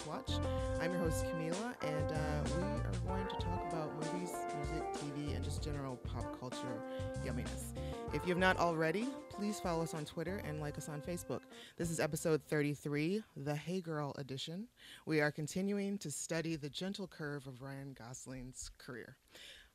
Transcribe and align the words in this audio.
Are 0.00 0.12
you 0.12 0.12
down 0.12 0.24
to 0.24 0.32
watch? 0.32 0.46
I'm 0.80 0.92
your 0.92 1.00
host, 1.00 1.24
Camila, 1.26 1.74
and 1.82 2.12
uh, 2.12 2.56
we 2.56 2.62
are 2.62 2.92
going 3.06 3.26
to 3.26 3.34
talk 3.44 3.66
about 3.70 3.94
movies, 3.94 4.32
music, 4.56 4.82
TV, 4.94 5.34
and 5.34 5.44
just 5.44 5.62
general 5.62 5.96
pop 5.96 6.38
culture 6.38 6.80
yumminess. 7.24 7.74
If 8.12 8.22
you 8.24 8.30
have 8.30 8.38
not 8.38 8.58
already, 8.58 9.08
please 9.30 9.60
follow 9.60 9.82
us 9.82 9.94
on 9.94 10.04
Twitter 10.04 10.42
and 10.46 10.60
like 10.60 10.78
us 10.78 10.88
on 10.88 11.00
Facebook. 11.00 11.40
This 11.76 11.90
is 11.90 12.00
episode 12.00 12.42
33, 12.48 13.22
the 13.36 13.54
Hey 13.54 13.80
Girl 13.80 14.14
edition. 14.18 14.68
We 15.06 15.20
are 15.20 15.30
continuing 15.30 15.98
to 15.98 16.10
study 16.10 16.56
the 16.56 16.70
gentle 16.70 17.06
curve 17.06 17.46
of 17.46 17.62
Ryan 17.62 17.94
Gosling's 17.98 18.70
career. 18.78 19.16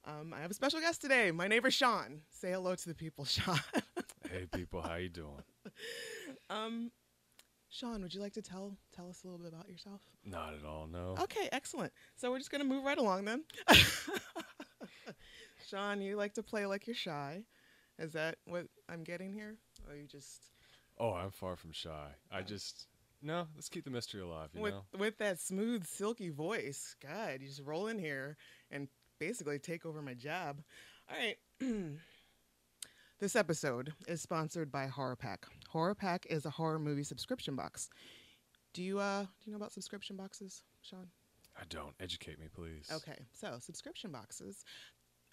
Um, 0.06 0.34
I 0.36 0.42
have 0.42 0.52
a 0.52 0.56
special 0.56 0.80
guest 0.80 1.02
today, 1.02 1.32
my 1.32 1.48
neighbor 1.48 1.72
Sean. 1.72 2.22
Say 2.30 2.52
hello 2.52 2.76
to 2.76 2.88
the 2.88 2.96
people, 2.96 3.26
Sean. 3.26 3.60
Hey 4.30 4.48
people, 4.54 4.82
how 4.82 4.96
you 4.96 5.10
doing? 5.10 5.44
um, 6.50 6.92
Sean, 7.76 8.02
would 8.02 8.14
you 8.14 8.22
like 8.22 8.34
to 8.34 8.42
tell 8.42 8.78
tell 8.96 9.10
us 9.10 9.24
a 9.24 9.28
little 9.28 9.40
bit 9.40 9.52
about 9.52 9.68
yourself? 9.68 10.00
Not 10.24 10.54
at 10.54 10.66
all, 10.66 10.88
no. 10.88 11.16
Okay, 11.20 11.50
excellent. 11.52 11.92
So 12.16 12.32
we're 12.32 12.38
just 12.38 12.50
gonna 12.50 12.64
move 12.64 12.86
right 12.86 12.98
along 12.98 13.26
then. 13.26 13.44
Sean, 15.68 16.02
you 16.02 16.16
like 16.16 16.34
to 16.36 16.44
play 16.44 16.66
like 16.66 16.88
you're 16.88 16.96
shy. 16.96 17.44
Is 18.00 18.14
that 18.14 18.38
what 18.46 18.68
I'm 18.88 19.04
getting 19.04 19.34
here? 19.34 19.56
Or 19.90 19.96
you 19.96 20.06
just 20.08 20.52
Oh, 20.98 21.12
I'm 21.12 21.32
far 21.32 21.58
from 21.58 21.74
shy. 21.74 22.08
I 22.32 22.44
just 22.44 22.88
no. 23.22 23.48
Let's 23.56 23.68
keep 23.68 23.84
the 23.84 23.92
mystery 23.92 24.22
alive. 24.22 24.50
You 24.54 24.62
with 24.62 24.74
know. 24.74 24.84
with 24.98 25.18
that 25.18 25.40
smooth, 25.40 25.86
silky 25.86 26.30
voice? 26.30 26.96
God, 27.04 27.42
you 27.42 27.48
just 27.48 27.62
roll 27.62 27.88
in 27.88 28.00
here 28.00 28.38
and 28.72 28.88
basically 29.20 29.60
take 29.60 29.86
over 29.86 30.02
my 30.02 30.14
job. 30.14 30.62
All 31.10 31.18
right. 31.18 31.38
this 33.20 33.36
episode 33.36 33.94
is 34.08 34.22
sponsored 34.22 34.72
by 34.72 34.88
Horror 34.88 35.16
Pack. 35.16 35.46
Horror 35.70 35.96
Pack 35.96 36.26
is 36.30 36.46
a 36.46 36.50
horror 36.50 36.80
movie 36.80 37.04
subscription 37.04 37.56
box. 37.56 37.90
Do 38.74 38.84
you 38.84 39.00
uh 39.00 39.24
do 39.24 39.28
you 39.46 39.52
know 39.52 39.58
about 39.58 39.72
subscription 39.72 40.16
boxes, 40.16 40.64
Sean? 40.82 41.08
I 41.58 41.64
don't. 41.70 41.94
Educate 42.02 42.40
me, 42.40 42.48
please. 42.54 42.90
Okay, 42.92 43.18
so 43.34 43.58
subscription 43.62 44.12
boxes. 44.12 44.66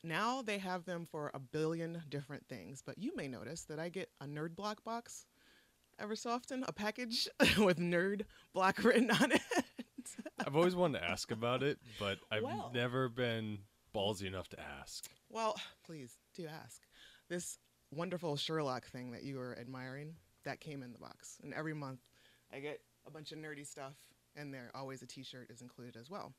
Now 0.04 0.42
they 0.42 0.58
have 0.58 0.84
them 0.84 1.04
for 1.04 1.30
a 1.34 1.38
billion 1.40 2.02
different 2.08 2.46
things, 2.48 2.82
but 2.84 2.98
you 2.98 3.12
may 3.16 3.28
notice 3.28 3.62
that 3.64 3.78
I 3.80 3.88
get 3.88 4.08
a 4.20 4.26
nerd 4.26 4.54
block 4.54 4.84
box 4.84 5.26
ever 5.98 6.14
so 6.16 6.30
often, 6.30 6.64
a 6.66 6.72
package 6.72 7.28
with 7.58 7.78
nerd 7.78 8.22
block 8.52 8.82
written 8.84 9.10
on 9.10 9.32
it. 9.32 9.40
I've 10.46 10.56
always 10.56 10.74
wanted 10.74 11.00
to 11.00 11.04
ask 11.04 11.30
about 11.30 11.62
it, 11.62 11.78
but 12.00 12.18
I've 12.30 12.42
Well. 12.42 12.70
never 12.74 13.08
been 13.08 13.58
ballsy 13.94 14.26
enough 14.26 14.48
to 14.50 14.60
ask. 14.80 15.08
well, 15.28 15.56
please 15.84 16.16
do 16.34 16.46
ask. 16.46 16.82
This 17.28 17.58
wonderful 17.92 18.36
Sherlock 18.36 18.86
thing 18.86 19.12
that 19.12 19.22
you 19.22 19.36
were 19.36 19.56
admiring, 19.60 20.14
that 20.44 20.60
came 20.60 20.82
in 20.82 20.92
the 20.92 20.98
box. 20.98 21.38
And 21.42 21.54
every 21.54 21.74
month 21.74 22.00
I 22.52 22.58
get 22.58 22.80
a 23.06 23.10
bunch 23.10 23.32
of 23.32 23.38
nerdy 23.38 23.66
stuff, 23.66 23.94
and 24.36 24.52
there 24.52 24.70
always 24.74 25.02
a 25.02 25.06
t 25.06 25.22
shirt 25.22 25.50
is 25.50 25.62
included 25.62 25.96
as 25.96 26.10
well. 26.10 26.32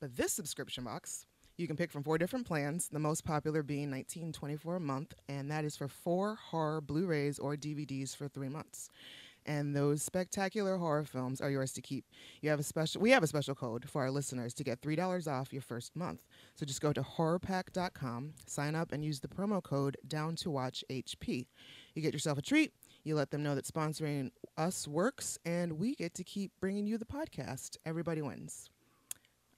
But 0.00 0.16
this 0.16 0.32
subscription 0.32 0.84
box, 0.84 1.26
you 1.56 1.66
can 1.66 1.76
pick 1.76 1.92
from 1.92 2.02
four 2.02 2.18
different 2.18 2.46
plans, 2.46 2.88
the 2.88 2.98
most 2.98 3.24
popular 3.24 3.62
being 3.62 3.90
$19.24 3.90 4.76
a 4.76 4.80
month, 4.80 5.14
and 5.28 5.50
that 5.50 5.64
is 5.64 5.76
for 5.76 5.86
four 5.86 6.36
horror 6.36 6.80
Blu 6.80 7.06
rays 7.06 7.38
or 7.38 7.56
DVDs 7.56 8.16
for 8.16 8.26
three 8.26 8.48
months. 8.48 8.88
And 9.46 9.74
those 9.74 10.02
spectacular 10.02 10.76
horror 10.76 11.04
films 11.04 11.40
are 11.40 11.50
yours 11.50 11.72
to 11.72 11.82
keep. 11.82 12.04
You 12.40 12.50
have 12.50 12.60
a 12.60 12.62
special 12.62 13.00
we 13.00 13.10
have 13.10 13.22
a 13.22 13.26
special 13.26 13.54
code 13.54 13.88
for 13.88 14.02
our 14.02 14.10
listeners 14.10 14.54
to 14.54 14.64
get 14.64 14.80
$3 14.80 15.26
off 15.26 15.52
your 15.52 15.62
first 15.62 15.96
month. 15.96 16.24
So 16.54 16.64
just 16.64 16.80
go 16.80 16.92
to 16.92 17.02
horrorpack.com, 17.02 18.34
sign 18.46 18.74
up 18.74 18.92
and 18.92 19.04
use 19.04 19.20
the 19.20 19.28
promo 19.28 19.62
code 19.62 19.96
down 20.06 20.36
to 20.36 20.50
watch 20.50 20.84
HP. 20.90 21.46
You 21.94 22.02
get 22.02 22.12
yourself 22.12 22.38
a 22.38 22.42
treat, 22.42 22.72
you 23.04 23.14
let 23.16 23.30
them 23.30 23.42
know 23.42 23.54
that 23.54 23.64
sponsoring 23.64 24.30
us 24.56 24.86
works 24.86 25.38
and 25.44 25.78
we 25.78 25.94
get 25.94 26.14
to 26.14 26.24
keep 26.24 26.52
bringing 26.60 26.86
you 26.86 26.98
the 26.98 27.04
podcast. 27.04 27.76
Everybody 27.84 28.22
wins. 28.22 28.70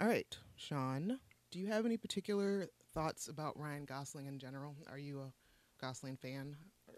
All 0.00 0.08
right, 0.08 0.36
Sean, 0.56 1.20
do 1.50 1.58
you 1.58 1.66
have 1.68 1.86
any 1.86 1.96
particular 1.96 2.68
thoughts 2.92 3.28
about 3.28 3.58
Ryan 3.58 3.84
Gosling 3.84 4.26
in 4.26 4.38
general? 4.38 4.74
Are 4.90 4.98
you 4.98 5.20
a 5.20 5.32
Gosling 5.80 6.16
fan? 6.16 6.56
Or 6.88 6.94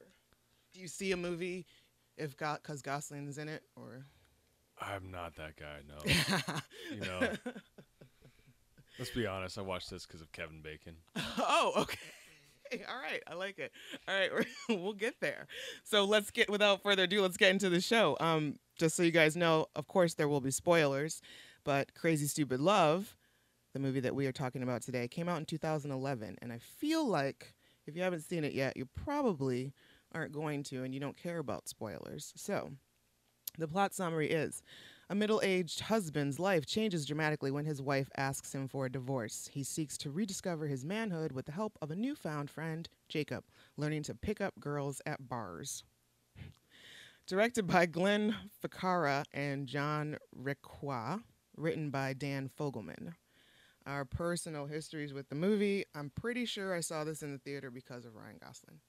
do 0.73 0.81
you 0.81 0.89
see 0.89 1.13
a 1.13 1.17
movie 1.17 1.67
if 2.17 2.37
got 2.37 2.63
because 2.63 2.83
Gosling's 2.83 3.39
in 3.39 3.49
it, 3.49 3.63
or 3.77 4.07
I'm 4.81 5.11
not 5.11 5.37
that 5.37 5.57
guy. 5.57 5.81
No. 5.89 6.55
you 6.95 7.01
know. 7.01 7.31
Let's 8.99 9.11
be 9.11 9.27
honest. 9.27 9.59
I 9.59 9.63
watched 9.63 9.91
this 9.91 10.07
because 10.07 10.23
of 10.23 10.33
Kevin 10.33 10.63
Bacon. 10.63 10.97
oh, 11.39 11.73
okay. 11.77 11.99
All 12.89 12.99
right, 13.01 13.23
I 13.29 13.35
like 13.35 13.59
it. 13.59 13.71
All 14.09 14.15
right, 14.15 14.47
we'll 14.69 14.93
get 14.93 15.21
there. 15.21 15.47
So 15.85 16.05
let's 16.05 16.31
get, 16.31 16.51
without 16.51 16.83
further 16.83 17.05
ado, 17.05 17.23
let's 17.23 17.37
get 17.37 17.51
into 17.51 17.69
the 17.69 17.81
show. 17.81 18.17
Um, 18.19 18.59
just 18.77 18.97
so 18.97 19.03
you 19.03 19.13
guys 19.13 19.37
know, 19.37 19.67
of 19.77 19.87
course, 19.87 20.15
there 20.15 20.29
will 20.29 20.41
be 20.41 20.51
spoilers, 20.51 21.23
but 21.65 21.95
Crazy 21.95 22.27
Stupid 22.27 22.61
Love, 22.61 23.17
the 23.73 23.79
movie 23.79 24.01
that 24.01 24.17
we 24.17 24.27
are 24.27 24.33
talking 24.33 24.65
about 24.65 24.83
today, 24.83 25.07
came 25.07 25.29
out 25.29 25.39
in 25.39 25.45
2011, 25.45 26.39
and 26.43 26.53
I 26.53 26.59
feel 26.59 27.07
like 27.07 27.55
if 27.87 27.95
you 27.95 28.03
haven't 28.03 28.23
seen 28.23 28.43
it 28.43 28.53
yet, 28.53 28.77
you 28.77 28.87
probably 28.87 29.73
aren't 30.17 30.33
going 30.33 30.63
to, 30.65 30.83
and 30.83 30.95
you 30.95 31.01
don't 31.01 31.17
care 31.17 31.39
about 31.39 31.69
spoilers. 31.69 32.33
So, 32.37 32.71
the 33.59 33.69
plot 33.69 33.95
summary 33.95 34.31
is 34.31 34.63
a 35.09 35.15
middle 35.15 35.41
aged 35.45 35.81
husband's 35.81 36.41
life 36.41 36.67
changes 36.67 37.07
dramatically 37.07 37.51
when 37.51 37.65
his 37.65 37.81
wife 37.81 38.11
asks 38.17 38.53
him 38.53 38.67
for 38.67 38.87
a 38.87 38.91
divorce. 38.91 39.49
He 39.53 39.63
seeks 39.63 39.97
to 39.99 40.11
rediscover 40.11 40.67
his 40.67 40.85
manhood 40.85 41.33
with 41.33 41.47
the 41.47 41.53
help 41.53 41.79
of 41.81 41.91
a 41.91 41.97
newfound 41.97 42.51
friend, 42.51 42.89
Jacob, 43.09 43.45
learning 43.77 44.03
to 44.05 44.15
pick 44.15 44.41
up 44.41 44.59
girls 44.59 45.01
at 45.07 45.29
bars. 45.29 45.85
Directed 47.27 47.67
by 47.67 47.87
Glenn 47.87 48.35
Ficarra 48.63 49.25
and 49.33 49.67
John 49.67 50.17
Requa, 50.37 51.23
written 51.57 51.91
by 51.91 52.13
Dan 52.13 52.49
Fogelman. 52.59 53.15
Our 53.87 54.05
personal 54.05 54.67
histories 54.67 55.13
with 55.13 55.29
the 55.29 55.37
movie. 55.37 55.85
I'm 55.95 56.11
pretty 56.11 56.47
sure 56.47 56.75
I 56.75 56.81
saw 56.81 57.05
this 57.05 57.23
in 57.23 57.33
the 57.33 57.39
theater 57.39 57.71
because 57.71 58.05
of 58.05 58.17
Ryan 58.17 58.39
Gosling. 58.43 58.81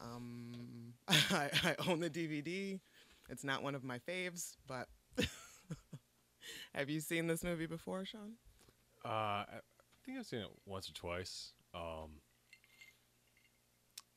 Um, 0.00 0.94
I, 1.08 1.50
I 1.62 1.74
own 1.88 2.00
the 2.00 2.10
DVD. 2.10 2.80
It's 3.30 3.44
not 3.44 3.62
one 3.62 3.74
of 3.74 3.84
my 3.84 3.98
faves, 4.00 4.56
but 4.66 4.88
have 6.74 6.90
you 6.90 7.00
seen 7.00 7.26
this 7.26 7.42
movie 7.42 7.66
before, 7.66 8.04
Sean? 8.04 8.32
Uh, 9.04 9.08
I 9.08 9.46
think 10.04 10.18
I've 10.18 10.26
seen 10.26 10.40
it 10.40 10.48
once 10.66 10.88
or 10.88 10.92
twice. 10.92 11.52
Um, 11.74 12.20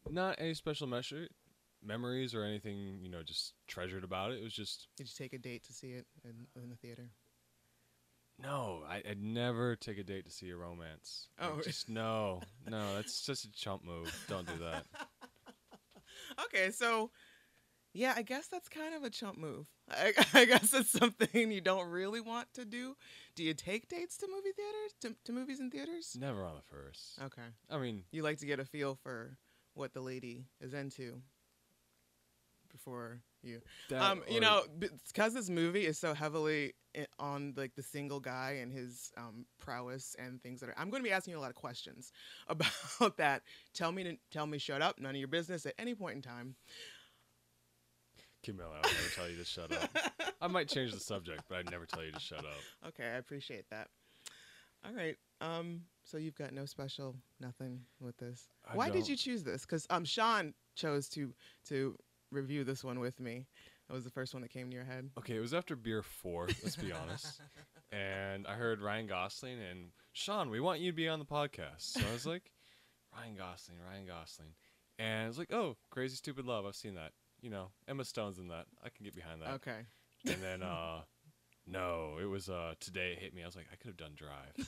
not 0.10 0.36
any 0.40 0.54
special 0.54 0.88
measure, 0.88 1.28
memories 1.84 2.34
or 2.34 2.44
anything, 2.44 3.00
you 3.02 3.10
know, 3.10 3.24
just 3.24 3.54
treasured 3.68 4.04
about 4.04 4.32
it. 4.32 4.40
It 4.40 4.44
was 4.44 4.54
just 4.54 4.88
Did 4.98 5.08
you 5.08 5.14
take 5.18 5.34
a 5.34 5.38
date 5.38 5.64
to 5.66 5.74
see 5.74 5.92
it 5.92 6.06
in, 6.24 6.48
in 6.62 6.70
the 6.70 6.76
theater? 6.76 7.10
no. 8.40 8.84
I, 8.88 9.02
I'd 9.10 9.22
never 9.22 9.76
take 9.76 9.98
a 9.98 10.04
date 10.04 10.26
to 10.26 10.32
see 10.32 10.50
a 10.52 10.56
romance. 10.58 11.28
Like, 11.42 11.50
Oh. 11.52 11.62
just 11.62 11.90
no, 11.90 12.42
no. 12.70 12.96
That's 12.96 13.26
just 13.26 13.46
a 13.46 13.52
chump 13.52 13.84
move. 13.84 14.14
Don't 14.30 14.46
do 14.48 14.58
that. 14.64 14.86
Okay, 16.46 16.72
so 16.72 17.12
yeah, 17.94 18.14
I 18.16 18.22
guess 18.22 18.48
that's 18.48 18.70
kind 18.70 18.94
of 18.94 19.04
a 19.04 19.10
chump 19.10 19.38
move. 19.38 19.68
I, 19.90 20.14
I 20.34 20.46
guess 20.46 20.74
it's 20.74 20.92
something 20.92 21.52
you 21.52 21.62
don't 21.62 21.90
really 21.90 22.22
want 22.22 22.54
to 22.54 22.66
do. 22.66 22.96
Do 23.36 23.44
you 23.44 23.54
take 23.54 23.90
dates 23.90 24.18
to 24.18 24.28
movie 24.28 24.52
theaters, 24.56 24.94
to, 25.02 25.16
to 25.26 25.32
movies 25.32 25.60
and 25.60 25.72
theaters? 25.72 26.16
Never 26.20 26.44
on 26.46 26.56
the 26.56 26.62
first. 26.62 27.20
Okay, 27.24 27.48
I 27.70 27.78
mean, 27.78 28.04
you 28.12 28.24
like 28.24 28.38
to 28.40 28.46
get 28.46 28.60
a 28.60 28.66
feel 28.66 28.96
for 28.96 29.38
what 29.74 29.94
the 29.94 30.02
lady 30.02 30.46
is 30.62 30.74
into 30.74 31.22
before 32.72 33.22
you. 33.48 33.62
that 33.90 34.02
um, 34.02 34.22
you 34.30 34.40
know, 34.40 34.64
because 34.80 35.34
this 35.34 35.50
movie 35.50 35.86
is 35.86 35.98
so 35.98 36.14
heavily 36.14 36.74
on 37.20 37.54
like 37.56 37.76
the 37.76 37.84
single 37.84 38.20
guy 38.20 38.58
and 38.62 38.72
his 38.72 39.12
um, 39.18 39.46
prowess 39.60 40.16
and 40.20 40.42
things 40.42 40.60
that 40.60 40.70
are. 40.70 40.76
I'm 40.78 40.90
going 40.90 41.02
to 41.02 41.08
be 41.08 41.14
asking 41.14 41.34
you 41.34 41.40
a 41.40 41.42
lot 41.42 41.50
of 41.50 41.56
questions 41.56 42.12
about 42.48 43.18
that. 43.18 43.44
Tell 43.74 43.92
me 43.92 44.04
to 44.04 44.18
tell 44.32 44.48
me, 44.48 44.58
shut 44.58 44.82
up, 44.82 45.00
none 45.00 45.12
of 45.12 45.18
your 45.18 45.28
business 45.28 45.66
at 45.66 45.74
any 45.78 45.96
point 45.96 46.16
in 46.16 46.22
time. 46.22 46.56
Camila, 48.46 48.72
I 48.72 48.88
would 48.88 48.96
never 48.96 49.10
tell 49.16 49.30
you 49.30 49.38
to 49.38 49.46
shut 49.46 49.72
up. 49.74 50.36
I 50.42 50.48
might 50.48 50.70
change 50.70 50.94
the 50.94 51.00
subject, 51.00 51.44
but 51.50 51.58
I'd 51.58 51.72
never 51.72 51.86
tell 51.86 52.04
you 52.04 52.12
to 52.12 52.20
shut 52.20 52.40
up. 52.40 52.90
Okay, 52.90 53.04
I 53.04 53.18
appreciate 53.18 53.66
that. 53.72 53.88
All 54.86 54.94
right. 54.94 55.18
Um, 55.42 55.82
so 56.04 56.18
you've 56.18 56.36
got 56.36 56.54
no 56.54 56.66
special 56.66 57.16
nothing 57.40 57.82
with 58.00 58.18
this. 58.18 58.48
I 58.70 58.76
Why 58.76 58.86
did 58.86 59.00
don't. 59.00 59.10
you 59.10 59.16
choose 59.16 59.44
this? 59.44 59.66
Because 59.66 59.86
um, 59.90 60.06
Sean 60.06 60.54
chose 60.76 61.10
to 61.10 61.34
to 61.68 61.98
review 62.32 62.64
this 62.64 62.84
one 62.84 63.00
with 63.00 63.20
me. 63.20 63.46
That 63.88 63.94
was 63.94 64.04
the 64.04 64.12
first 64.12 64.34
one 64.34 64.42
that 64.42 64.52
came 64.52 64.70
to 64.70 64.76
your 64.76 64.86
head. 64.86 65.10
Okay, 65.18 65.36
it 65.36 65.40
was 65.40 65.54
after 65.54 65.76
beer 65.76 66.04
four. 66.04 66.48
Let's 66.64 66.76
be 66.76 66.92
honest. 66.92 67.42
And 67.90 68.46
I 68.46 68.56
heard 68.56 68.82
Ryan 68.82 69.08
Gosling 69.08 69.60
and 69.62 69.92
Sean. 70.12 70.50
We 70.50 70.60
want 70.60 70.82
you 70.82 70.92
to 70.92 70.96
be 70.96 71.08
on 71.08 71.20
the 71.20 71.26
podcast. 71.26 71.80
So 71.80 72.02
I 72.02 72.12
was 72.12 72.26
like, 72.26 72.52
Ryan 73.18 73.36
Gosling, 73.38 73.78
Ryan 73.80 74.06
Gosling, 74.06 74.50
and 75.00 75.24
I 75.24 75.28
was 75.30 75.38
like, 75.38 75.54
oh, 75.54 75.78
Crazy 75.90 76.18
Stupid 76.18 76.44
Love. 76.44 76.66
I've 76.66 76.76
seen 76.76 76.96
that. 76.96 77.12
You 77.40 77.50
know, 77.50 77.70
Emma 77.88 78.04
Stone's 78.04 78.40
in 78.40 78.50
that. 78.50 78.66
I 78.84 78.90
can 78.90 79.06
get 79.06 79.16
behind 79.16 79.42
that. 79.42 79.52
Okay. 79.52 79.86
And 80.26 80.44
then, 80.44 80.64
uh, 80.64 81.04
no, 81.66 82.18
it 82.22 82.26
was 82.26 82.50
uh, 82.50 82.74
today. 82.82 83.14
It 83.14 83.20
hit 83.20 83.34
me. 83.34 83.44
I 83.44 83.46
was 83.46 83.56
like, 83.56 83.68
I 83.72 83.78
could 83.78 83.88
have 83.88 83.98
done 83.98 84.16
Drive. 84.16 84.68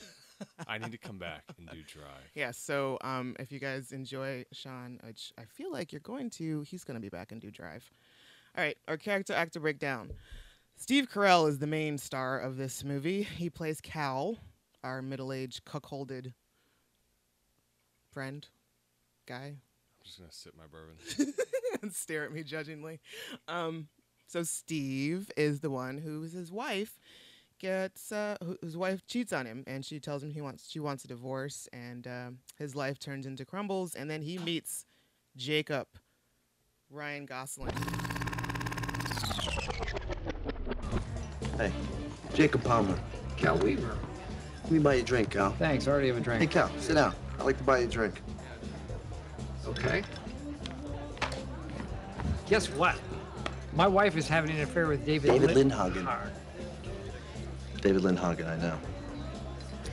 I 0.66 0.78
need 0.78 0.92
to 0.92 0.98
come 0.98 1.18
back 1.18 1.44
and 1.58 1.68
do 1.68 1.82
Drive. 1.82 2.06
Yeah. 2.34 2.50
So 2.52 2.98
um, 3.02 3.36
if 3.38 3.52
you 3.52 3.58
guys 3.58 3.92
enjoy 3.92 4.44
Sean, 4.52 5.00
which 5.04 5.32
I 5.38 5.44
feel 5.44 5.72
like 5.72 5.92
you're 5.92 6.00
going 6.00 6.30
to, 6.30 6.62
he's 6.62 6.84
going 6.84 6.94
to 6.96 7.00
be 7.00 7.08
back 7.08 7.32
and 7.32 7.40
do 7.40 7.50
Drive. 7.50 7.90
All 8.56 8.64
right, 8.64 8.76
our 8.88 8.96
character 8.96 9.32
actor 9.32 9.60
breakdown. 9.60 10.12
Steve 10.76 11.08
Carell 11.10 11.48
is 11.48 11.58
the 11.58 11.66
main 11.66 11.98
star 11.98 12.38
of 12.40 12.56
this 12.56 12.82
movie. 12.82 13.22
He 13.22 13.50
plays 13.50 13.80
Cal, 13.80 14.38
our 14.82 15.02
middle-aged 15.02 15.64
cuckolded 15.64 16.32
friend 18.12 18.46
guy. 19.26 19.44
I'm 19.44 20.04
just 20.04 20.18
gonna 20.18 20.32
sip 20.32 20.54
my 20.56 20.64
bourbon. 20.66 21.34
and 21.82 21.92
stare 21.92 22.24
at 22.24 22.32
me 22.32 22.42
judgingly. 22.42 23.00
Um, 23.46 23.88
so 24.26 24.42
Steve 24.42 25.30
is 25.36 25.60
the 25.60 25.70
one 25.70 25.98
who's 25.98 26.32
his 26.32 26.50
wife 26.50 26.98
gets 27.60 28.10
uh, 28.10 28.36
who- 28.42 28.58
whose 28.62 28.76
wife 28.76 29.06
cheats 29.06 29.32
on 29.32 29.46
him, 29.46 29.62
and 29.68 29.84
she 29.84 30.00
tells 30.00 30.22
him 30.24 30.30
he 30.32 30.40
wants 30.40 30.68
she 30.68 30.80
wants 30.80 31.04
a 31.04 31.08
divorce, 31.08 31.68
and 31.72 32.06
um 32.08 32.38
his 32.58 32.74
life 32.74 32.98
turns 32.98 33.26
into 33.26 33.44
crumbles, 33.44 33.94
and 33.94 34.10
then 34.10 34.22
he 34.22 34.38
meets 34.38 34.86
Jacob, 35.36 35.86
Ryan 36.90 37.26
Gosling. 37.26 37.72
Hey, 41.56 41.72
Jacob 42.34 42.64
Palmer. 42.64 42.98
Cal 43.36 43.56
Weaver. 43.58 43.96
Let 44.64 44.72
me 44.72 44.78
buy 44.78 44.94
you 44.94 45.02
a 45.02 45.04
drink, 45.04 45.30
Cal. 45.30 45.50
Thanks, 45.52 45.86
I 45.86 45.90
already 45.92 46.08
have 46.08 46.16
a 46.16 46.20
drink. 46.20 46.40
Hey. 46.40 46.46
Cal, 46.46 46.70
sit 46.78 46.94
down. 46.94 47.14
I'd 47.38 47.44
like 47.44 47.58
to 47.58 47.64
buy 47.64 47.78
you 47.78 47.86
a 47.86 47.88
drink. 47.88 48.20
Okay. 49.66 50.02
Guess 52.48 52.68
what? 52.70 52.96
My 53.74 53.86
wife 53.86 54.16
is 54.16 54.26
having 54.26 54.50
an 54.50 54.60
affair 54.62 54.86
with 54.88 55.06
David 55.06 55.28
David 55.30 55.54
Lin- 55.54 55.70
Lindhagen. 55.70 56.30
Har- 57.82 57.92
David 57.92 58.02
Lindhagen, 58.02 58.46
I 58.48 58.56
know. 58.56 58.78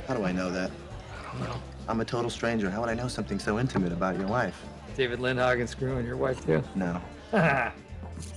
How 0.07 0.13
do 0.15 0.23
I 0.23 0.31
know 0.31 0.51
that? 0.51 0.71
I 1.11 1.31
don't 1.37 1.47
know. 1.47 1.55
I'm 1.87 2.01
a 2.01 2.05
total 2.05 2.29
stranger. 2.29 2.69
How 2.69 2.81
would 2.81 2.89
I 2.89 2.93
know 2.93 3.07
something 3.07 3.39
so 3.39 3.59
intimate 3.59 3.91
about 3.91 4.17
your 4.17 4.27
wife? 4.27 4.61
David 4.95 5.19
Lindhagen 5.19 5.67
screwing 5.67 6.05
your 6.05 6.17
wife 6.17 6.45
too. 6.45 6.63
No. 6.75 7.01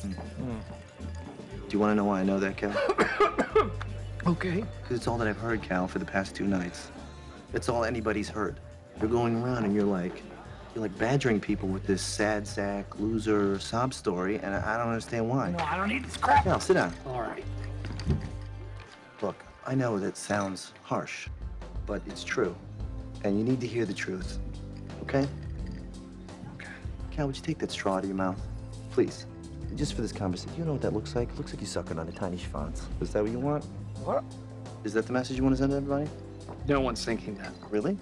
Hmm. 0.02 0.58
Do 1.66 1.66
you 1.70 1.78
want 1.78 1.92
to 1.92 1.94
know 1.94 2.04
why 2.04 2.20
I 2.20 2.22
know 2.22 2.38
that, 2.38 2.54
Cal? 2.58 2.70
okay. 4.26 4.62
Because 4.82 4.96
it's 4.96 5.06
all 5.08 5.16
that 5.16 5.26
I've 5.26 5.38
heard, 5.38 5.62
Cal, 5.62 5.88
for 5.88 5.98
the 5.98 6.04
past 6.04 6.34
two 6.34 6.46
nights. 6.46 6.90
It's 7.54 7.70
all 7.70 7.84
anybody's 7.84 8.28
heard. 8.28 8.60
You're 9.00 9.08
going 9.08 9.42
around 9.42 9.64
and 9.64 9.74
you're 9.74 9.84
like, 9.84 10.22
you're 10.74 10.82
like 10.82 10.96
badgering 10.98 11.40
people 11.40 11.66
with 11.66 11.86
this 11.86 12.02
sad 12.02 12.46
sack, 12.46 12.98
loser, 13.00 13.58
sob 13.58 13.94
story, 13.94 14.38
and 14.40 14.54
I 14.54 14.74
I 14.74 14.76
don't 14.76 14.88
understand 14.88 15.30
why. 15.30 15.52
No, 15.52 15.64
I 15.64 15.78
don't 15.78 15.88
need 15.88 16.04
this 16.04 16.18
crap. 16.18 16.44
Cal, 16.44 16.60
sit 16.60 16.74
down. 16.74 16.92
All 17.06 17.22
right. 17.22 17.44
Look, 19.22 19.44
I 19.66 19.74
know 19.74 19.98
that 19.98 20.16
sounds 20.16 20.72
harsh, 20.82 21.28
but 21.86 22.00
it's 22.06 22.24
true. 22.24 22.56
And 23.22 23.38
you 23.38 23.44
need 23.44 23.60
to 23.60 23.66
hear 23.66 23.84
the 23.84 23.92
truth. 23.92 24.38
Okay? 25.02 25.26
Okay. 26.54 26.70
Cal, 27.10 27.26
would 27.26 27.36
you 27.36 27.42
take 27.42 27.58
that 27.58 27.70
straw 27.70 27.96
out 27.96 28.04
of 28.04 28.08
your 28.08 28.16
mouth? 28.16 28.40
Please. 28.90 29.26
Just 29.76 29.94
for 29.94 30.00
this 30.00 30.12
conversation. 30.12 30.56
You 30.56 30.64
know 30.64 30.72
what 30.72 30.82
that 30.82 30.94
looks 30.94 31.14
like? 31.14 31.28
It 31.28 31.36
looks 31.36 31.52
like 31.52 31.60
you're 31.60 31.68
sucking 31.68 31.98
on 31.98 32.08
a 32.08 32.12
tiny 32.12 32.38
schwanz. 32.38 32.82
Is 33.00 33.12
that 33.12 33.22
what 33.22 33.30
you 33.30 33.38
want? 33.38 33.64
What? 34.04 34.24
Is 34.84 34.94
that 34.94 35.06
the 35.06 35.12
message 35.12 35.36
you 35.36 35.42
want 35.42 35.54
to 35.54 35.58
send 35.58 35.70
to 35.70 35.76
everybody? 35.76 36.08
No 36.66 36.80
one's 36.80 37.04
thinking 37.04 37.34
that. 37.36 37.52
Really? 37.70 37.98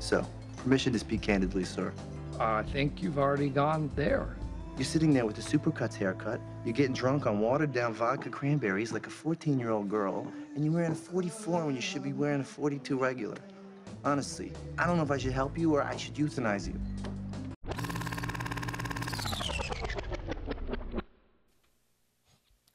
So, 0.00 0.26
permission 0.56 0.92
to 0.92 0.98
speak 0.98 1.22
candidly, 1.22 1.64
sir. 1.64 1.92
I 2.40 2.64
think 2.64 3.02
you've 3.02 3.18
already 3.18 3.48
gone 3.48 3.90
there. 3.94 4.36
You're 4.76 4.84
sitting 4.84 5.14
there 5.14 5.24
with 5.24 5.38
a 5.38 5.40
supercuts 5.40 5.94
haircut, 5.94 6.40
you're 6.64 6.72
getting 6.74 6.94
drunk 6.94 7.26
on 7.26 7.38
watered 7.38 7.72
down 7.72 7.94
vodka 7.94 8.28
cranberries 8.28 8.92
like 8.92 9.06
a 9.06 9.10
14 9.10 9.56
year 9.56 9.70
old 9.70 9.88
girl, 9.88 10.26
and 10.56 10.64
you're 10.64 10.74
wearing 10.74 10.90
a 10.90 10.96
44 10.96 11.66
when 11.66 11.76
you 11.76 11.80
should 11.80 12.02
be 12.02 12.12
wearing 12.12 12.40
a 12.40 12.44
42 12.44 12.98
regular. 12.98 13.36
Honestly, 14.04 14.50
I 14.76 14.86
don't 14.86 14.96
know 14.96 15.04
if 15.04 15.12
I 15.12 15.16
should 15.16 15.32
help 15.32 15.56
you 15.56 15.72
or 15.76 15.82
I 15.84 15.96
should 15.96 16.14
euthanize 16.14 16.66
you. 16.66 16.74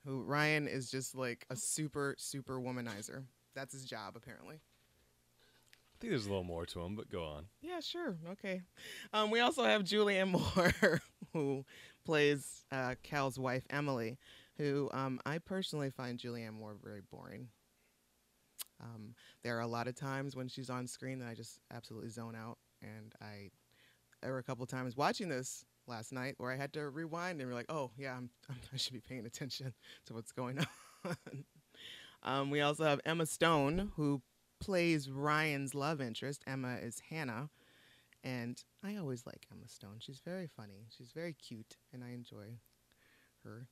Who 0.06 0.22
Ryan 0.22 0.70
is 0.70 0.90
just 0.90 1.16
like 1.16 1.46
a 1.50 1.56
super 1.58 2.16
super 2.18 2.62
womanizer. 2.62 3.26
That's 3.56 3.74
his 3.74 3.84
job 3.84 4.16
apparently. 4.16 4.56
I 4.56 6.02
think 6.02 6.12
there's 6.12 6.28
a 6.28 6.30
little 6.30 6.46
more 6.46 6.66
to 6.66 6.80
him, 6.80 6.96
but 6.96 7.10
go 7.10 7.26
on. 7.26 7.48
Yeah, 7.62 7.82
sure. 7.82 8.16
Okay. 8.32 8.62
Um, 9.12 9.32
we 9.32 9.42
also 9.42 9.66
have 9.66 9.84
Julianne 9.84 10.30
Moore, 10.30 11.02
who 11.34 11.66
plays 12.06 12.66
uh, 12.72 12.96
Cal's 13.04 13.40
wife, 13.40 13.66
Emily, 13.70 14.18
who 14.58 14.90
um, 14.94 15.20
I 15.26 15.38
personally 15.38 15.90
find 15.90 16.20
Julianne 16.20 16.54
Moore 16.54 16.76
very 16.82 17.02
boring. 17.12 17.48
Um, 18.82 19.16
there 19.44 19.58
are 19.58 19.62
a 19.62 19.68
lot 19.68 19.88
of 19.88 19.96
times 19.96 20.36
when 20.36 20.48
she's 20.48 20.70
on 20.70 20.88
screen 20.88 21.20
that 21.20 21.28
I 21.28 21.34
just 21.34 21.60
absolutely 21.74 22.10
zone 22.10 22.36
out. 22.36 22.58
And 22.82 23.14
I, 23.22 23.50
there 24.22 24.32
were 24.32 24.40
a 24.40 24.44
couple 24.44 24.66
times 24.66 24.96
watching 24.96 25.30
this 25.30 25.66
last 25.88 26.14
night 26.14 26.36
where 26.38 26.52
I 26.52 26.56
had 26.56 26.74
to 26.74 26.90
rewind 26.90 27.42
and 27.42 27.50
be 27.50 27.56
like, 27.56 27.70
oh, 27.70 27.92
yeah, 27.98 28.16
I'm, 28.16 28.30
I 28.74 28.78
should 28.78 28.94
be 28.94 29.02
paying 29.02 29.26
attention 29.26 29.74
to 30.06 30.14
what's 30.14 30.32
going 30.32 30.60
on. 31.06 31.16
um, 32.24 32.50
we 32.50 32.62
also 32.62 32.86
have 32.86 33.02
Emma 33.06 33.26
Stone, 33.26 33.92
who 33.96 34.22
plays 34.60 35.10
Ryan's 35.10 35.74
love 35.74 36.02
interest. 36.02 36.44
Emma 36.48 36.78
is 36.82 37.02
Hannah. 37.10 37.50
And 38.24 38.62
I 38.84 38.98
always 38.98 39.26
like 39.26 39.48
Emma 39.52 39.68
Stone. 39.68 39.98
She's 40.00 40.20
very 40.20 40.48
funny. 40.48 40.88
She's 40.90 41.12
very 41.12 41.34
cute, 41.34 41.78
and 41.94 42.04
I 42.04 42.10
enjoy 42.10 42.60
her. 43.44 43.68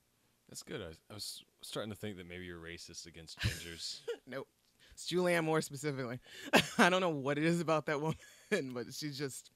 That's 0.48 0.62
good. 0.62 0.80
I, 0.80 0.92
I 1.10 1.14
was 1.14 1.44
starting 1.62 1.90
to 1.90 1.96
think 1.96 2.16
that 2.16 2.26
maybe 2.26 2.46
you're 2.46 2.58
racist 2.58 3.06
against 3.06 3.38
gingers. 3.40 4.00
Nope. 4.26 4.46
It's 4.92 5.10
Julianne 5.10 5.44
Moore 5.44 5.62
specifically. 5.62 6.18
I 6.78 6.90
don't 6.90 7.00
know 7.00 7.08
what 7.08 7.38
it 7.38 7.44
is 7.44 7.62
about 7.62 7.86
that 7.86 7.98
woman, 8.00 8.16
but 8.74 8.92
she's 8.92 9.16
just. 9.16 9.50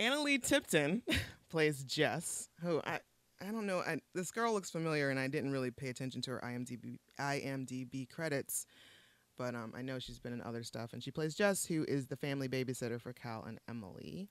Analeigh 0.00 0.42
Tipton 0.42 1.02
plays 1.48 1.84
Jess, 1.84 2.48
who 2.60 2.80
I 2.84 2.98
I 3.40 3.50
don't 3.50 3.66
know. 3.66 3.80
I, 3.80 3.98
this 4.14 4.30
girl 4.30 4.52
looks 4.52 4.70
familiar, 4.70 5.10
and 5.10 5.18
I 5.18 5.28
didn't 5.28 5.52
really 5.52 5.70
pay 5.70 5.88
attention 5.88 6.22
to 6.22 6.32
her 6.32 6.40
IMDb 6.44 6.98
IMDb 7.20 8.08
credits, 8.08 8.66
but 9.42 9.56
um, 9.56 9.72
I 9.76 9.82
know 9.82 9.98
she's 9.98 10.20
been 10.20 10.32
in 10.32 10.40
other 10.40 10.62
stuff, 10.62 10.92
and 10.92 11.02
she 11.02 11.10
plays 11.10 11.34
Jess, 11.34 11.66
who 11.66 11.84
is 11.88 12.06
the 12.06 12.14
family 12.14 12.46
babysitter 12.46 13.00
for 13.00 13.12
Cal 13.12 13.42
and 13.42 13.58
Emily. 13.68 14.28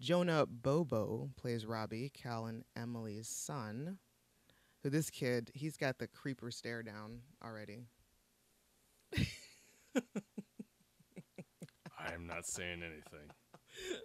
Jonah 0.00 0.46
Bobo 0.46 1.30
plays 1.36 1.66
Robbie, 1.66 2.12
Cal 2.14 2.46
and 2.46 2.62
Emily's 2.76 3.26
son. 3.26 3.98
Who 4.84 4.90
this 4.90 5.10
kid? 5.10 5.50
He's 5.52 5.76
got 5.76 5.98
the 5.98 6.06
creeper 6.06 6.52
stare 6.52 6.84
down 6.84 7.22
already. 7.44 7.88
I 9.16 9.32
am 12.14 12.28
not 12.28 12.46
saying 12.46 12.84
anything. 12.84 13.28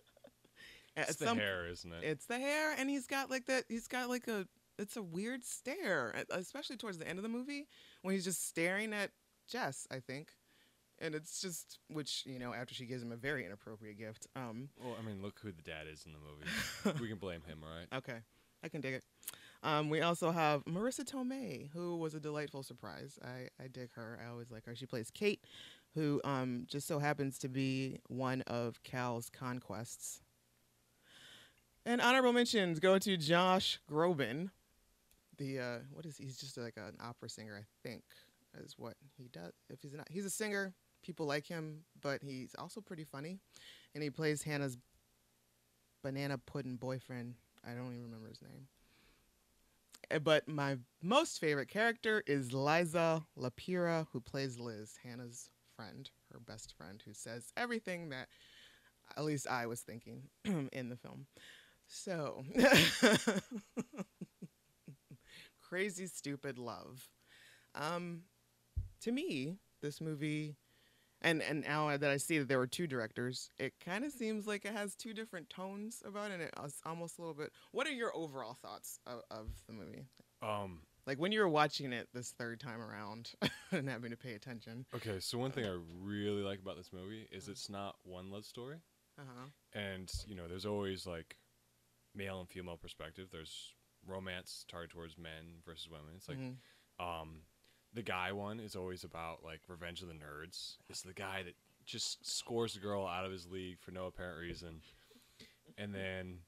It's 0.97 1.15
the 1.15 1.27
some- 1.27 1.37
hair, 1.37 1.69
isn't 1.69 1.93
it? 1.93 2.03
It's 2.03 2.25
the 2.25 2.37
hair, 2.37 2.75
and 2.77 2.89
he's 2.89 3.07
got 3.07 3.29
like 3.29 3.45
that. 3.45 3.63
He's 3.69 3.87
got 3.87 4.09
like 4.09 4.27
a. 4.27 4.45
It's 4.77 4.97
a 4.97 5.01
weird 5.01 5.45
stare, 5.45 6.13
especially 6.31 6.75
towards 6.75 6.97
the 6.97 7.07
end 7.07 7.17
of 7.17 7.23
the 7.23 7.29
movie 7.29 7.69
when 8.01 8.13
he's 8.13 8.25
just 8.25 8.45
staring 8.45 8.91
at 8.91 9.11
Jess. 9.51 9.87
I 9.91 9.99
think, 9.99 10.29
and 10.99 11.13
it's 11.13 11.41
just 11.41 11.79
which 11.89 12.23
you 12.25 12.39
know 12.39 12.53
after 12.53 12.73
she 12.73 12.85
gives 12.85 13.03
him 13.03 13.11
a 13.11 13.17
very 13.17 13.45
inappropriate 13.45 13.97
gift. 13.97 14.27
Um. 14.35 14.69
well, 14.81 14.95
I 14.99 15.05
mean, 15.05 15.21
look 15.21 15.39
who 15.41 15.51
the 15.51 15.61
dad 15.61 15.87
is 15.91 16.05
in 16.05 16.13
the 16.13 16.19
movie. 16.19 16.99
we 17.01 17.07
can 17.07 17.17
blame 17.17 17.41
him, 17.45 17.59
all 17.63 17.75
right? 17.75 17.87
Okay, 17.97 18.19
I 18.63 18.69
can 18.69 18.81
dig 18.81 18.95
it. 18.95 19.03
Um, 19.63 19.89
we 19.89 20.01
also 20.01 20.31
have 20.31 20.65
Marisa 20.65 21.03
Tomei, 21.03 21.69
who 21.71 21.97
was 21.97 22.15
a 22.15 22.19
delightful 22.19 22.63
surprise. 22.63 23.19
I, 23.23 23.63
I 23.63 23.67
dig 23.67 23.93
her. 23.93 24.19
I 24.23 24.29
always 24.29 24.49
like 24.49 24.65
her. 24.65 24.75
She 24.75 24.87
plays 24.87 25.11
Kate, 25.11 25.43
who 25.93 26.19
um, 26.23 26.65
just 26.67 26.87
so 26.87 26.97
happens 26.97 27.37
to 27.39 27.47
be 27.47 27.99
one 28.07 28.41
of 28.43 28.81
Cal's 28.83 29.29
conquests. 29.29 30.21
And 31.85 32.01
honorable 32.01 32.33
mentions 32.33 32.79
go 32.79 32.97
to 32.97 33.17
Josh 33.17 33.79
Groban. 33.89 34.49
The 35.37 35.59
uh, 35.59 35.77
what 35.91 36.05
is 36.05 36.17
he? 36.17 36.25
he's 36.25 36.37
just 36.37 36.57
like 36.57 36.77
an 36.77 36.95
opera 37.01 37.29
singer, 37.29 37.57
I 37.59 37.87
think, 37.87 38.03
is 38.59 38.75
what 38.77 38.95
he 39.17 39.27
does. 39.27 39.53
If 39.69 39.81
he's 39.81 39.93
not, 39.93 40.07
he's 40.09 40.25
a 40.25 40.29
singer. 40.29 40.73
People 41.03 41.25
like 41.25 41.47
him, 41.47 41.79
but 41.99 42.21
he's 42.21 42.53
also 42.59 42.79
pretty 42.79 43.05
funny, 43.05 43.39
and 43.95 44.03
he 44.03 44.11
plays 44.11 44.43
Hannah's 44.43 44.77
banana 46.03 46.37
pudding 46.37 46.77
boyfriend. 46.77 47.35
I 47.65 47.73
don't 47.73 47.91
even 47.91 48.03
remember 48.03 48.29
his 48.29 48.41
name. 48.41 48.67
Uh, 50.11 50.19
But 50.19 50.47
my 50.47 50.77
most 51.01 51.39
favorite 51.39 51.69
character 51.69 52.23
is 52.27 52.53
Liza 52.53 53.25
Lapira, 53.37 54.07
who 54.11 54.21
plays 54.21 54.59
Liz, 54.59 54.95
Hannah's 55.03 55.49
friend, 55.75 56.09
her 56.31 56.39
best 56.39 56.73
friend, 56.77 57.01
who 57.05 57.13
says 57.13 57.51
everything 57.57 58.09
that 58.09 58.27
at 59.17 59.25
least 59.25 59.47
I 59.47 59.67
was 59.67 59.81
thinking 59.81 60.23
in 60.45 60.89
the 60.89 60.95
film. 60.95 61.25
So, 61.87 62.43
crazy, 65.61 66.07
stupid 66.07 66.57
love. 66.57 67.09
Um, 67.75 68.23
to 69.01 69.11
me, 69.11 69.57
this 69.81 69.99
movie, 70.01 70.55
and 71.21 71.41
and 71.41 71.61
now 71.63 71.95
that 71.95 72.09
I 72.09 72.17
see 72.17 72.39
that 72.39 72.47
there 72.47 72.57
were 72.57 72.67
two 72.67 72.87
directors, 72.87 73.49
it 73.59 73.73
kind 73.83 74.03
of 74.05 74.11
seems 74.11 74.47
like 74.47 74.65
it 74.65 74.73
has 74.73 74.95
two 74.95 75.13
different 75.13 75.49
tones 75.49 76.01
about 76.05 76.31
it. 76.31 76.35
And 76.41 76.49
it's 76.65 76.81
almost 76.85 77.17
a 77.17 77.21
little 77.21 77.33
bit. 77.35 77.51
What 77.71 77.87
are 77.87 77.91
your 77.93 78.15
overall 78.15 78.53
thoughts 78.53 78.99
of, 79.05 79.21
of 79.29 79.47
the 79.67 79.73
movie? 79.73 80.05
Um, 80.41 80.79
Like 81.05 81.19
when 81.19 81.31
you 81.31 81.39
were 81.41 81.49
watching 81.49 81.93
it 81.93 82.07
this 82.13 82.31
third 82.31 82.59
time 82.59 82.81
around 82.81 83.31
and 83.71 83.87
having 83.89 84.11
to 84.11 84.17
pay 84.17 84.33
attention. 84.33 84.85
okay, 84.95 85.19
so 85.19 85.37
one 85.37 85.51
thing 85.51 85.65
I 85.65 85.77
really 86.01 86.41
like 86.41 86.59
about 86.59 86.77
this 86.77 86.91
movie 86.93 87.27
is 87.31 87.47
it's 87.47 87.69
not 87.69 87.95
one 88.03 88.31
love 88.31 88.45
story. 88.45 88.77
Uh 89.19 89.23
huh. 89.27 89.45
And, 89.79 90.11
you 90.25 90.35
know, 90.35 90.47
there's 90.47 90.65
always 90.65 91.05
like 91.05 91.37
male 92.15 92.39
and 92.39 92.49
female 92.49 92.77
perspective. 92.77 93.27
There's 93.31 93.73
romance 94.07 94.65
targeted 94.67 94.93
towards 94.95 95.17
men 95.17 95.61
versus 95.65 95.87
women. 95.89 96.13
It's 96.15 96.27
like 96.27 96.39
Mhm. 96.39 96.55
um, 96.99 97.41
the 97.93 98.01
guy 98.01 98.31
one 98.31 98.59
is 98.59 98.75
always 98.75 99.03
about 99.03 99.43
like 99.43 99.61
revenge 99.67 100.01
of 100.01 100.07
the 100.07 100.13
nerds. 100.13 100.75
It's 100.89 101.01
the 101.01 101.13
guy 101.13 101.43
that 101.43 101.55
just 101.85 102.25
scores 102.25 102.73
the 102.73 102.79
girl 102.79 103.05
out 103.05 103.25
of 103.25 103.31
his 103.31 103.47
league 103.47 103.79
for 103.79 103.91
no 103.91 104.05
apparent 104.05 104.39
reason, 104.39 104.81
and 105.77 105.93
then 105.93 106.39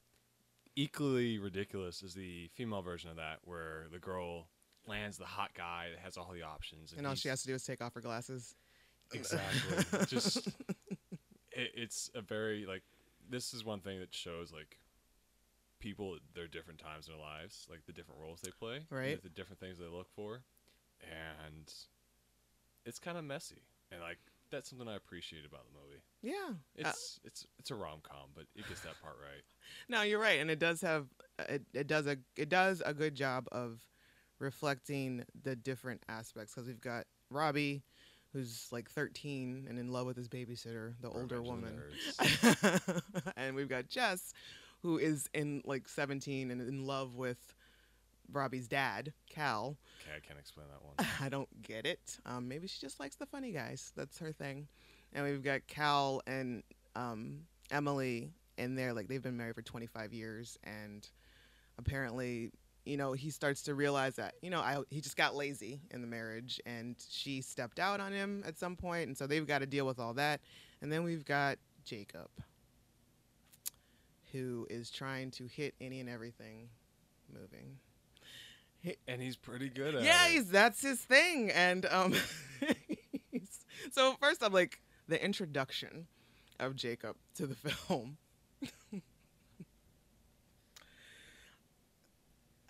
equally 0.75 1.37
ridiculous 1.39 2.01
is 2.01 2.13
the 2.13 2.49
female 2.55 2.81
version 2.81 3.09
of 3.09 3.17
that, 3.17 3.39
where 3.43 3.87
the 3.91 3.99
girl 3.99 4.47
lands 4.87 5.17
the 5.17 5.25
hot 5.25 5.51
guy 5.55 5.87
that 5.91 5.99
has 5.99 6.17
all 6.17 6.31
the 6.33 6.43
options, 6.43 6.93
and 6.97 7.05
all 7.07 7.15
she 7.15 7.29
has 7.29 7.41
to 7.41 7.47
do 7.47 7.53
is 7.53 7.63
take 7.63 7.81
off 7.81 7.93
her 7.93 8.01
glasses. 8.01 8.55
exactly 9.13 10.05
just 10.07 10.47
it, 11.51 11.71
it's 11.75 12.09
a 12.15 12.21
very 12.21 12.65
like 12.65 12.83
this 13.29 13.53
is 13.53 13.63
one 13.63 13.79
thing 13.79 13.99
that 13.99 14.13
shows 14.13 14.51
like 14.51 14.77
people 15.79 16.15
at 16.15 16.21
their 16.33 16.47
different 16.47 16.79
times 16.79 17.07
in 17.07 17.13
their 17.13 17.21
lives 17.21 17.67
like 17.69 17.85
the 17.85 17.91
different 17.91 18.19
roles 18.21 18.39
they 18.41 18.49
play 18.51 18.79
Right. 18.89 19.21
the 19.21 19.29
different 19.29 19.59
things 19.59 19.77
they 19.77 19.85
look 19.85 20.07
for 20.15 20.41
and 21.09 21.73
it's 22.85 22.99
kind 22.99 23.17
of 23.17 23.23
messy 23.23 23.63
and 23.91 24.01
like 24.01 24.17
that's 24.51 24.69
something 24.69 24.87
i 24.87 24.95
appreciate 24.95 25.45
about 25.45 25.61
the 25.65 25.79
movie. 25.79 26.01
Yeah. 26.21 26.53
Uh, 26.85 26.89
it's 26.89 27.19
it's 27.23 27.47
it's 27.59 27.71
a 27.71 27.75
rom-com 27.75 28.29
but 28.35 28.45
it 28.55 28.67
gets 28.67 28.81
that 28.81 29.01
part 29.01 29.15
right. 29.19 29.41
No, 29.89 30.01
you're 30.03 30.19
right, 30.19 30.39
and 30.39 30.51
it 30.51 30.59
does 30.59 30.81
have 30.81 31.07
it, 31.49 31.63
it 31.73 31.87
does 31.87 32.05
a 32.05 32.17
it 32.35 32.49
does 32.49 32.81
a 32.85 32.93
good 32.93 33.15
job 33.15 33.47
of 33.51 33.79
reflecting 34.39 35.23
the 35.43 35.55
different 35.55 36.03
aspects 36.09 36.53
because 36.53 36.67
we've 36.67 36.81
got 36.81 37.05
Robbie, 37.29 37.81
who's 38.33 38.67
like 38.71 38.89
13 38.89 39.65
and 39.69 39.79
in 39.79 39.91
love 39.91 40.05
with 40.05 40.17
his 40.17 40.27
babysitter, 40.27 40.93
the 41.01 41.09
older 41.09 41.41
woman, 41.41 41.81
and 43.37 43.55
we've 43.55 43.69
got 43.69 43.87
Jess, 43.87 44.33
who 44.81 44.97
is 44.97 45.29
in 45.33 45.61
like 45.65 45.87
17 45.87 46.51
and 46.51 46.61
in 46.61 46.85
love 46.85 47.15
with 47.15 47.55
Robbie's 48.33 48.67
dad, 48.67 49.13
Cal. 49.29 49.77
okay 50.01 50.15
i 50.15 50.19
can't 50.19 50.39
explain 50.39 50.67
that 50.69 50.83
one 50.83 50.93
I 51.21 51.29
don't 51.29 51.49
get 51.61 51.85
it. 51.85 52.17
Um, 52.25 52.47
maybe 52.47 52.67
she 52.67 52.79
just 52.79 52.99
likes 52.99 53.15
the 53.15 53.25
funny 53.25 53.51
guys. 53.51 53.91
That's 53.95 54.19
her 54.19 54.31
thing. 54.31 54.67
And 55.13 55.25
we've 55.25 55.43
got 55.43 55.65
Cal 55.67 56.21
and 56.27 56.63
um, 56.95 57.41
Emily 57.71 58.31
in 58.57 58.75
there. 58.75 58.93
Like 58.93 59.07
they've 59.07 59.21
been 59.21 59.37
married 59.37 59.55
for 59.55 59.61
25 59.61 60.13
years, 60.13 60.57
and 60.63 61.07
apparently, 61.77 62.51
you 62.85 62.97
know, 62.97 63.13
he 63.13 63.29
starts 63.29 63.63
to 63.63 63.75
realize 63.75 64.15
that 64.15 64.35
you 64.41 64.49
know 64.49 64.59
I, 64.59 64.79
he 64.89 65.01
just 65.01 65.17
got 65.17 65.35
lazy 65.35 65.81
in 65.91 66.01
the 66.01 66.07
marriage, 66.07 66.59
and 66.65 66.95
she 67.09 67.41
stepped 67.41 67.79
out 67.79 67.99
on 67.99 68.11
him 68.11 68.43
at 68.45 68.57
some 68.57 68.75
point. 68.75 68.83
point, 68.83 69.07
and 69.07 69.17
so 69.17 69.27
they've 69.27 69.47
got 69.47 69.59
to 69.59 69.65
deal 69.65 69.85
with 69.85 69.99
all 69.99 70.13
that. 70.15 70.41
And 70.81 70.91
then 70.91 71.03
we've 71.03 71.23
got 71.23 71.57
Jacob, 71.85 72.29
who 74.31 74.67
is 74.69 74.91
trying 74.91 75.31
to 75.31 75.45
hit 75.45 75.73
any 75.79 75.99
and 76.01 76.09
everything 76.09 76.69
moving. 77.33 77.77
And 79.07 79.21
he's 79.21 79.35
pretty 79.35 79.69
good 79.69 79.95
at 79.95 80.01
it. 80.01 80.05
Yeah, 80.05 80.27
it 80.27 80.31
he's 80.31 80.49
that's 80.49 80.81
his 80.81 80.99
thing. 80.99 81.51
And 81.51 81.85
um 81.85 82.13
so 83.91 84.15
first 84.19 84.43
I'm 84.43 84.53
like 84.53 84.81
the 85.07 85.23
introduction 85.23 86.07
of 86.59 86.75
Jacob 86.75 87.15
to 87.35 87.47
the 87.47 87.55
film. 87.55 88.17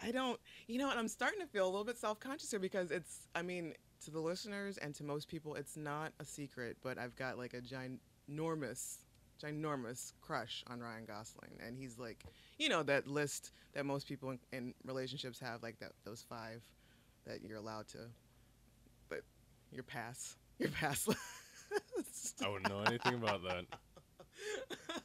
I 0.01 0.11
don't 0.11 0.39
you 0.67 0.77
know, 0.77 0.89
and 0.89 0.99
I'm 0.99 1.07
starting 1.07 1.39
to 1.39 1.47
feel 1.47 1.65
a 1.65 1.69
little 1.69 1.85
bit 1.85 1.97
self-conscious 1.97 2.51
here 2.51 2.59
because 2.59 2.91
it's 2.91 3.27
I 3.35 3.41
mean, 3.41 3.73
to 4.05 4.11
the 4.11 4.19
listeners 4.19 4.77
and 4.77 4.93
to 4.95 5.03
most 5.03 5.27
people 5.27 5.55
it's 5.55 5.77
not 5.77 6.11
a 6.19 6.25
secret, 6.25 6.77
but 6.81 6.97
I've 6.97 7.15
got 7.15 7.37
like 7.37 7.53
a 7.53 7.61
ginormous 7.61 8.97
ginormous 9.41 10.13
crush 10.21 10.63
on 10.67 10.79
Ryan 10.79 11.05
Gosling. 11.05 11.51
And 11.65 11.77
he's 11.77 11.97
like 11.97 12.23
you 12.57 12.69
know 12.69 12.83
that 12.83 13.07
list 13.07 13.51
that 13.73 13.85
most 13.85 14.07
people 14.07 14.31
in, 14.31 14.39
in 14.51 14.73
relationships 14.85 15.39
have 15.39 15.63
like 15.63 15.79
that 15.79 15.91
those 16.05 16.23
five 16.27 16.61
that 17.25 17.41
you're 17.41 17.57
allowed 17.57 17.87
to 17.89 17.99
but 19.09 19.21
your 19.71 19.83
pass 19.83 20.35
your 20.59 20.69
pass 20.69 21.07
list. 21.07 22.43
I 22.43 22.49
wouldn't 22.49 22.69
know 22.69 22.81
anything 22.81 23.15
about 23.15 23.41
that. 23.43 23.65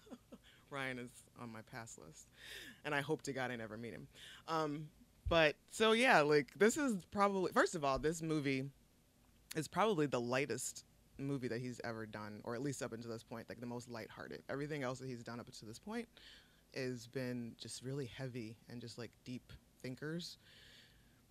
Ryan 0.70 0.98
is 0.98 1.10
on 1.40 1.50
my 1.50 1.60
pass 1.72 1.98
list 2.04 2.26
and 2.84 2.94
I 2.94 3.00
hope 3.00 3.22
to 3.22 3.32
God 3.32 3.50
I 3.50 3.56
never 3.56 3.76
meet 3.76 3.92
him. 3.92 4.06
Um 4.46 4.88
but 5.28 5.56
so 5.70 5.92
yeah 5.92 6.20
like 6.20 6.48
this 6.56 6.76
is 6.76 6.96
probably 7.10 7.52
first 7.52 7.74
of 7.74 7.84
all 7.84 7.98
this 7.98 8.22
movie 8.22 8.64
is 9.56 9.68
probably 9.68 10.06
the 10.06 10.20
lightest 10.20 10.84
movie 11.18 11.48
that 11.48 11.60
he's 11.60 11.80
ever 11.84 12.06
done 12.06 12.40
or 12.44 12.54
at 12.54 12.62
least 12.62 12.82
up 12.82 12.92
until 12.92 13.10
this 13.10 13.24
point 13.24 13.48
like 13.48 13.60
the 13.60 13.66
most 13.66 13.90
lighthearted 13.90 14.42
everything 14.48 14.82
else 14.82 14.98
that 14.98 15.08
he's 15.08 15.22
done 15.22 15.40
up 15.40 15.50
to 15.50 15.64
this 15.64 15.78
point 15.78 16.06
has 16.74 17.06
been 17.06 17.52
just 17.58 17.82
really 17.82 18.06
heavy 18.06 18.56
and 18.68 18.80
just 18.80 18.98
like 18.98 19.10
deep 19.24 19.52
thinkers. 19.82 20.38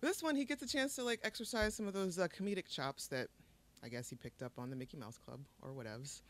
This 0.00 0.22
one, 0.22 0.36
he 0.36 0.44
gets 0.44 0.62
a 0.62 0.68
chance 0.68 0.94
to 0.96 1.04
like 1.04 1.20
exercise 1.22 1.74
some 1.74 1.86
of 1.86 1.94
those 1.94 2.18
uh, 2.18 2.28
comedic 2.28 2.68
chops 2.68 3.06
that 3.08 3.28
I 3.82 3.88
guess 3.88 4.08
he 4.08 4.16
picked 4.16 4.42
up 4.42 4.52
on 4.58 4.70
the 4.70 4.76
Mickey 4.76 4.96
Mouse 4.96 5.18
Club 5.18 5.40
or 5.62 5.70
whatevs. 5.70 6.22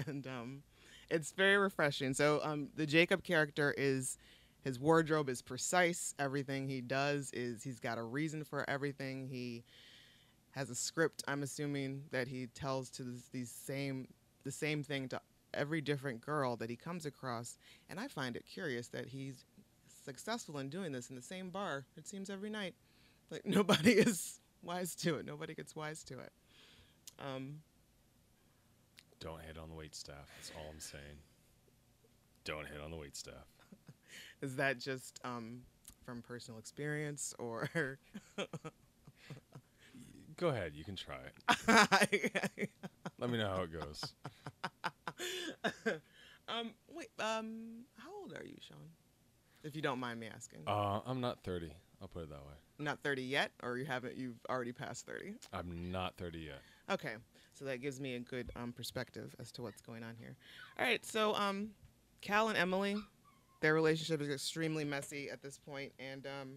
and 0.06 0.26
um, 0.26 0.62
it's 1.10 1.32
very 1.32 1.56
refreshing. 1.56 2.14
So 2.14 2.40
um, 2.42 2.68
the 2.76 2.86
Jacob 2.86 3.24
character 3.24 3.74
is 3.76 4.18
his 4.62 4.78
wardrobe 4.78 5.28
is 5.28 5.42
precise. 5.42 6.14
Everything 6.18 6.68
he 6.68 6.80
does 6.80 7.30
is 7.32 7.62
he's 7.62 7.80
got 7.80 7.98
a 7.98 8.02
reason 8.02 8.44
for 8.44 8.68
everything. 8.68 9.28
He 9.30 9.64
has 10.58 10.70
a 10.70 10.74
script. 10.74 11.22
I'm 11.28 11.44
assuming 11.44 12.02
that 12.10 12.26
he 12.26 12.48
tells 12.48 12.90
to 12.90 13.04
this, 13.04 13.22
these 13.32 13.50
same 13.50 14.08
the 14.44 14.50
same 14.50 14.82
thing 14.82 15.08
to 15.08 15.20
every 15.54 15.80
different 15.80 16.20
girl 16.20 16.56
that 16.56 16.68
he 16.68 16.76
comes 16.76 17.06
across. 17.06 17.58
And 17.88 18.00
I 18.00 18.08
find 18.08 18.36
it 18.36 18.44
curious 18.44 18.88
that 18.88 19.06
he's 19.06 19.44
successful 20.04 20.58
in 20.58 20.68
doing 20.68 20.90
this 20.90 21.10
in 21.10 21.16
the 21.16 21.22
same 21.22 21.50
bar. 21.50 21.84
It 21.96 22.08
seems 22.08 22.28
every 22.28 22.50
night, 22.50 22.74
like 23.30 23.42
nobody 23.46 23.92
is 23.92 24.40
wise 24.62 24.96
to 24.96 25.16
it. 25.16 25.26
Nobody 25.26 25.54
gets 25.54 25.76
wise 25.76 26.02
to 26.04 26.18
it. 26.18 26.32
Um, 27.20 27.60
don't 29.20 29.42
hit 29.42 29.58
on 29.58 29.68
the 29.68 29.74
wait 29.74 29.96
staff 29.96 30.30
that's 30.36 30.52
all 30.56 30.70
i'm 30.72 30.78
saying 30.78 31.18
don't 32.44 32.68
hit 32.68 32.80
on 32.80 32.92
the 32.92 32.96
wait 32.96 33.16
staff 33.16 33.48
is 34.42 34.54
that 34.54 34.78
just 34.78 35.18
um, 35.24 35.62
from 36.04 36.22
personal 36.22 36.58
experience 36.58 37.34
or? 37.38 37.68
go 40.38 40.48
ahead 40.48 40.72
you 40.74 40.84
can 40.84 40.96
try 40.96 41.18
it 42.12 42.70
let 43.18 43.28
me 43.28 43.36
know 43.36 43.48
how 43.48 43.62
it 43.62 43.72
goes 43.72 44.02
um, 46.48 46.70
wait. 46.92 47.08
Um, 47.18 47.84
how 47.96 48.10
old 48.22 48.32
are 48.32 48.44
you, 48.44 48.56
Sean? 48.60 48.78
If 49.64 49.74
you 49.74 49.82
don't 49.82 49.98
mind 49.98 50.20
me 50.20 50.28
asking. 50.34 50.60
Uh, 50.66 51.00
I'm 51.04 51.20
not 51.20 51.42
30. 51.44 51.72
I'll 52.00 52.08
put 52.08 52.24
it 52.24 52.30
that 52.30 52.40
way. 52.46 52.54
Not 52.78 53.00
30 53.02 53.22
yet, 53.22 53.50
or 53.62 53.76
you 53.76 53.84
haven't? 53.84 54.16
You've 54.16 54.38
already 54.48 54.72
passed 54.72 55.06
30. 55.06 55.34
I'm 55.52 55.90
not 55.90 56.16
30 56.16 56.38
yet. 56.38 56.60
Okay, 56.90 57.14
so 57.54 57.64
that 57.64 57.80
gives 57.80 58.00
me 58.00 58.14
a 58.14 58.20
good 58.20 58.50
um, 58.56 58.72
perspective 58.72 59.34
as 59.40 59.50
to 59.52 59.62
what's 59.62 59.80
going 59.80 60.04
on 60.04 60.14
here. 60.18 60.36
All 60.78 60.86
right, 60.86 61.04
so 61.04 61.34
um, 61.34 61.70
Cal 62.20 62.48
and 62.48 62.56
Emily, 62.56 62.96
their 63.60 63.74
relationship 63.74 64.22
is 64.22 64.28
extremely 64.30 64.84
messy 64.84 65.28
at 65.28 65.42
this 65.42 65.58
point, 65.58 65.92
and 65.98 66.26
um, 66.26 66.50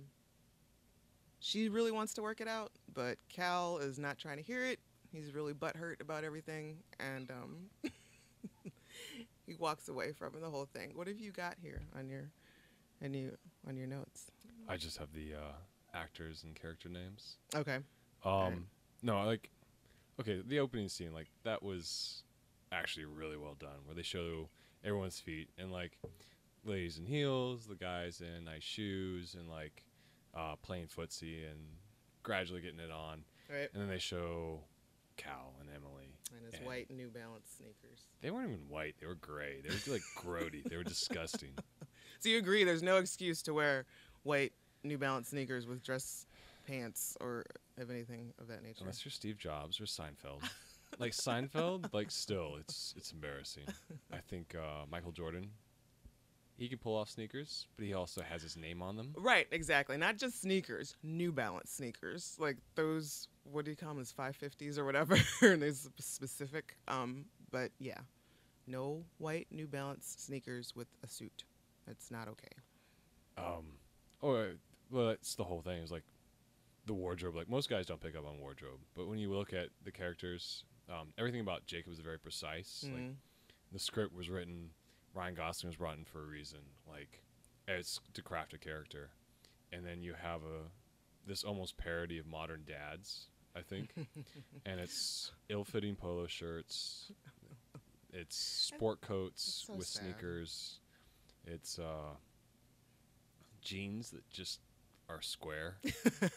she 1.42 1.70
really 1.70 1.92
wants 1.92 2.14
to 2.14 2.22
work 2.22 2.40
it 2.40 2.48
out, 2.48 2.72
but 2.94 3.18
Cal 3.28 3.80
is 3.80 3.98
not 4.00 4.18
trying 4.18 4.38
to 4.38 4.44
hear 4.44 4.64
it. 4.64 4.80
He's 5.12 5.34
really 5.34 5.54
butthurt 5.54 6.00
about 6.00 6.24
everything, 6.24 6.78
and 7.00 7.30
um, 7.32 7.58
he 9.46 9.56
walks 9.56 9.90
away 9.90 10.14
from 10.14 10.34
the 10.40 10.50
whole 10.50 10.68
thing. 10.72 10.92
What 10.94 11.08
have 11.08 11.20
you 11.20 11.32
got 11.32 11.56
here 11.62 11.82
on 11.98 12.08
your, 12.08 12.30
on 13.04 13.14
you 13.14 13.36
on 13.68 13.76
your 13.76 13.88
notes? 13.88 14.32
I 14.70 14.78
just 14.78 14.98
have 15.00 15.12
the 15.14 15.34
uh, 15.34 15.98
actors 15.98 16.44
and 16.44 16.56
character 16.56 16.88
names. 16.88 17.38
Okay. 17.56 17.78
Um, 18.24 18.32
Alright. 18.32 18.60
no, 19.02 19.24
like, 19.26 19.50
okay, 20.20 20.42
the 20.46 20.60
opening 20.60 20.88
scene, 20.88 21.12
like 21.12 21.28
that 21.44 21.64
was 21.64 22.24
actually 22.72 23.06
really 23.06 23.36
well 23.36 23.56
done, 23.60 23.80
where 23.86 23.96
they 23.96 24.04
show 24.04 24.48
everyone's 24.86 25.20
feet 25.20 25.50
and 25.58 25.72
like 25.72 25.98
ladies 26.64 27.00
in 27.00 27.06
heels, 27.08 27.66
the 27.66 27.76
guys 27.76 28.22
in 28.22 28.46
nice 28.46 28.64
shoes, 28.64 29.36
and 29.38 29.50
like 29.50 29.84
uh, 30.36 30.56
playing 30.62 30.88
footsie 30.88 31.50
and 31.50 31.60
gradually 32.24 32.62
getting 32.62 32.80
it 32.80 32.92
on, 32.92 33.24
Right. 33.50 33.70
and 33.74 33.82
then 33.82 33.90
they 33.90 33.98
show 34.00 34.62
Cal 35.18 35.54
and 35.60 35.70
Emily. 35.70 36.16
And 36.36 36.46
his 36.46 36.54
and 36.56 36.66
white 36.66 36.90
New 36.90 37.10
Balance 37.10 37.48
sneakers. 37.58 38.08
They 38.22 38.32
weren't 38.32 38.50
even 38.52 38.70
white; 38.70 38.96
they 39.00 39.08
were 39.08 39.16
gray. 39.16 39.62
They 39.62 39.70
were 39.70 39.94
like 39.94 40.02
grody. 40.18 40.64
They 40.64 40.78
were 40.78 40.84
disgusting. 40.84 41.52
So 42.20 42.30
you 42.30 42.38
agree 42.38 42.64
there's 42.64 42.84
no 42.84 42.98
excuse 42.98 43.42
to 43.44 43.54
wear 43.56 43.88
white 44.22 44.54
New 44.84 45.00
Balance 45.00 45.30
sneakers 45.30 45.66
with 45.66 45.82
dress 45.82 46.28
pants 46.68 47.18
or 47.20 47.44
of 47.80 47.90
anything 47.90 48.32
of 48.40 48.48
that 48.50 48.62
nature. 48.62 48.78
Unless 48.82 49.04
you're 49.04 49.12
Steve 49.12 49.40
Jobs 49.40 49.82
or 49.82 49.86
Seinfeld. 49.86 50.44
like 51.00 51.14
Seinfeld, 51.14 51.92
like 51.94 52.12
still, 52.12 52.58
it's 52.60 52.94
it's 52.96 53.12
embarrassing. 53.12 53.64
I 54.14 54.18
think 54.18 54.54
uh, 54.56 54.86
Michael 54.92 55.12
Jordan, 55.12 55.50
he 56.62 56.70
can 56.70 56.78
pull 56.78 56.96
off 56.96 57.10
sneakers, 57.10 57.66
but 57.76 57.86
he 57.88 57.94
also 57.96 58.22
has 58.22 58.44
his 58.44 58.56
name 58.56 58.84
on 58.84 58.96
them. 58.96 59.16
Right, 59.18 59.48
exactly. 59.50 59.98
Not 59.98 60.18
just 60.18 60.40
sneakers, 60.44 60.96
New 61.02 61.32
Balance 61.32 61.72
sneakers. 61.72 62.36
Like 62.38 62.58
those, 62.76 63.28
what 63.44 63.66
do 63.66 63.72
you 63.72 63.78
call 63.78 63.90
them? 63.90 64.00
As 64.00 64.14
550s 64.14 64.78
or 64.78 64.86
whatever. 64.86 65.18
and 65.42 65.60
there's 65.60 65.90
specific. 66.00 66.78
Um, 66.88 67.26
but 67.50 67.72
yeah, 67.80 67.98
no 68.68 69.04
white 69.18 69.48
New 69.50 69.66
Balance 69.66 70.14
sneakers 70.20 70.76
with 70.76 70.88
a 71.04 71.08
suit 71.08 71.46
That's 71.88 72.12
not 72.12 72.28
okay. 72.28 72.56
Um, 73.40 73.66
or 74.22 74.52
well, 74.92 75.08
that's 75.08 75.34
the 75.34 75.44
whole 75.44 75.64
thing. 75.64 75.82
Is 75.82 75.92
like 75.92 76.04
the 76.86 76.94
wardrobe. 76.94 77.36
Like 77.36 77.50
most 77.50 77.72
guys 77.72 77.88
don't 77.88 78.00
pick 78.00 78.16
up 78.16 78.28
on 78.28 78.40
wardrobe, 78.40 78.82
but 78.96 79.08
when 79.08 79.18
you 79.18 79.34
look 79.34 79.52
at 79.52 79.70
the 79.84 79.92
characters, 79.92 80.64
um, 80.90 81.08
everything 81.18 81.42
about 81.42 81.66
Jacob 81.66 81.92
is 81.92 82.00
very 82.00 82.20
precise. 82.20 82.82
Like 82.84 83.02
Mhm. 83.02 83.16
the 83.72 83.80
script 83.80 84.14
was 84.14 84.30
written, 84.30 84.70
Ryan 85.14 85.36
Gosling 85.36 85.70
was 85.70 85.76
brought 85.78 85.98
in 85.98 86.06
for 86.06 86.22
a 86.22 86.26
reason. 86.28 86.60
Like 86.90 87.22
it's 87.68 88.00
to 88.14 88.22
craft 88.22 88.54
a 88.54 88.58
character, 88.58 89.10
and 89.72 89.86
then 89.86 90.02
you 90.02 90.14
have 90.14 90.42
a 90.42 90.70
this 91.28 91.44
almost 91.44 91.78
parody 91.78 92.18
of 92.18 92.26
modern 92.26 92.64
dads. 92.66 93.28
I 93.56 93.62
think, 93.62 93.94
and 94.66 94.80
it's 94.80 95.32
ill-fitting 95.50 95.96
polo 95.96 96.26
shirts. 96.28 97.12
It's 98.14 98.36
sport 98.38 99.02
coats 99.02 99.66
so 99.68 99.74
with 99.76 99.88
sad. 99.88 100.04
sneakers. 100.04 100.80
It's 101.46 101.80
uh, 101.80 102.16
jeans 103.62 104.12
that 104.12 104.30
just 104.30 104.60
are 105.10 105.22
square. 105.22 105.78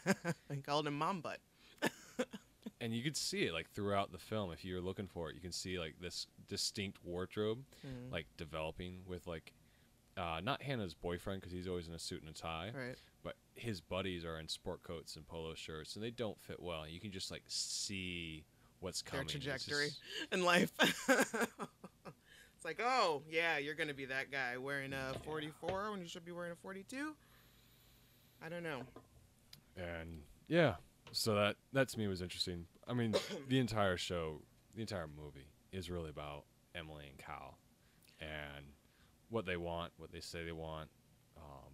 I 0.50 0.57
called 0.57 0.87
him 0.87 0.99
mom 0.99 1.21
butt. 1.21 1.38
and 2.80 2.94
you 2.94 3.02
could 3.02 3.16
see 3.16 3.42
it 3.44 3.52
like 3.52 3.71
throughout 3.71 4.11
the 4.12 4.18
film 4.18 4.52
if 4.52 4.64
you're 4.64 4.80
looking 4.80 5.06
for 5.06 5.28
it 5.30 5.35
you 5.35 5.40
can 5.40 5.52
see 5.52 5.78
like 5.78 5.94
this 6.00 6.26
distinct 6.49 6.99
wardrobe 7.04 7.59
Mhm. 7.87 8.11
like 8.12 8.26
developing 8.37 9.02
with 9.06 9.26
like 9.26 9.52
uh, 10.16 10.40
not 10.42 10.62
hannah's 10.62 10.94
boyfriend 10.94 11.40
because 11.40 11.52
he's 11.52 11.66
always 11.66 11.88
in 11.88 11.94
a 11.94 11.99
suit 11.99 12.21
and 12.23 12.30
a 12.30 12.33
tie 12.33 12.71
Right. 12.75 12.97
but 13.23 13.35
his 13.54 13.80
buddies 13.80 14.25
are 14.25 14.38
in 14.38 14.49
sport 14.49 14.83
coats 14.83 15.16
and 15.16 15.26
polo 15.26 15.54
shirts 15.54 15.97
and 15.97 16.04
they 16.04 16.11
don't 16.12 16.40
fit 16.40 16.61
well 16.62 16.87
you 16.88 17.00
can 17.00 17.11
just 17.11 17.30
like 17.30 17.42
see 17.49 18.44
what's 18.80 19.02
Their 19.02 19.11
coming 19.11 19.25
It's 19.25 19.33
trajectory 19.33 19.87
just- 19.87 20.00
in 20.33 20.44
life. 20.44 20.71
it's 21.09 22.64
like, 22.64 22.80
oh 22.83 23.23
yeah, 23.30 23.59
you're 23.59 23.75
gonna 23.75 23.94
be 23.94 24.04
that 24.06 24.30
guy 24.30 24.56
wearing 24.59 24.92
a 24.92 25.14
44 25.25 25.90
when 25.90 26.00
you 26.00 26.09
should 26.09 26.25
be 26.25 26.33
wearing 26.33 26.52
a 26.52 26.56
42. 26.56 27.14
I 28.44 28.49
don't 28.49 28.62
know. 28.62 28.83
and 29.76 30.21
yeah 30.49 30.75
so 31.16 31.35
that 31.35 31.56
that 31.73 31.88
to 31.88 31.99
me 31.99 32.06
was 32.09 32.21
interesting 32.21 32.66
i 32.88 32.92
mean 32.92 33.14
the 33.49 33.59
entire 33.59 33.97
show 33.97 34.42
the 34.75 34.80
entire 34.80 35.06
movie 35.06 35.47
is 35.73 35.88
really 35.90 36.11
about 36.11 36.44
emily 36.75 37.06
and 37.09 37.16
cal 37.18 37.59
and 38.21 38.66
what 39.30 39.47
they 39.47 39.56
want 39.56 39.92
what 39.97 40.11
they 40.12 40.21
say 40.21 40.44
they 40.44 40.52
want 40.52 40.88
um, 41.37 41.73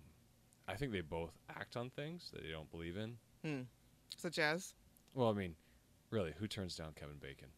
i 0.68 0.74
think 0.74 0.92
they 0.92 1.00
both 1.00 1.32
act 1.48 1.76
on 1.76 1.88
things 1.90 2.30
that 2.32 2.42
they 2.42 2.50
don't 2.50 2.70
believe 2.70 2.96
in 2.96 3.16
Hmm. 3.42 3.62
Such 4.18 4.38
as. 4.38 4.74
well 5.14 5.30
i 5.30 5.32
mean 5.32 5.54
really 6.10 6.32
who 6.38 6.46
turns 6.46 6.76
down 6.76 6.92
kevin 6.94 7.16
bacon 7.20 7.48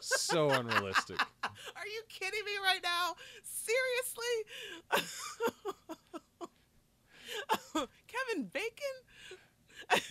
so 0.00 0.48
unrealistic 0.50 1.18
Are 1.44 1.86
you 1.86 2.02
kidding 2.08 2.44
me 2.44 2.52
right 2.62 2.80
now? 2.82 3.14
Seriously? 3.42 4.36
Kevin 8.06 8.44
Bacon? 8.52 8.96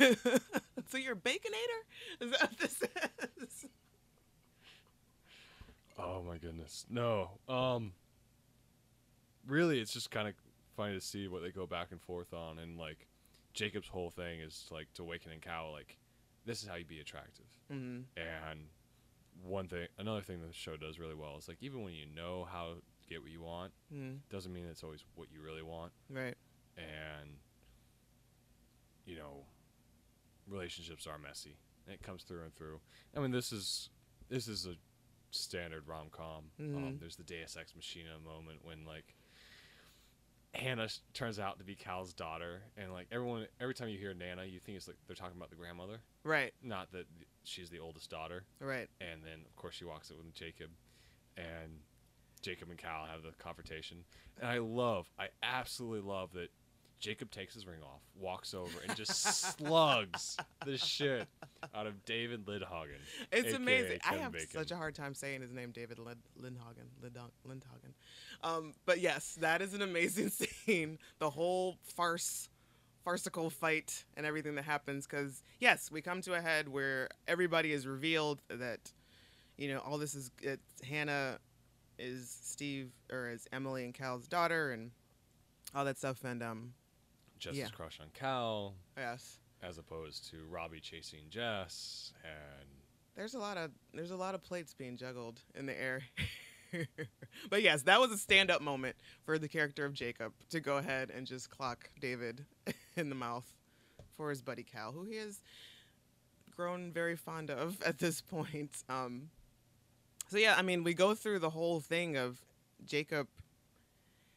so 0.89 0.97
you're 0.97 1.13
a 1.13 1.15
baconator? 1.15 1.81
Is 2.21 2.31
that 2.31 2.41
what 2.41 2.57
this 2.59 2.81
is? 3.41 3.65
Oh 5.97 6.21
my 6.23 6.37
goodness. 6.37 6.85
No. 6.89 7.31
Um 7.47 7.93
really 9.47 9.79
it's 9.79 9.93
just 9.93 10.11
kind 10.11 10.27
of 10.27 10.33
funny 10.75 10.93
to 10.93 11.01
see 11.01 11.27
what 11.27 11.41
they 11.41 11.51
go 11.51 11.65
back 11.65 11.87
and 11.91 12.01
forth 12.01 12.33
on 12.33 12.59
and 12.59 12.77
like 12.77 13.07
Jacob's 13.53 13.87
whole 13.87 14.09
thing 14.09 14.41
is 14.41 14.67
like 14.71 14.91
to 14.95 15.03
Waken 15.03 15.31
and 15.31 15.41
Cow 15.41 15.69
like 15.71 15.97
this 16.45 16.61
is 16.61 16.67
how 16.69 16.75
you 16.75 16.85
be 16.85 16.99
attractive. 16.99 17.45
Mm-hmm. 17.71 18.01
And 18.17 18.59
one 19.43 19.67
thing 19.67 19.87
another 19.97 20.21
thing 20.21 20.41
the 20.41 20.53
show 20.53 20.75
does 20.77 20.99
really 20.99 21.15
well 21.15 21.37
is 21.37 21.47
like 21.47 21.57
even 21.61 21.83
when 21.83 21.93
you 21.93 22.05
know 22.13 22.47
how 22.51 22.73
to 22.75 23.09
get 23.09 23.21
what 23.21 23.31
you 23.31 23.41
want, 23.41 23.71
Mm, 23.93 24.17
doesn't 24.29 24.51
mean 24.51 24.65
it's 24.69 24.83
always 24.83 25.03
what 25.15 25.27
you 25.31 25.39
really 25.41 25.61
want 25.61 25.91
right. 26.09 26.35
and 26.77 27.29
you 29.05 29.15
know 29.15 29.45
relationships 30.47 31.07
are 31.07 31.17
messy. 31.17 31.57
It 31.87 32.01
comes 32.01 32.23
through 32.23 32.43
and 32.43 32.53
through. 32.55 32.79
I 33.15 33.19
mean 33.19 33.31
this 33.31 33.51
is 33.51 33.89
this 34.29 34.47
is 34.47 34.65
a 34.65 34.75
standard 35.31 35.87
rom 35.87 36.09
com. 36.11 36.45
Um, 36.59 36.65
Mhm. 36.65 36.99
there's 36.99 37.15
the 37.15 37.23
Deus 37.23 37.55
Ex 37.57 37.75
Machina 37.75 38.17
moment 38.19 38.63
when 38.63 38.85
like 38.85 39.15
Hannah 40.53 40.87
turns 41.13 41.37
out 41.37 41.57
to 41.57 41.65
be 41.65 41.75
Cal's 41.75 42.13
daughter, 42.13 42.61
and 42.77 42.93
like 42.93 43.07
everyone, 43.11 43.45
every 43.59 43.73
time 43.73 43.89
you 43.89 43.97
hear 43.97 44.13
Nana, 44.13 44.45
you 44.45 44.59
think 44.61 44.77
it's 44.77 44.87
like 44.87 44.95
they're 45.05 45.15
talking 45.15 45.35
about 45.35 45.49
the 45.49 45.55
grandmother, 45.57 45.99
Right. 46.23 46.53
not 46.61 46.91
that 46.93 47.07
she's 47.43 47.69
the 47.69 47.79
oldest 47.79 48.09
daughter. 48.09 48.45
Right. 48.59 48.89
And 49.01 49.21
then 49.23 49.41
of 49.45 49.55
course 49.57 49.75
she 49.75 49.83
walks 49.83 50.11
it 50.11 50.17
with 50.17 50.33
Jacob, 50.33 50.71
and 51.35 51.83
Jacob 52.41 52.69
and 52.69 52.79
Cal 52.79 53.05
have 53.05 53.21
the 53.23 53.33
confrontation. 53.33 54.05
And 54.37 54.47
I 54.47 54.59
love, 54.59 55.11
I 55.19 55.29
absolutely 55.43 56.07
love 56.09 56.31
that 56.33 56.51
Jacob 56.99 57.29
takes 57.29 57.53
his 57.53 57.67
ring 57.67 57.81
off, 57.83 58.01
walks 58.19 58.53
over, 58.53 58.71
and 58.87 58.95
just 58.95 59.11
slugs 59.57 60.37
the 60.65 60.77
shit 60.77 61.27
out 61.75 61.87
of 61.87 62.03
David 62.05 62.45
Lidhagen. 62.45 62.97
It's 63.31 63.53
amazing. 63.53 63.99
I 64.09 64.15
have 64.15 64.31
Bacon. 64.31 64.47
such 64.51 64.71
a 64.71 64.75
hard 64.75 64.95
time 64.95 65.13
saying 65.13 65.41
his 65.41 65.51
name, 65.51 65.71
David 65.71 65.99
Lind- 65.99 66.17
Lindhagen. 66.41 66.87
Lindhagen. 67.03 67.31
Lindhagen. 67.47 67.93
Um, 68.43 68.73
but 68.85 68.99
yes, 69.01 69.37
that 69.41 69.61
is 69.61 69.73
an 69.73 69.81
amazing 69.81 70.29
scene. 70.31 70.97
The 71.19 71.29
whole 71.29 71.77
farce, 71.83 72.49
farcical 73.03 73.49
fight, 73.49 74.05
and 74.15 74.25
everything 74.25 74.55
that 74.55 74.65
happens. 74.65 75.05
Because 75.05 75.43
yes, 75.59 75.91
we 75.91 76.01
come 76.01 76.21
to 76.21 76.33
a 76.33 76.41
head 76.41 76.67
where 76.69 77.09
everybody 77.27 77.71
is 77.71 77.85
revealed 77.85 78.41
that, 78.49 78.91
you 79.57 79.67
know, 79.67 79.79
all 79.79 79.97
this 79.97 80.15
is 80.15 80.31
Hannah 80.87 81.39
is 81.99 82.29
Steve 82.43 82.91
or 83.11 83.29
is 83.29 83.47
Emily 83.53 83.83
and 83.85 83.93
Cal's 83.93 84.27
daughter, 84.27 84.71
and 84.71 84.91
all 85.75 85.85
that 85.85 85.97
stuff. 85.97 86.23
And 86.23 86.41
um, 86.41 86.73
Jess's 87.39 87.59
Yeah. 87.59 87.69
crush 87.69 87.99
on 87.99 88.09
Cal, 88.13 88.75
yes, 88.97 89.39
as 89.61 89.77
opposed 89.77 90.29
to 90.31 90.45
Robbie 90.45 90.79
chasing 90.79 91.29
Jess, 91.29 92.13
and 92.23 92.69
there's 93.15 93.33
a 93.33 93.39
lot 93.39 93.57
of 93.57 93.71
there's 93.93 94.11
a 94.11 94.15
lot 94.17 94.35
of 94.35 94.43
plates 94.43 94.73
being 94.73 94.97
juggled 94.97 95.41
in 95.53 95.65
the 95.65 95.79
air. 95.79 96.03
but 97.49 97.61
yes, 97.61 97.83
that 97.83 97.99
was 98.01 98.11
a 98.11 98.17
stand-up 98.17 98.61
moment 98.61 98.95
for 99.23 99.37
the 99.37 99.47
character 99.47 99.85
of 99.85 99.93
Jacob 99.93 100.33
to 100.49 100.59
go 100.59 100.77
ahead 100.77 101.09
and 101.09 101.25
just 101.25 101.49
clock 101.49 101.89
David 102.01 102.45
in 102.95 103.09
the 103.09 103.15
mouth 103.15 103.45
for 104.17 104.29
his 104.29 104.41
buddy 104.41 104.63
Cal, 104.63 104.91
who 104.91 105.03
he 105.05 105.15
has 105.17 105.41
grown 106.55 106.91
very 106.91 107.15
fond 107.15 107.49
of 107.49 107.81
at 107.85 107.99
this 107.99 108.21
point. 108.21 108.83
Um, 108.89 109.29
so 110.29 110.37
yeah, 110.37 110.55
I 110.57 110.61
mean, 110.63 110.83
we 110.83 110.93
go 110.93 111.13
through 111.15 111.39
the 111.39 111.49
whole 111.51 111.79
thing 111.79 112.17
of 112.17 112.41
Jacob, 112.85 113.27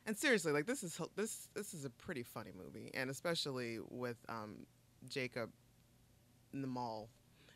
and 0.08 0.16
seriously, 0.18 0.50
like 0.52 0.66
this 0.66 0.82
is 0.82 1.00
this 1.14 1.48
this 1.54 1.72
is 1.74 1.84
a 1.84 1.90
pretty 1.90 2.24
funny 2.24 2.50
movie, 2.56 2.90
and 2.94 3.10
especially 3.10 3.78
with 3.90 4.16
um, 4.28 4.66
Jacob 5.08 5.50
in 6.52 6.62
the 6.62 6.66
mall 6.66 7.10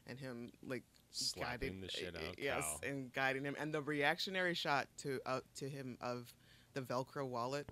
and 0.07 0.21
him 0.21 0.51
like 0.67 0.83
slapping 1.11 1.69
guiding 1.69 1.81
the 1.81 1.89
shit 1.89 2.15
out 2.17 2.35
yes 2.39 2.63
Cal. 2.83 2.91
and 2.91 3.13
guiding 3.13 3.45
him 3.45 3.57
and 3.59 3.73
the 3.73 3.81
reactionary 3.81 4.55
shot 4.55 4.87
to 4.99 5.19
uh, 5.27 5.41
to 5.57 5.69
him 5.69 5.97
of 6.01 6.33
the 6.75 6.81
velcro 6.83 7.27
wallet 7.27 7.67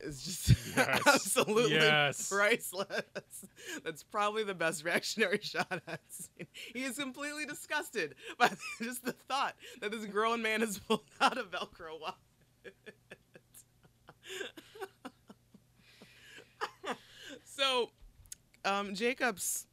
is 0.00 0.22
just 0.22 0.48
Yes. 0.76 1.02
absolutely 1.06 1.74
Yes. 1.74 2.28
priceless 2.30 3.02
that's 3.84 4.02
probably 4.04 4.44
the 4.44 4.54
best 4.54 4.84
reactionary 4.84 5.38
shot 5.42 5.82
i've 5.88 5.98
seen 6.08 6.46
he 6.74 6.84
is 6.84 6.96
completely 6.98 7.44
disgusted 7.46 8.14
by 8.38 8.50
just 8.82 9.04
the 9.04 9.12
thought 9.12 9.54
that 9.80 9.90
this 9.90 10.06
grown 10.06 10.40
man 10.40 10.60
has 10.60 10.78
pulled 10.78 11.04
out 11.20 11.36
a 11.36 11.42
velcro 11.42 11.98
wallet 12.00 12.74
so 17.44 17.90
um 18.64 18.94
jacob's 18.94 19.66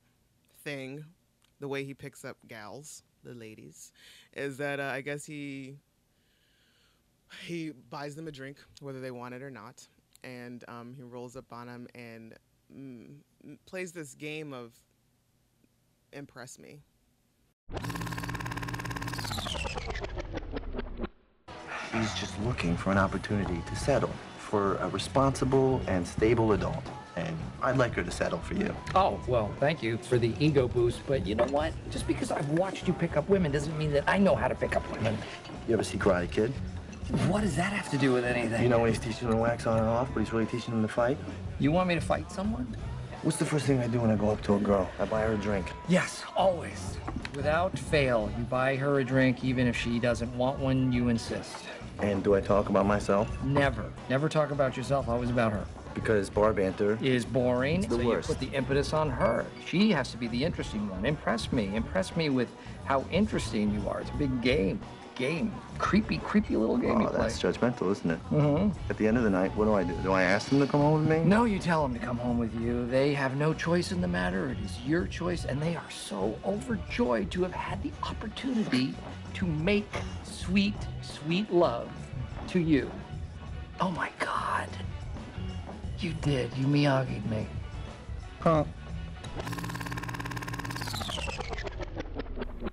thing 0.63 1.05
the 1.59 1.67
way 1.67 1.83
he 1.83 1.93
picks 1.93 2.25
up 2.25 2.37
gals, 2.47 3.03
the 3.23 3.33
ladies, 3.33 3.91
is 4.33 4.57
that 4.57 4.79
uh, 4.79 4.91
I 4.93 5.01
guess 5.01 5.25
he 5.25 5.75
he 7.45 7.71
buys 7.89 8.15
them 8.15 8.27
a 8.27 8.31
drink 8.31 8.57
whether 8.81 9.01
they 9.01 9.11
want 9.11 9.33
it 9.33 9.41
or 9.41 9.49
not, 9.49 9.87
and 10.23 10.63
um, 10.67 10.93
he 10.95 11.03
rolls 11.03 11.35
up 11.35 11.51
on 11.51 11.67
them 11.67 11.87
and 11.95 12.33
mm, 12.73 13.15
plays 13.65 13.91
this 13.91 14.15
game 14.15 14.53
of 14.53 14.73
impress 16.13 16.59
me. 16.59 16.81
He's 21.93 22.13
just 22.13 22.39
looking 22.41 22.75
for 22.75 22.91
an 22.91 22.97
opportunity 22.97 23.61
to 23.67 23.75
settle 23.75 24.11
for 24.45 24.75
a 24.75 24.87
responsible 24.89 25.81
and 25.87 26.07
stable 26.07 26.51
adult. 26.53 26.83
And 27.15 27.35
I'd 27.61 27.77
like 27.77 27.93
her 27.93 28.03
to 28.03 28.11
settle 28.11 28.39
for 28.39 28.53
you. 28.53 28.75
Oh, 28.93 29.19
well, 29.27 29.51
thank 29.59 29.81
you 29.81 29.97
for 29.97 30.17
the 30.17 30.33
ego 30.39 30.67
boost, 30.67 30.99
but 31.07 31.25
you 31.25 31.33
know 31.33 31.45
what? 31.45 31.73
Just 31.89 32.05
because 32.07 32.29
I've 32.29 32.47
watched 32.49 32.87
you 32.87 32.93
pick 32.93 33.17
up 33.17 33.27
women 33.27 33.51
doesn't 33.51 33.75
mean 33.77 33.91
that 33.93 34.03
I 34.07 34.17
know 34.17 34.35
how 34.35 34.47
to 34.47 34.55
pick 34.55 34.75
up 34.75 34.89
women. 34.91 35.17
You 35.67 35.73
ever 35.73 35.83
see 35.83 35.97
Karate 35.97 36.29
Kid? 36.29 36.53
What 37.27 37.41
does 37.41 37.55
that 37.55 37.73
have 37.73 37.89
to 37.91 37.97
do 37.97 38.13
with 38.13 38.25
anything? 38.25 38.61
You 38.61 38.69
know 38.69 38.79
when 38.79 38.89
he's 38.89 38.99
teaching 38.99 39.29
them 39.29 39.37
to 39.37 39.41
wax 39.41 39.65
on 39.65 39.79
and 39.79 39.87
off, 39.87 40.09
but 40.13 40.19
he's 40.19 40.33
really 40.33 40.45
teaching 40.45 40.73
them 40.73 40.81
to 40.83 40.87
fight? 40.87 41.17
You 41.59 41.71
want 41.71 41.87
me 41.87 41.95
to 41.95 42.01
fight 42.01 42.31
someone? 42.31 42.75
What's 43.23 43.37
the 43.37 43.45
first 43.45 43.65
thing 43.65 43.79
I 43.79 43.87
do 43.87 43.99
when 44.01 44.11
I 44.11 44.15
go 44.15 44.29
up 44.29 44.41
to 44.43 44.55
a 44.55 44.59
girl? 44.59 44.89
I 44.99 45.05
buy 45.05 45.21
her 45.21 45.33
a 45.33 45.37
drink. 45.37 45.71
Yes, 45.87 46.23
always. 46.35 46.97
Without 47.33 47.77
fail, 47.77 48.31
you 48.37 48.43
buy 48.43 48.75
her 48.75 48.99
a 48.99 49.03
drink 49.03 49.43
even 49.43 49.65
if 49.67 49.75
she 49.75 49.99
doesn't 49.99 50.35
want 50.37 50.59
one, 50.59 50.91
you 50.91 51.09
insist. 51.09 51.57
And 51.99 52.23
do 52.23 52.35
I 52.35 52.41
talk 52.41 52.69
about 52.69 52.85
myself? 52.85 53.29
Never. 53.43 53.91
Never 54.09 54.29
talk 54.29 54.51
about 54.51 54.75
yourself, 54.77 55.07
always 55.07 55.29
about 55.29 55.53
her. 55.53 55.65
Because 55.95 56.29
bar 56.29 56.53
banter. 56.53 56.99
Is 57.01 57.25
boring. 57.25 57.81
the 57.81 57.97
so 57.97 58.05
worst. 58.05 58.29
you 58.29 58.35
put 58.35 58.51
the 58.51 58.55
impetus 58.55 58.93
on 58.93 59.09
her. 59.09 59.45
She 59.65 59.89
has 59.91 60.11
to 60.11 60.17
be 60.17 60.27
the 60.27 60.43
interesting 60.43 60.87
one. 60.89 61.05
Impress 61.05 61.51
me. 61.51 61.75
Impress 61.75 62.15
me 62.15 62.29
with 62.29 62.49
how 62.83 63.03
interesting 63.11 63.73
you 63.73 63.89
are. 63.89 64.01
It's 64.01 64.11
a 64.11 64.17
big 64.17 64.41
game. 64.41 64.79
Game. 65.15 65.53
Creepy, 65.77 66.17
creepy 66.17 66.57
little 66.57 66.77
game 66.77 67.01
Oh, 67.01 67.07
play. 67.07 67.17
that's 67.21 67.41
judgmental, 67.41 67.89
isn't 67.89 68.11
it? 68.11 68.19
Mm-hmm. 68.29 68.77
At 68.89 68.97
the 68.97 69.07
end 69.07 69.15
of 69.17 69.23
the 69.23 69.29
night, 69.29 69.55
what 69.55 69.63
do 69.63 69.73
I 69.73 69.83
do? 69.85 69.93
Do 70.03 70.11
I 70.11 70.23
ask 70.23 70.49
them 70.49 70.59
to 70.59 70.67
come 70.67 70.81
home 70.81 71.07
with 71.07 71.17
me? 71.17 71.23
No, 71.23 71.45
you 71.45 71.57
tell 71.57 71.81
them 71.83 71.97
to 71.97 72.05
come 72.05 72.17
home 72.17 72.37
with 72.37 72.53
you. 72.59 72.85
They 72.87 73.13
have 73.13 73.37
no 73.37 73.53
choice 73.53 73.93
in 73.93 74.01
the 74.01 74.09
matter. 74.09 74.49
It 74.49 74.57
is 74.65 74.77
your 74.85 75.07
choice, 75.07 75.45
and 75.45 75.61
they 75.61 75.77
are 75.77 75.89
so 75.89 76.37
overjoyed 76.43 77.31
to 77.31 77.43
have 77.43 77.53
had 77.53 77.81
the 77.81 77.93
opportunity 78.03 78.93
to 79.35 79.45
make 79.45 79.87
sweet, 80.25 80.75
sweet 81.01 81.49
love 81.49 81.89
to 82.49 82.59
you. 82.59 82.91
Oh 83.79 83.91
my 83.91 84.09
God. 84.19 84.67
You 86.05 86.13
did. 86.21 86.55
You 86.55 86.67
Miyagi'd 86.67 87.27
me. 87.31 87.47
Huh. 88.39 88.63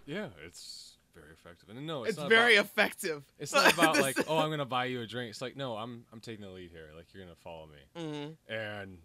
Yeah, 0.05 0.27
it's 0.47 0.97
very 1.14 1.33
effective. 1.33 1.71
And 1.71 1.87
no, 1.87 2.03
it's, 2.03 2.11
It's 2.11 2.18
not 2.18 2.29
very 2.29 2.57
About, 2.57 2.66
effective. 2.66 3.23
it's 3.38 3.55
not 3.55 3.73
about 3.73 3.99
like, 4.03 4.18
oh, 4.29 4.37
I'm 4.37 4.51
gonna 4.51 4.66
buy 4.66 4.85
you 4.85 5.01
a 5.01 5.07
drink. 5.07 5.31
It's 5.31 5.40
like, 5.40 5.57
no, 5.57 5.79
I'm 5.79 6.05
I'm 6.12 6.21
taking 6.21 6.45
the 6.45 6.51
lead 6.51 6.73
here. 6.73 6.90
Like 6.95 7.07
you're 7.14 7.25
gonna 7.25 7.35
follow 7.37 7.68
me. 7.68 8.03
Mhm. 8.03 8.37
And 8.55 8.99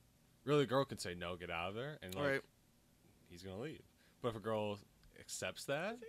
really, 0.44 0.64
a 0.64 0.66
girl 0.68 0.84
can 0.84 0.98
say 0.98 1.16
no, 1.16 1.38
get 1.38 1.50
out 1.50 1.70
of 1.70 1.76
there, 1.76 1.98
and 2.04 2.14
like 2.14 2.26
Right. 2.26 2.42
he's 3.30 3.44
gonna 3.44 3.62
leave. 3.62 3.80
But 4.22 4.30
if 4.32 4.36
a 4.36 4.40
girl 4.42 4.78
accepts 5.22 5.64
that, 5.66 6.00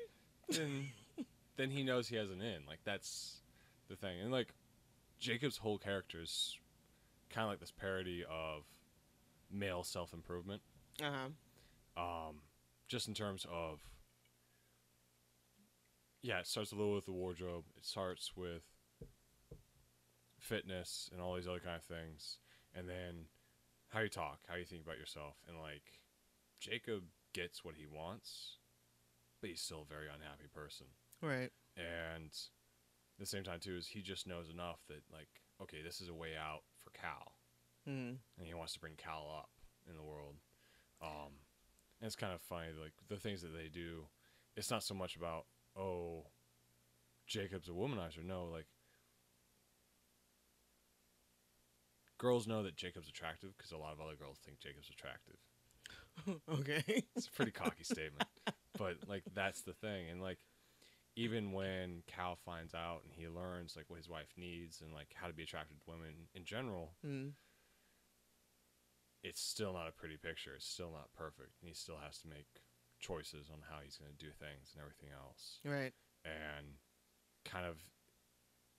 then 0.48 0.88
then 1.56 1.70
he 1.70 1.84
knows 1.84 2.08
he 2.08 2.16
has 2.16 2.30
an 2.32 2.40
in. 2.40 2.66
Like 2.66 2.80
that's 2.82 3.36
the 3.88 3.94
thing. 3.94 4.18
And 4.20 4.32
like 4.32 4.48
Jacob's 5.20 5.58
whole 5.58 5.78
character 5.78 6.20
is 6.20 6.58
kind 7.30 7.44
of 7.44 7.50
like 7.50 7.60
this 7.60 7.72
parody 7.72 8.24
of 8.28 8.64
male 9.50 9.84
self 9.84 10.12
improvement. 10.12 10.62
Uh-huh. 11.02 11.28
Um, 11.96 12.36
just 12.88 13.08
in 13.08 13.14
terms 13.14 13.46
of 13.50 13.80
yeah, 16.22 16.40
it 16.40 16.46
starts 16.46 16.72
a 16.72 16.74
little 16.74 16.94
with 16.94 17.06
the 17.06 17.12
wardrobe. 17.12 17.64
It 17.76 17.84
starts 17.84 18.32
with 18.36 18.62
fitness 20.40 21.08
and 21.12 21.20
all 21.20 21.34
these 21.34 21.46
other 21.46 21.60
kind 21.60 21.76
of 21.76 21.84
things, 21.84 22.38
and 22.74 22.88
then 22.88 23.26
how 23.88 24.00
you 24.00 24.08
talk, 24.08 24.40
how 24.48 24.56
you 24.56 24.64
think 24.64 24.82
about 24.82 24.98
yourself, 24.98 25.36
and 25.48 25.58
like 25.58 26.00
Jacob 26.60 27.02
gets 27.34 27.64
what 27.64 27.74
he 27.76 27.86
wants, 27.86 28.56
but 29.40 29.50
he's 29.50 29.60
still 29.60 29.82
a 29.82 29.92
very 29.92 30.06
unhappy 30.06 30.48
person. 30.52 30.86
Right. 31.22 31.50
And 31.76 32.30
at 32.30 33.20
the 33.20 33.26
same 33.26 33.44
time 33.44 33.60
too 33.60 33.76
is 33.76 33.86
he 33.86 34.02
just 34.02 34.26
knows 34.26 34.48
enough 34.50 34.80
that 34.88 35.02
like 35.12 35.28
okay, 35.62 35.82
this 35.82 36.00
is 36.00 36.08
a 36.08 36.14
way 36.14 36.30
out 36.38 36.62
Cal, 37.00 37.32
Mm. 37.88 38.16
and 38.38 38.46
he 38.46 38.54
wants 38.54 38.72
to 38.74 38.80
bring 38.80 38.94
Cal 38.96 39.28
up 39.38 39.50
in 39.88 39.96
the 39.96 40.02
world. 40.02 40.36
Um, 41.00 41.32
and 42.00 42.06
it's 42.06 42.16
kind 42.16 42.32
of 42.34 42.40
funny, 42.42 42.68
like 42.80 42.92
the 43.08 43.16
things 43.16 43.42
that 43.42 43.54
they 43.56 43.68
do. 43.68 44.06
It's 44.56 44.70
not 44.70 44.82
so 44.82 44.94
much 44.94 45.16
about 45.16 45.46
oh, 45.76 46.26
Jacob's 47.26 47.68
a 47.68 47.72
womanizer. 47.72 48.24
No, 48.24 48.44
like 48.46 48.66
girls 52.18 52.46
know 52.48 52.62
that 52.64 52.76
Jacob's 52.76 53.08
attractive 53.08 53.56
because 53.56 53.70
a 53.72 53.76
lot 53.78 53.92
of 53.92 54.00
other 54.00 54.16
girls 54.16 54.38
think 54.44 54.58
Jacob's 54.60 54.90
attractive. 54.90 55.36
Okay. 56.52 57.04
It's 57.14 57.28
a 57.28 57.30
pretty 57.30 57.52
cocky 57.52 57.84
statement, 57.84 58.24
but 58.76 58.96
like 59.06 59.22
that's 59.34 59.62
the 59.62 59.72
thing, 59.72 60.10
and 60.10 60.20
like 60.20 60.38
even 61.18 61.50
when 61.52 62.02
Cal 62.06 62.36
finds 62.36 62.74
out 62.74 63.00
and 63.02 63.12
he 63.12 63.26
learns 63.26 63.74
like 63.74 63.86
what 63.90 63.96
his 63.96 64.08
wife 64.08 64.32
needs 64.36 64.80
and 64.80 64.92
like 64.94 65.10
how 65.14 65.26
to 65.26 65.32
be 65.32 65.42
attracted 65.42 65.80
to 65.80 65.90
women 65.90 66.28
in 66.32 66.44
general, 66.44 66.92
Mm. 67.04 67.32
it's 69.24 69.40
still 69.40 69.72
not 69.72 69.88
a 69.88 69.92
pretty 69.92 70.16
picture. 70.16 70.54
It's 70.54 70.64
still 70.68 70.92
not 70.92 71.12
perfect, 71.12 71.58
and 71.60 71.68
he 71.68 71.74
still 71.74 71.98
has 71.98 72.18
to 72.18 72.28
make 72.28 72.46
choices 73.00 73.50
on 73.52 73.58
how 73.68 73.78
he's 73.82 73.96
going 73.96 74.12
to 74.16 74.24
do 74.24 74.30
things 74.32 74.70
and 74.72 74.80
everything 74.80 75.10
else, 75.12 75.58
Right. 75.64 75.92
and 76.24 76.78
kind 77.44 77.66
of 77.66 77.78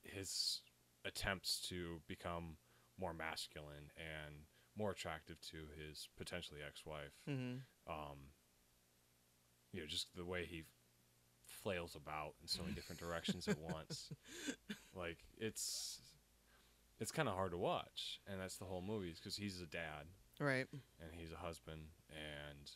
his 0.01 0.61
attempts 1.03 1.59
to 1.69 2.01
become 2.07 2.55
more 2.97 3.13
masculine 3.13 3.91
and 3.97 4.45
more 4.77 4.91
attractive 4.91 5.41
to 5.41 5.67
his 5.77 6.07
potentially 6.17 6.61
ex-wife 6.65 7.15
Mm-hmm. 7.27 7.91
um, 7.91 8.17
you 9.73 9.81
know, 9.81 9.87
just 9.87 10.15
the 10.15 10.25
way 10.25 10.45
he 10.45 10.63
flails 11.63 11.95
about 11.95 12.33
in 12.41 12.47
so 12.47 12.61
many 12.63 12.73
different 12.73 12.99
directions 12.99 13.47
at 13.47 13.57
once. 13.59 14.11
Like 14.95 15.17
it's 15.37 15.99
it's 16.99 17.11
kind 17.11 17.29
of 17.29 17.35
hard 17.35 17.51
to 17.51 17.57
watch, 17.57 18.19
and 18.27 18.41
that's 18.41 18.57
the 18.57 18.65
whole 18.65 18.81
movie 18.81 19.13
because 19.15 19.35
he's 19.37 19.61
a 19.61 19.65
dad 19.65 20.07
Right. 20.39 20.65
and 20.99 21.11
he's 21.13 21.31
a 21.31 21.37
husband, 21.37 21.81
and 22.09 22.71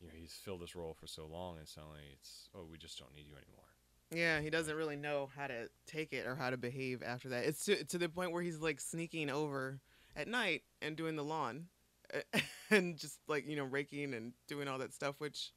you 0.00 0.06
know 0.08 0.14
he's 0.16 0.32
filled 0.32 0.62
this 0.62 0.74
role 0.76 0.94
for 0.98 1.06
so 1.06 1.26
long, 1.26 1.58
and 1.58 1.68
suddenly 1.68 2.00
it's 2.14 2.48
oh 2.54 2.64
we 2.70 2.78
just 2.78 2.98
don't 2.98 3.14
need 3.14 3.26
you 3.26 3.34
anymore. 3.34 3.64
Yeah, 4.12 4.40
he 4.40 4.48
doesn't 4.50 4.74
really 4.74 4.96
know 4.96 5.28
how 5.36 5.46
to 5.48 5.68
take 5.86 6.12
it 6.12 6.26
or 6.26 6.34
how 6.34 6.50
to 6.50 6.56
behave 6.56 7.02
after 7.02 7.28
that. 7.30 7.44
It's 7.44 7.64
to 7.66 7.84
to 7.84 7.98
the 7.98 8.08
point 8.08 8.32
where 8.32 8.42
he's 8.42 8.58
like 8.60 8.80
sneaking 8.80 9.28
over 9.28 9.80
at 10.16 10.28
night 10.28 10.62
and 10.80 10.96
doing 10.96 11.16
the 11.16 11.24
lawn, 11.24 11.66
and 12.70 12.96
just 12.96 13.18
like 13.28 13.46
you 13.46 13.56
know 13.56 13.64
raking 13.64 14.14
and 14.14 14.32
doing 14.48 14.66
all 14.68 14.78
that 14.78 14.94
stuff, 14.94 15.16
which 15.18 15.52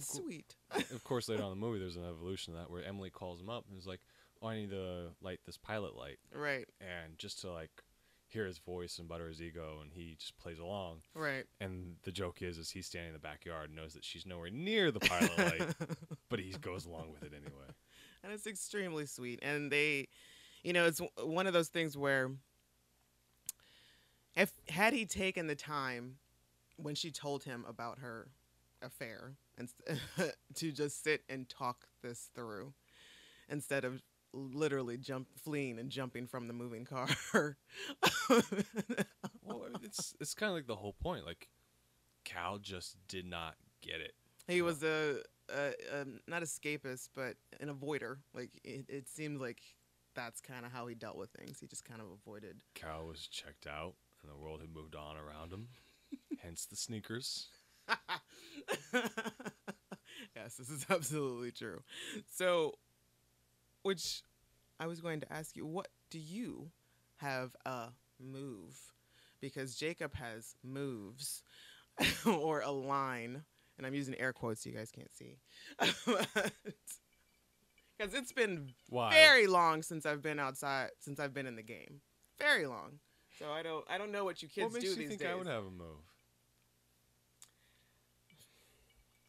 cool. 0.00 0.22
sweet. 0.22 0.54
of 0.92 1.04
course, 1.04 1.28
later 1.28 1.42
on 1.42 1.52
in 1.52 1.60
the 1.60 1.66
movie, 1.66 1.78
there's 1.78 1.96
an 1.96 2.04
evolution 2.08 2.54
of 2.54 2.60
that 2.60 2.70
where 2.70 2.84
Emily 2.84 3.10
calls 3.10 3.40
him 3.40 3.48
up 3.50 3.64
and 3.68 3.78
is 3.78 3.86
like, 3.86 4.00
"Oh, 4.42 4.48
I 4.48 4.56
need 4.56 4.70
to 4.70 5.08
light 5.22 5.40
this 5.46 5.56
pilot 5.56 5.96
light," 5.96 6.18
Right. 6.34 6.66
and 6.80 7.16
just 7.18 7.40
to 7.42 7.52
like 7.52 7.70
hear 8.28 8.46
his 8.46 8.58
voice 8.58 8.98
and 8.98 9.06
butter 9.08 9.28
his 9.28 9.40
ego, 9.40 9.78
and 9.80 9.92
he 9.92 10.16
just 10.18 10.36
plays 10.38 10.58
along. 10.58 11.02
Right. 11.14 11.44
And 11.60 11.96
the 12.02 12.10
joke 12.10 12.42
is, 12.42 12.58
is 12.58 12.70
he's 12.70 12.86
standing 12.86 13.08
in 13.10 13.12
the 13.14 13.20
backyard 13.20 13.66
and 13.70 13.76
knows 13.76 13.94
that 13.94 14.04
she's 14.04 14.26
nowhere 14.26 14.50
near 14.50 14.90
the 14.90 14.98
pilot 15.00 15.38
light, 15.38 15.74
but 16.28 16.40
he 16.40 16.50
goes 16.60 16.84
along 16.84 17.12
with 17.12 17.22
it 17.22 17.32
anyway. 17.32 17.68
and 18.24 18.32
it's 18.32 18.46
extremely 18.48 19.06
sweet 19.06 19.38
and 19.42 19.70
they 19.70 20.08
you 20.64 20.72
know 20.72 20.86
it's 20.86 20.98
w- 20.98 21.32
one 21.32 21.46
of 21.46 21.52
those 21.52 21.68
things 21.68 21.96
where 21.96 22.30
if 24.36 24.52
had 24.68 24.92
he 24.92 25.04
taken 25.06 25.46
the 25.46 25.54
time 25.54 26.16
when 26.76 26.94
she 26.94 27.10
told 27.10 27.44
him 27.44 27.64
about 27.68 27.98
her 28.00 28.28
affair 28.82 29.34
and 29.58 29.68
to 30.54 30.72
just 30.72 31.02
sit 31.04 31.22
and 31.28 31.48
talk 31.48 31.86
this 32.02 32.28
through 32.34 32.72
instead 33.48 33.84
of 33.84 34.02
literally 34.32 34.96
jump 34.96 35.28
fleeing 35.36 35.78
and 35.78 35.90
jumping 35.90 36.26
from 36.26 36.48
the 36.48 36.52
moving 36.52 36.84
car 36.84 37.06
Well, 39.42 39.66
it's 39.82 40.14
it's 40.20 40.34
kind 40.34 40.50
of 40.50 40.56
like 40.56 40.66
the 40.66 40.76
whole 40.76 40.94
point. 40.94 41.26
Like, 41.26 41.48
Cal 42.24 42.58
just 42.58 42.96
did 43.08 43.26
not 43.26 43.54
get 43.82 44.00
it. 44.00 44.14
he 44.48 44.62
was 44.62 44.82
a, 44.82 45.18
a, 45.54 45.72
a 45.92 46.04
not 46.26 46.42
escapist 46.42 47.10
but 47.14 47.36
an 47.60 47.68
avoider 47.68 48.16
like 48.34 48.50
it, 48.64 48.86
it 48.88 49.08
seemed 49.08 49.40
like 49.40 49.60
that's 50.14 50.40
kind 50.40 50.64
of 50.64 50.72
how 50.72 50.86
he 50.86 50.94
dealt 50.94 51.16
with 51.16 51.30
things 51.30 51.60
he 51.60 51.66
just 51.66 51.84
kind 51.84 52.00
of 52.00 52.06
avoided 52.10 52.62
Cal 52.74 53.06
was 53.06 53.26
checked 53.28 53.66
out, 53.66 53.94
and 54.22 54.30
the 54.32 54.36
world 54.36 54.60
had 54.60 54.70
moved 54.74 54.94
on 54.96 55.16
around 55.16 55.52
him. 55.52 55.68
Hence 56.42 56.66
the 56.66 56.76
sneakers. 56.76 57.48
yes, 60.36 60.56
this 60.56 60.70
is 60.70 60.86
absolutely 60.90 61.50
true. 61.50 61.82
So, 62.30 62.74
which 63.82 64.22
I 64.80 64.86
was 64.86 65.00
going 65.00 65.20
to 65.20 65.32
ask 65.32 65.56
you, 65.56 65.66
what 65.66 65.88
do 66.10 66.18
you 66.18 66.70
have 67.16 67.54
a 67.66 67.88
move? 68.20 68.78
Because 69.40 69.74
Jacob 69.76 70.14
has 70.14 70.54
moves 70.62 71.42
or 72.26 72.60
a 72.60 72.70
line, 72.70 73.44
and 73.76 73.86
I'm 73.86 73.94
using 73.94 74.14
air 74.18 74.32
quotes 74.32 74.62
so 74.62 74.70
you 74.70 74.76
guys 74.76 74.90
can't 74.90 75.12
see. 75.14 75.38
Because 77.96 78.14
it's 78.14 78.32
been 78.32 78.72
Why? 78.88 79.10
very 79.12 79.46
long 79.46 79.82
since 79.82 80.04
I've 80.04 80.22
been 80.22 80.40
outside, 80.40 80.90
since 80.98 81.20
I've 81.20 81.32
been 81.32 81.46
in 81.46 81.54
the 81.56 81.62
game. 81.62 82.00
Very 82.38 82.66
long. 82.66 82.98
So 83.38 83.50
I 83.52 83.62
don't, 83.62 83.84
I 83.88 83.98
don't 83.98 84.10
know 84.12 84.24
what 84.24 84.42
you 84.42 84.48
kids 84.48 84.72
what 84.72 84.80
do 84.80 84.88
you 84.88 84.94
these 84.96 85.08
think 85.08 85.20
days. 85.20 85.30
I 85.30 85.34
would 85.34 85.46
have 85.46 85.64
a 85.64 85.70
move? 85.70 86.02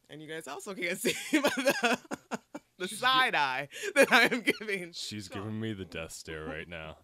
And 0.10 0.22
you 0.22 0.28
guys 0.28 0.48
also 0.48 0.74
can't 0.74 0.98
see 1.00 1.14
the, 1.32 2.00
the 2.78 2.88
side 2.88 3.36
eye 3.36 3.68
that 3.96 4.12
I 4.12 4.24
am 4.24 4.42
giving. 4.42 4.92
She's 4.94 5.28
Sean. 5.32 5.44
giving 5.44 5.60
me 5.60 5.74
the 5.74 5.86
death 5.86 6.12
stare 6.12 6.46
right 6.46 6.68
now. 6.68 6.98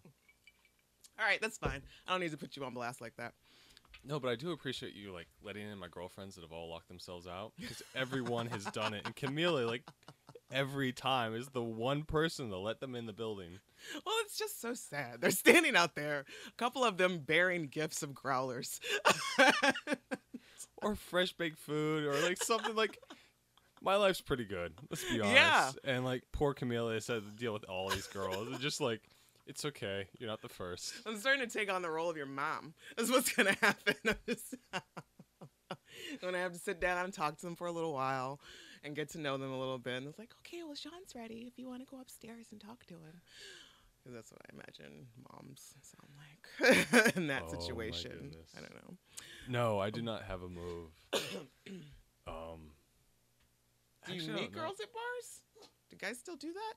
All 1.18 1.26
right, 1.26 1.40
that's 1.40 1.58
fine. 1.58 1.82
I 2.06 2.12
don't 2.12 2.20
need 2.20 2.30
to 2.32 2.36
put 2.36 2.56
you 2.56 2.64
on 2.64 2.74
blast 2.74 3.00
like 3.00 3.16
that. 3.16 3.34
No, 4.04 4.18
but 4.18 4.30
I 4.30 4.34
do 4.34 4.50
appreciate 4.50 4.94
you 4.94 5.12
like 5.12 5.28
letting 5.44 5.68
in 5.68 5.78
my 5.78 5.86
girlfriends 5.88 6.34
that 6.34 6.40
have 6.40 6.52
all 6.52 6.68
locked 6.68 6.88
themselves 6.88 7.28
out 7.28 7.52
because 7.60 7.82
everyone 7.94 8.46
has 8.46 8.64
done 8.66 8.94
it, 8.94 9.02
and 9.04 9.14
Camila 9.14 9.64
like 9.66 9.84
every 10.50 10.92
time 10.92 11.34
is 11.34 11.48
the 11.48 11.62
one 11.62 12.02
person 12.02 12.50
to 12.50 12.58
let 12.58 12.80
them 12.80 12.96
in 12.96 13.06
the 13.06 13.12
building. 13.12 13.60
Well, 14.04 14.14
it's 14.22 14.36
just 14.36 14.60
so 14.60 14.74
sad. 14.74 15.20
They're 15.20 15.30
standing 15.30 15.76
out 15.76 15.94
there, 15.94 16.24
a 16.48 16.52
couple 16.56 16.84
of 16.84 16.96
them 16.96 17.20
bearing 17.20 17.68
gifts 17.68 18.02
of 18.02 18.12
growlers. 18.14 18.80
or 20.88 20.94
fresh 20.94 21.32
baked 21.32 21.58
food 21.58 22.04
or 22.04 22.14
like 22.20 22.42
something 22.42 22.74
like 22.74 22.98
My 23.80 23.96
life's 23.96 24.20
pretty 24.20 24.44
good. 24.44 24.74
Let's 24.90 25.04
be 25.04 25.20
honest. 25.20 25.34
Yeah. 25.34 25.70
And 25.84 26.04
like 26.04 26.22
poor 26.32 26.54
Camila 26.54 26.94
has 26.94 27.06
had 27.06 27.24
to 27.24 27.36
deal 27.36 27.52
with 27.52 27.64
all 27.64 27.88
these 27.88 28.06
girls. 28.06 28.48
It's 28.50 28.58
just 28.60 28.80
like 28.80 29.00
it's 29.46 29.64
okay. 29.64 30.06
You're 30.18 30.30
not 30.30 30.40
the 30.42 30.48
first. 30.48 30.94
I'm 31.04 31.18
starting 31.18 31.46
to 31.46 31.52
take 31.52 31.70
on 31.72 31.82
the 31.82 31.90
role 31.90 32.08
of 32.08 32.16
your 32.16 32.26
mom. 32.26 32.74
That's 32.96 33.10
what's 33.10 33.32
gonna 33.32 33.56
happen. 33.60 33.94
When 34.02 34.14
I'm 34.14 34.34
just 34.34 34.54
gonna 36.20 36.38
have 36.38 36.52
to 36.52 36.58
sit 36.58 36.80
down 36.80 37.04
and 37.04 37.12
talk 37.12 37.38
to 37.38 37.46
them 37.46 37.56
for 37.56 37.66
a 37.66 37.72
little 37.72 37.92
while 37.92 38.40
and 38.84 38.94
get 38.96 39.10
to 39.10 39.18
know 39.18 39.36
them 39.38 39.52
a 39.52 39.58
little 39.58 39.78
bit. 39.78 39.94
And 39.94 40.08
it's 40.08 40.18
like, 40.18 40.32
okay, 40.40 40.62
well, 40.62 40.74
Sean's 40.74 41.14
ready. 41.14 41.44
If 41.46 41.58
you 41.58 41.68
want 41.68 41.80
to 41.80 41.86
go 41.90 42.00
upstairs 42.00 42.46
and 42.50 42.60
talk 42.60 42.84
to 42.86 42.94
him, 42.94 43.20
'Cause 44.04 44.12
that's 44.14 44.32
what 44.32 44.40
I 44.48 44.52
imagine 44.54 45.06
moms 45.30 45.74
sound 45.82 46.12
like 46.18 47.16
in 47.16 47.28
that 47.28 47.44
Oh, 47.46 47.54
situation. 47.54 48.10
goodness. 48.12 48.50
I 48.56 48.60
don't 48.60 48.74
know. 48.74 48.96
No, 49.48 49.78
I 49.78 49.90
do 49.90 50.02
not 50.02 50.24
have 50.24 50.42
a 50.42 50.48
move. 50.48 50.90
um. 52.26 52.72
Do 54.04 54.12
you 54.14 54.18
actually, 54.18 54.32
I 54.32 54.36
meet 54.36 54.42
don't 54.52 54.56
know. 54.56 54.60
girls 54.62 54.80
at 54.80 54.92
bars? 54.92 55.42
Do 55.90 55.96
guys 55.96 56.18
still 56.18 56.36
do 56.36 56.52
that? 56.52 56.74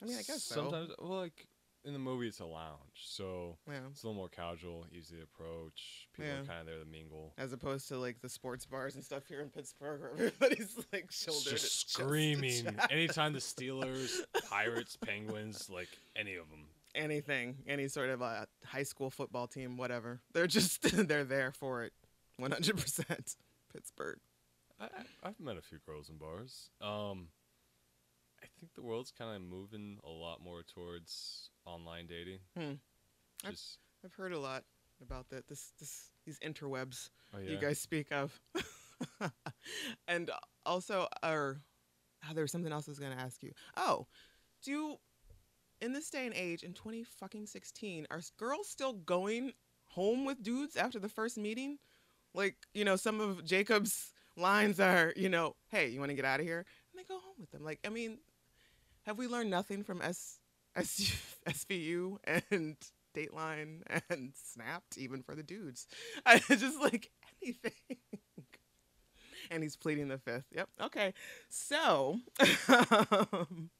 I 0.00 0.04
mean, 0.06 0.14
I 0.16 0.22
guess 0.22 0.42
so. 0.44 0.54
sometimes. 0.54 0.92
Well, 0.98 1.18
like 1.20 1.46
in 1.88 1.94
the 1.94 1.98
movie, 1.98 2.28
it's 2.28 2.38
a 2.40 2.44
lounge, 2.44 2.78
so 2.94 3.56
Yeah. 3.66 3.80
it's 3.90 4.02
a 4.04 4.06
little 4.06 4.20
more 4.20 4.28
casual, 4.28 4.86
easy 4.92 5.16
to 5.16 5.22
approach. 5.22 6.06
People 6.12 6.30
Yeah. 6.30 6.40
are 6.42 6.44
kind 6.44 6.60
of 6.60 6.66
there 6.66 6.78
to 6.78 6.84
mingle. 6.84 7.32
As 7.38 7.52
opposed 7.52 7.88
to 7.88 7.98
like 7.98 8.20
the 8.20 8.28
sports 8.28 8.64
bars 8.66 8.94
and 8.94 9.02
stuff 9.04 9.26
here 9.26 9.40
in 9.40 9.48
Pittsburgh, 9.50 10.00
where 10.00 10.10
everybody's 10.12 10.76
like 10.92 11.10
shoulder 11.10 11.50
just 11.50 11.50
to 11.50 11.56
chest 11.86 11.96
to 11.96 12.02
screaming. 12.04 12.66
Anytime 12.90 13.32
the 13.32 13.38
Steelers, 13.40 14.20
Pirates, 14.48 14.96
Penguins, 14.96 15.68
like 15.70 15.88
any 16.14 16.36
of 16.36 16.48
them. 16.50 16.66
anything, 16.94 17.56
any 17.66 17.88
sort 17.88 18.10
of 18.10 18.22
uh, 18.22 18.44
high 18.64 18.82
school 18.82 19.10
football 19.10 19.46
team, 19.46 19.76
whatever. 19.76 20.20
They're 20.34 20.46
just 20.46 20.82
they're 21.08 21.24
there 21.24 21.52
for 21.52 21.82
it, 21.84 21.92
one 22.36 22.50
hundred 22.52 22.76
percent. 22.78 23.36
Pittsburgh. 23.72 24.18
I, 24.80 24.88
I've 25.24 25.40
met 25.40 25.56
a 25.56 25.60
few 25.62 25.78
girls 25.84 26.08
in 26.08 26.18
bars. 26.18 26.70
Um, 26.80 27.28
think 28.58 28.74
the 28.74 28.82
world's 28.82 29.10
kind 29.10 29.34
of 29.34 29.42
moving 29.42 29.98
a 30.04 30.10
lot 30.10 30.42
more 30.42 30.62
towards 30.62 31.50
online 31.64 32.06
dating. 32.06 32.38
Hmm. 32.56 32.74
I've- 33.44 33.56
I've 34.04 34.14
heard 34.14 34.32
a 34.32 34.38
lot 34.38 34.64
about 35.02 35.28
that. 35.30 35.48
This 35.48 35.72
this 35.78 36.10
these 36.24 36.38
interwebs 36.40 37.10
oh 37.34 37.38
yeah. 37.38 37.50
you 37.50 37.58
guys 37.58 37.80
speak 37.80 38.12
of, 38.12 38.38
and 40.08 40.30
also, 40.64 41.08
or 41.22 41.60
oh, 42.28 42.34
there 42.34 42.42
was 42.42 42.52
something 42.52 42.72
else 42.72 42.88
I 42.88 42.92
was 42.92 42.98
gonna 42.98 43.16
ask 43.16 43.42
you. 43.42 43.52
Oh, 43.76 44.06
do 44.62 44.70
you, 44.70 44.96
in 45.80 45.92
this 45.92 46.10
day 46.10 46.26
and 46.26 46.34
age, 46.34 46.62
in 46.62 46.74
twenty 46.74 47.02
fucking 47.02 47.46
sixteen, 47.46 48.06
are 48.10 48.20
girls 48.38 48.68
still 48.68 48.92
going 48.92 49.52
home 49.86 50.24
with 50.24 50.42
dudes 50.42 50.76
after 50.76 50.98
the 50.98 51.08
first 51.08 51.38
meeting? 51.38 51.78
Like, 52.34 52.56
you 52.74 52.84
know, 52.84 52.96
some 52.96 53.20
of 53.20 53.44
Jacob's 53.44 54.12
lines 54.36 54.78
are, 54.78 55.12
you 55.16 55.28
know, 55.28 55.56
hey, 55.68 55.88
you 55.88 55.98
want 55.98 56.10
to 56.10 56.14
get 56.14 56.24
out 56.24 56.40
of 56.40 56.46
here? 56.46 56.58
And 56.92 56.98
they 57.00 57.04
go 57.04 57.18
home 57.18 57.34
with 57.40 57.50
them. 57.50 57.64
Like, 57.64 57.80
I 57.84 57.88
mean, 57.88 58.18
have 59.08 59.16
we 59.18 59.26
learned 59.26 59.48
nothing 59.50 59.82
from 59.82 60.02
S, 60.02 60.38
S 60.76 61.16
SVU 61.48 62.18
and 62.50 62.76
Dateline 63.16 63.80
and 64.10 64.32
Snapped, 64.34 64.98
even 64.98 65.22
for 65.22 65.34
the 65.34 65.42
dudes? 65.42 65.86
I 66.26 66.38
just 66.38 66.78
like 66.78 67.10
anything. 67.42 67.72
and 69.50 69.62
he's 69.62 69.76
pleading 69.76 70.08
the 70.08 70.18
fifth. 70.18 70.44
Yep. 70.54 70.68
Okay. 70.82 71.14
So 71.48 72.18
um, 72.68 73.70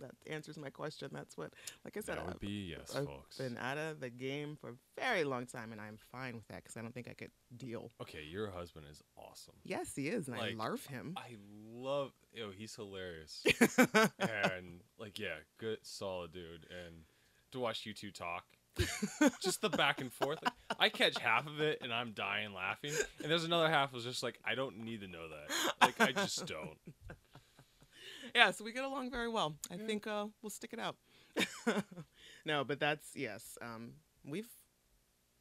that 0.00 0.12
answers 0.26 0.56
my 0.58 0.70
question. 0.70 1.08
That's 1.12 1.36
what, 1.36 1.52
like 1.84 1.96
I 1.96 2.00
said, 2.00 2.16
that 2.18 2.24
would 2.26 2.34
I've- 2.36 2.46
be 2.46 2.74
yes, 2.76 2.94
I've 2.94 3.06
folks. 3.06 3.38
been 3.38 3.56
out 3.58 3.78
of 3.78 4.00
the 4.00 4.10
game 4.10 4.56
for 4.60 4.70
a 4.70 4.74
very 4.98 5.24
long 5.24 5.46
time, 5.46 5.72
and 5.72 5.80
I'm 5.80 5.98
fine 6.12 6.34
with 6.34 6.48
that 6.48 6.62
because 6.62 6.76
I 6.76 6.82
don't 6.82 6.92
think 6.94 7.08
I 7.08 7.14
could 7.14 7.30
deal. 7.56 7.90
Okay, 8.02 8.24
your 8.28 8.50
husband 8.50 8.86
is 8.90 9.02
awesome. 9.16 9.54
Yes, 9.64 9.94
he 9.94 10.08
is, 10.08 10.28
and 10.28 10.36
Like, 10.38 10.52
I 10.52 10.54
love 10.54 10.84
him. 10.86 11.14
I 11.16 11.36
love. 11.72 12.12
Yo, 12.32 12.50
he's 12.50 12.74
hilarious. 12.74 13.44
and 14.18 14.80
like, 14.98 15.18
yeah, 15.18 15.36
good, 15.58 15.78
solid 15.82 16.32
dude. 16.32 16.66
And 16.70 17.02
to 17.52 17.58
watch 17.60 17.84
you 17.86 17.92
two 17.92 18.10
talk, 18.10 18.44
just 19.42 19.60
the 19.60 19.68
back 19.68 20.00
and 20.00 20.12
forth. 20.12 20.38
Like, 20.42 20.52
I 20.78 20.88
catch 20.88 21.18
half 21.18 21.46
of 21.46 21.60
it 21.60 21.78
and 21.82 21.92
I'm 21.92 22.12
dying 22.12 22.52
laughing, 22.54 22.92
and 23.22 23.30
there's 23.30 23.44
another 23.44 23.68
half 23.68 23.92
was 23.92 24.04
just 24.04 24.22
like, 24.22 24.38
I 24.44 24.54
don't 24.54 24.78
need 24.84 25.00
to 25.00 25.08
know 25.08 25.26
that. 25.28 25.74
Like, 25.82 26.00
I 26.00 26.12
just 26.12 26.46
don't. 26.46 26.78
Yeah, 28.34 28.50
so 28.50 28.64
we 28.64 28.72
get 28.72 28.84
along 28.84 29.10
very 29.10 29.28
well. 29.28 29.56
I 29.70 29.74
Yeah. 29.74 29.86
think 29.86 30.06
uh, 30.06 30.26
we'll 30.42 30.50
stick 30.50 30.72
it 30.72 30.78
out. 30.78 30.96
no, 32.44 32.64
but 32.64 32.80
that's 32.80 33.08
yes. 33.14 33.56
Um, 33.62 33.92
we've 34.24 34.48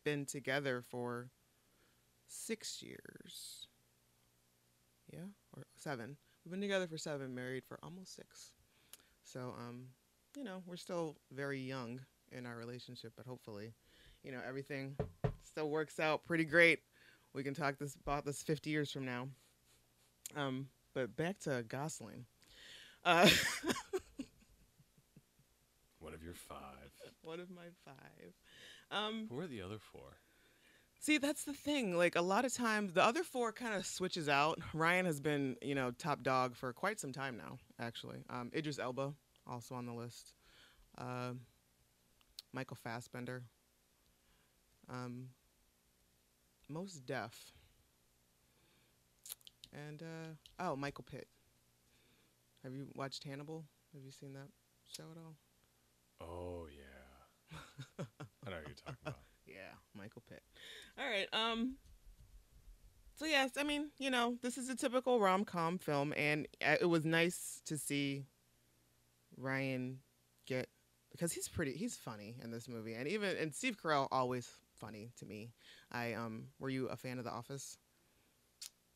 been 0.04 0.26
together 0.26 0.82
for 0.90 1.30
six 2.28 2.82
years. 2.82 3.68
Yeah, 5.12 5.26
or 5.56 5.64
seven. 5.76 6.18
We've 6.46 6.52
been 6.52 6.62
together 6.62 6.88
for 6.88 6.98
seven, 6.98 7.34
married 7.34 7.64
for 7.68 7.80
almost 7.84 8.16
six. 8.16 8.52
So, 9.24 9.56
um, 9.58 9.86
you 10.38 10.44
know, 10.44 10.62
we're 10.66 10.76
still 10.78 11.18
very 11.32 11.60
young 11.60 12.00
in 12.32 12.46
our 12.46 12.56
relationship, 12.56 13.14
but 13.18 13.26
hopefully, 13.26 13.74
you 14.24 14.32
know, 14.32 14.40
everything 14.48 14.96
still 15.44 15.70
works 15.70 16.00
out 16.00 16.26
pretty 16.26 16.46
great. 16.46 16.80
We 17.34 17.44
can 17.44 17.54
talk 17.54 17.78
this 17.78 17.96
about 17.96 18.26
this 18.26 18.42
50 18.44 18.70
years 18.70 18.92
from 18.92 19.06
now. 19.06 19.28
Um, 20.36 20.68
but 20.94 21.16
back 21.16 21.40
to 21.42 21.64
Gosling. 21.68 22.26
Uh, 23.06 23.30
One 26.00 26.14
of 26.14 26.24
your 26.24 26.34
five. 26.34 26.92
one 27.22 27.40
of 27.40 27.50
my 27.50 27.68
five. 27.86 28.34
Um, 28.92 29.28
Who 29.30 29.40
are 29.40 29.48
the 29.48 29.62
other 29.62 29.78
four? 29.80 30.18
see, 31.02 31.18
that's 31.18 31.44
the 31.44 31.54
thing. 31.54 31.96
Like 31.98 32.16
a 32.16 32.22
lot 32.22 32.46
of 32.46 32.54
times, 32.54 32.94
the 32.94 33.04
other 33.04 33.24
four 33.24 33.52
kind 33.52 33.74
of 33.76 33.86
switches 33.86 34.28
out. 34.30 34.60
Ryan 34.74 35.06
has 35.06 35.20
been, 35.20 35.56
you 35.62 35.76
know, 35.76 35.92
top 35.92 36.24
dog 36.24 36.56
for 36.56 36.74
quite 36.74 37.00
some 37.00 37.12
time 37.14 37.38
now. 37.38 37.58
Actually, 37.80 38.18
um, 38.30 38.52
Idris 38.56 38.80
Elba 38.80 39.14
also 39.48 39.76
on 39.76 39.86
the 39.86 39.94
list. 39.94 40.34
Uh, 40.98 41.34
Michael 42.54 42.78
Fassbender. 42.82 43.44
Um, 44.90 45.28
Mos 46.68 46.94
Def. 46.94 47.54
And 49.72 50.02
uh, 50.02 50.34
oh, 50.60 50.76
Michael 50.76 51.06
Pitt. 51.10 51.28
Have 52.64 52.74
you 52.74 52.88
watched 52.94 53.24
Hannibal? 53.24 53.66
Have 53.94 54.04
you 54.04 54.12
seen 54.12 54.34
that 54.34 54.50
show 54.88 55.04
at 55.12 55.18
all? 55.18 55.36
Oh 56.22 56.68
yeah. 56.68 57.60
I 58.46 58.50
know 58.50 58.58
who 58.58 58.68
you're 58.68 58.76
talking 58.76 58.98
about. 59.04 59.20
Yeah, 59.48 59.74
Michael 59.96 60.24
Pitt. 60.30 60.44
All 60.98 61.06
right. 61.06 61.28
Um. 61.34 61.76
So 63.16 63.26
yes, 63.26 63.52
I 63.58 63.64
mean, 63.64 63.90
you 63.98 64.10
know, 64.10 64.38
this 64.42 64.58
is 64.58 64.70
a 64.70 64.76
typical 64.76 65.20
rom 65.20 65.44
com 65.44 65.78
film, 65.78 66.14
and 66.16 66.48
uh, 66.66 66.76
it 66.80 66.86
was 66.86 67.04
nice 67.04 67.62
to 67.66 67.78
see 67.78 68.26
Ryan 69.38 70.00
get 70.46 70.70
because 71.12 71.34
he's 71.34 71.48
pretty, 71.48 71.74
he's 71.74 71.96
funny 71.96 72.38
in 72.44 72.52
this 72.52 72.68
movie, 72.68 72.94
and 72.94 73.08
even 73.08 73.36
and 73.38 73.54
Steve 73.54 73.78
Carell 73.82 74.08
always 74.12 74.50
funny 74.80 75.12
to 75.20 75.26
me. 75.26 75.52
I 75.92 76.14
um, 76.14 76.48
were 76.60 76.70
you 76.70 76.88
a 76.88 76.96
fan 76.96 77.18
of 77.18 77.26
The 77.26 77.32
Office? 77.32 77.78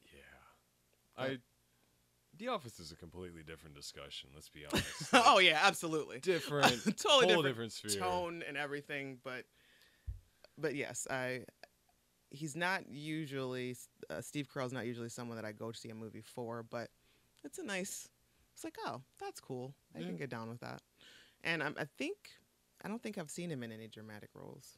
Yeah. 0.05 1.23
I. 1.23 1.37
The 2.37 2.47
Office 2.47 2.79
is 2.79 2.91
a 2.91 2.95
completely 2.95 3.43
different 3.43 3.75
discussion. 3.75 4.29
Let's 4.33 4.49
be 4.49 4.65
honest. 4.71 5.09
oh 5.13 5.39
yeah, 5.39 5.59
absolutely. 5.63 6.19
different, 6.19 6.81
totally 6.97 7.27
different 7.27 7.45
different 7.45 7.71
sphere. 7.71 7.99
tone 8.01 8.43
and 8.47 8.57
everything 8.57 9.19
but 9.23 9.45
but 10.57 10.75
yes 10.75 11.07
i 11.09 11.41
he's 12.29 12.55
not 12.55 12.87
usually 12.91 13.75
uh, 14.09 14.21
steve 14.21 14.47
carell's 14.53 14.71
not 14.73 14.85
usually 14.85 15.09
someone 15.09 15.35
that 15.35 15.45
i 15.45 15.51
go 15.51 15.71
to 15.71 15.77
see 15.77 15.89
a 15.89 15.95
movie 15.95 16.21
for 16.21 16.63
but 16.69 16.89
it's 17.43 17.57
a 17.57 17.63
nice 17.63 18.07
it's 18.53 18.63
like 18.63 18.75
oh 18.85 19.01
that's 19.19 19.39
cool 19.39 19.73
i 19.95 19.99
Yeah. 19.99 20.05
can 20.07 20.15
get 20.15 20.29
down 20.29 20.49
with 20.49 20.59
that 20.61 20.81
and 21.43 21.63
I'm, 21.63 21.73
i 21.79 21.85
think 21.97 22.15
i 22.83 22.87
don't 22.87 23.01
think 23.01 23.17
i've 23.17 23.31
seen 23.31 23.49
him 23.51 23.63
in 23.63 23.71
any 23.71 23.87
dramatic 23.87 24.29
roles 24.35 24.77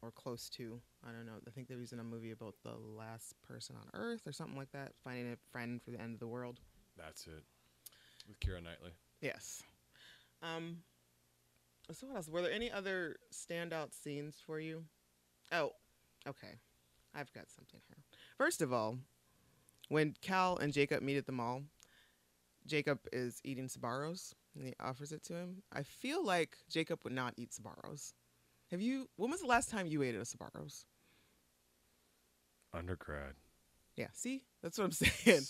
or 0.00 0.10
close 0.10 0.48
to 0.50 0.80
i 1.06 1.12
don't 1.12 1.26
know 1.26 1.32
i 1.46 1.50
think 1.50 1.68
there 1.68 1.78
was 1.78 1.92
in 1.92 2.00
a 2.00 2.04
movie 2.04 2.30
about 2.30 2.54
the 2.62 2.74
last 2.96 3.34
person 3.46 3.76
on 3.76 4.00
earth 4.00 4.26
or 4.26 4.32
something 4.32 4.56
like 4.56 4.70
that 4.72 4.92
finding 5.02 5.32
a 5.32 5.36
friend 5.50 5.80
for 5.82 5.90
the 5.90 6.00
end 6.00 6.14
of 6.14 6.20
the 6.20 6.26
world 6.26 6.60
That's 6.96 7.26
it. 7.26 7.42
With 8.28 8.38
Keira 8.40 8.62
Knightley. 8.62 8.92
Yes. 9.20 9.62
Um. 10.42 10.78
So 11.90 12.06
what 12.06 12.16
else? 12.16 12.28
Were 12.28 12.42
there 12.42 12.52
any 12.52 12.70
other 12.70 13.16
standout 13.32 13.92
scenes 13.92 14.36
for 14.44 14.60
you? 14.60 14.84
Oh, 15.50 15.72
okay. 16.28 16.54
I've 17.14 17.32
got 17.32 17.50
something 17.50 17.80
here. 17.88 17.98
First 18.38 18.62
of 18.62 18.72
all, 18.72 18.98
when 19.88 20.14
Cal 20.22 20.56
and 20.58 20.72
Jacob 20.72 21.02
meet 21.02 21.16
at 21.16 21.26
the 21.26 21.32
mall, 21.32 21.62
Jacob 22.66 23.00
is 23.12 23.40
eating 23.44 23.68
Sbarro's 23.68 24.34
and 24.54 24.66
he 24.66 24.74
offers 24.78 25.12
it 25.12 25.24
to 25.24 25.34
him. 25.34 25.62
I 25.72 25.82
feel 25.82 26.24
like 26.24 26.56
Jacob 26.70 27.00
would 27.04 27.12
not 27.12 27.34
eat 27.36 27.50
Sbarro's. 27.52 28.14
Have 28.72 28.80
you? 28.80 29.08
When 29.16 29.30
was 29.30 29.42
the 29.42 29.46
last 29.46 29.70
time 29.70 29.86
you 29.86 30.02
ate 30.02 30.14
at 30.14 30.22
a 30.22 30.24
Sbarro's? 30.24 30.86
Undergrad. 32.72 33.34
Yeah, 33.96 34.06
see? 34.14 34.44
That's 34.62 34.78
what 34.78 34.84
I'm 34.86 34.92
saying. 34.92 35.42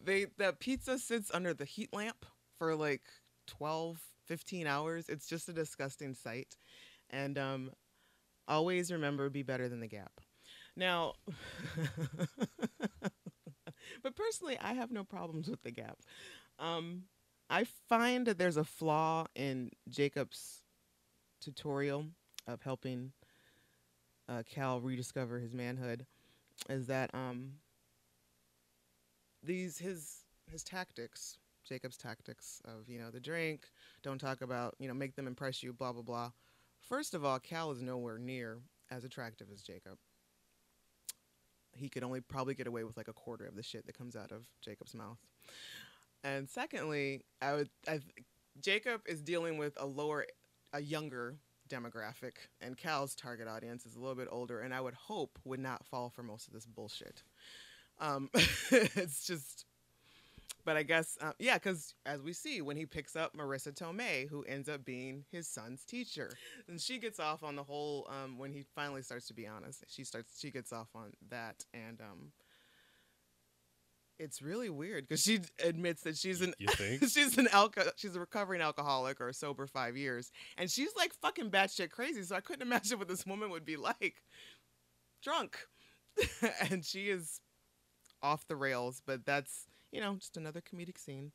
They 0.00 0.26
the 0.38 0.54
pizza 0.58 0.96
sits 0.98 1.32
under 1.34 1.52
the 1.52 1.64
heat 1.64 1.92
lamp 1.92 2.24
for 2.58 2.76
like 2.76 3.02
12, 3.48 3.98
15 4.26 4.68
hours. 4.68 5.08
It's 5.08 5.26
just 5.26 5.48
a 5.48 5.52
disgusting 5.52 6.14
sight. 6.14 6.56
And 7.10 7.36
um 7.36 7.72
always 8.46 8.92
remember 8.92 9.28
be 9.30 9.42
better 9.42 9.68
than 9.68 9.80
the 9.80 9.88
gap. 9.88 10.20
Now 10.76 11.14
but 14.02 14.14
personally, 14.14 14.56
I 14.60 14.74
have 14.74 14.92
no 14.92 15.02
problems 15.02 15.48
with 15.48 15.62
the 15.62 15.72
gap. 15.72 15.98
Um, 16.60 17.04
I 17.48 17.64
find 17.88 18.26
that 18.28 18.38
there's 18.38 18.56
a 18.56 18.64
flaw 18.64 19.26
in 19.34 19.70
Jacob's 19.88 20.62
tutorial 21.40 22.06
of 22.46 22.62
helping 22.62 23.12
uh, 24.28 24.42
Cal 24.48 24.80
rediscover 24.80 25.38
his 25.38 25.54
manhood. 25.54 26.06
Is 26.68 26.86
that 26.86 27.10
um, 27.14 27.52
these 29.42 29.78
his 29.78 30.24
his 30.46 30.62
tactics, 30.62 31.38
Jacob's 31.66 31.96
tactics 31.96 32.60
of 32.64 32.88
you 32.88 32.98
know 32.98 33.10
the 33.10 33.20
drink, 33.20 33.66
don't 34.02 34.20
talk 34.20 34.42
about 34.42 34.74
you 34.78 34.88
know 34.88 34.94
make 34.94 35.16
them 35.16 35.26
impress 35.26 35.62
you, 35.62 35.72
blah 35.72 35.92
blah 35.92 36.02
blah. 36.02 36.30
First 36.80 37.14
of 37.14 37.24
all, 37.24 37.38
Cal 37.38 37.70
is 37.70 37.82
nowhere 37.82 38.18
near 38.18 38.58
as 38.90 39.04
attractive 39.04 39.48
as 39.52 39.62
Jacob. 39.62 39.98
He 41.72 41.88
could 41.88 42.02
only 42.02 42.20
probably 42.20 42.54
get 42.54 42.66
away 42.66 42.84
with 42.84 42.96
like 42.96 43.08
a 43.08 43.12
quarter 43.12 43.46
of 43.46 43.54
the 43.54 43.62
shit 43.62 43.86
that 43.86 43.96
comes 43.96 44.16
out 44.16 44.32
of 44.32 44.46
Jacob's 44.60 44.94
mouth. 44.94 45.18
And 46.24 46.48
secondly, 46.48 47.24
I 47.40 47.54
would 47.54 47.70
I 47.88 48.00
Jacob 48.60 49.02
is 49.06 49.22
dealing 49.22 49.56
with 49.56 49.74
a 49.80 49.86
lower 49.86 50.26
a 50.72 50.80
younger 50.80 51.36
demographic 51.70 52.32
and 52.60 52.76
Cal's 52.76 53.14
target 53.14 53.48
audience 53.48 53.86
is 53.86 53.94
a 53.94 54.00
little 54.00 54.14
bit 54.14 54.28
older 54.30 54.60
and 54.60 54.74
I 54.74 54.80
would 54.80 54.94
hope 54.94 55.38
would 55.44 55.60
not 55.60 55.86
fall 55.86 56.10
for 56.10 56.22
most 56.22 56.46
of 56.46 56.52
this 56.52 56.66
bullshit. 56.66 57.22
Um, 57.98 58.30
it's 58.70 59.26
just 59.26 59.64
but 60.64 60.76
I 60.76 60.82
guess, 60.82 61.16
uh, 61.20 61.32
yeah, 61.38 61.54
because 61.54 61.94
as 62.06 62.22
we 62.22 62.32
see, 62.32 62.60
when 62.60 62.76
he 62.76 62.86
picks 62.86 63.16
up 63.16 63.36
Marisa 63.36 63.72
Tomei, 63.72 64.28
who 64.28 64.44
ends 64.44 64.68
up 64.68 64.84
being 64.84 65.24
his 65.30 65.48
son's 65.48 65.84
teacher, 65.84 66.30
and 66.68 66.80
she 66.80 66.98
gets 66.98 67.18
off 67.18 67.42
on 67.42 67.56
the 67.56 67.62
whole. 67.62 68.08
Um, 68.10 68.38
when 68.38 68.52
he 68.52 68.64
finally 68.74 69.02
starts 69.02 69.26
to 69.28 69.34
be 69.34 69.46
honest, 69.46 69.84
she 69.88 70.04
starts. 70.04 70.38
She 70.38 70.50
gets 70.50 70.72
off 70.72 70.88
on 70.94 71.12
that, 71.30 71.64
and 71.72 72.00
um, 72.00 72.32
it's 74.20 74.42
really 74.42 74.68
weird 74.68 75.08
because 75.08 75.22
she 75.22 75.40
admits 75.64 76.02
that 76.02 76.16
she's 76.16 76.42
an 76.42 76.54
she's 77.00 77.38
an 77.38 77.46
alco- 77.46 77.90
she's 77.96 78.14
a 78.14 78.20
recovering 78.20 78.60
alcoholic 78.60 79.20
or 79.20 79.32
sober 79.32 79.66
five 79.66 79.96
years, 79.96 80.30
and 80.58 80.70
she's 80.70 80.90
like 80.96 81.14
fucking 81.14 81.50
batshit 81.50 81.90
crazy. 81.90 82.22
So 82.22 82.36
I 82.36 82.40
couldn't 82.40 82.62
imagine 82.66 82.98
what 82.98 83.08
this 83.08 83.26
woman 83.26 83.50
would 83.50 83.64
be 83.64 83.76
like, 83.76 84.22
drunk, 85.22 85.58
and 86.70 86.84
she 86.84 87.08
is 87.08 87.40
off 88.22 88.46
the 88.46 88.56
rails. 88.56 89.00
But 89.04 89.24
that's 89.24 89.66
you 89.90 90.00
know 90.00 90.14
just 90.16 90.36
another 90.36 90.60
comedic 90.60 90.98
scene 90.98 91.32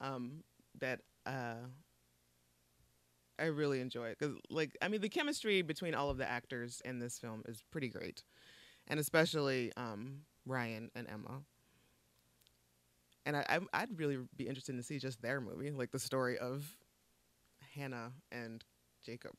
um, 0.00 0.44
that 0.80 1.00
uh, 1.26 1.66
I 3.38 3.46
really 3.46 3.80
enjoy 3.80 4.10
because 4.10 4.36
like 4.48 4.78
I 4.80 4.86
mean 4.86 5.00
the 5.00 5.08
chemistry 5.08 5.62
between 5.62 5.94
all 5.94 6.08
of 6.08 6.18
the 6.18 6.30
actors 6.30 6.80
in 6.84 7.00
this 7.00 7.18
film 7.18 7.42
is 7.48 7.64
pretty 7.72 7.88
great, 7.88 8.22
and 8.86 9.00
especially 9.00 9.72
um, 9.76 10.20
Ryan 10.46 10.90
and 10.94 11.08
Emma. 11.08 11.42
And 13.28 13.36
I, 13.36 13.44
I'm- 13.46 13.68
I'd 13.74 13.98
really 13.98 14.16
be 14.38 14.48
interested 14.48 14.74
to 14.74 14.82
see 14.82 14.98
just 14.98 15.20
their 15.20 15.38
movie, 15.38 15.70
like 15.70 15.90
the 15.90 15.98
story 15.98 16.38
of 16.38 16.64
Hannah 17.74 18.12
and 18.32 18.64
Jacob, 19.04 19.34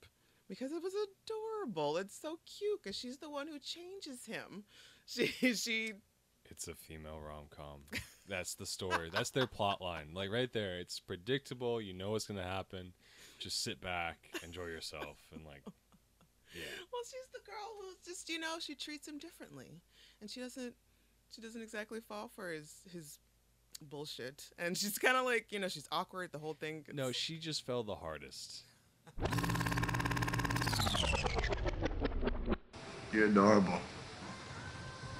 because 0.48 0.72
it 0.72 0.84
was 0.84 0.94
adorable. 0.94 1.98
It's 1.98 2.16
so 2.16 2.38
cute 2.46 2.84
because 2.84 2.96
she's 2.96 3.18
the 3.18 3.32
one 3.32 3.48
who 3.48 3.58
changes 3.58 4.26
him. 4.26 4.64
She 5.08 5.26
she 5.56 5.94
It's 6.52 6.68
a 6.68 6.76
female 6.76 7.20
rom 7.20 7.46
com. 7.50 7.82
That's 8.28 8.54
the 8.54 8.68
story. 8.68 9.10
That's 9.12 9.32
their 9.32 9.48
plot 9.48 9.82
line. 9.82 10.10
Like 10.14 10.30
right 10.32 10.54
there, 10.54 10.78
it's 10.78 11.00
predictable. 11.00 11.82
You 11.82 11.94
know 11.96 12.12
what's 12.12 12.28
gonna 12.28 12.44
happen. 12.44 12.94
Just 13.40 13.64
sit 13.64 13.82
back, 13.82 14.20
enjoy 14.44 14.66
yourself, 14.68 15.18
and 15.34 15.44
like, 15.48 15.64
yeah. 16.54 16.62
Well, 16.94 17.02
she's 17.06 17.30
the 17.34 17.44
girl 17.44 17.70
who's 17.82 17.98
just, 18.06 18.30
you 18.30 18.38
know, 18.40 18.58
she 18.60 18.76
treats 18.76 19.08
him 19.08 19.18
differently, 19.18 19.82
and 20.22 20.30
she 20.30 20.42
doesn't, 20.42 20.76
she 21.34 21.42
doesn't 21.42 21.64
exactly 21.64 22.02
fall 22.02 22.28
for 22.28 22.52
his 22.52 22.72
his 22.94 23.18
bullshit. 23.82 24.50
And 24.58 24.78
she's 24.78 24.98
kind 24.98 25.18
of 25.18 25.26
like, 25.26 25.48
you 25.52 25.60
know, 25.60 25.68
she's 25.68 25.88
awkward. 25.92 26.32
The 26.32 26.40
whole 26.40 26.54
thing. 26.54 26.86
No, 26.94 27.12
she 27.12 27.38
just 27.38 27.66
fell 27.66 27.84
the 27.84 27.96
hardest. 27.96 28.64
You're 33.12 33.26
adorable. 33.26 33.80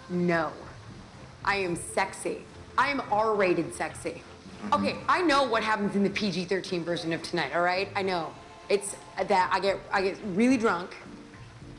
No. 0.10 0.52
I 1.44 1.56
am 1.56 1.76
sexy. 1.76 2.44
I 2.78 2.90
am 2.90 3.02
R 3.12 3.34
rated 3.36 3.74
sexy. 3.74 4.22
Mm-hmm. 4.64 4.74
Okay, 4.74 4.96
I 5.08 5.22
know 5.22 5.44
what 5.44 5.64
happens 5.64 5.96
in 5.96 6.04
the 6.04 6.10
PG 6.10 6.46
13 6.46 6.84
version 6.84 7.14
of 7.14 7.24
tonight, 7.24 7.56
all 7.56 7.62
right? 7.62 7.90
I 7.96 8.02
know. 8.02 8.34
It's 8.68 8.96
that 9.18 9.50
I 9.52 9.60
get, 9.60 9.80
I 9.92 10.02
get 10.02 10.18
really 10.34 10.58
drunk, 10.58 10.96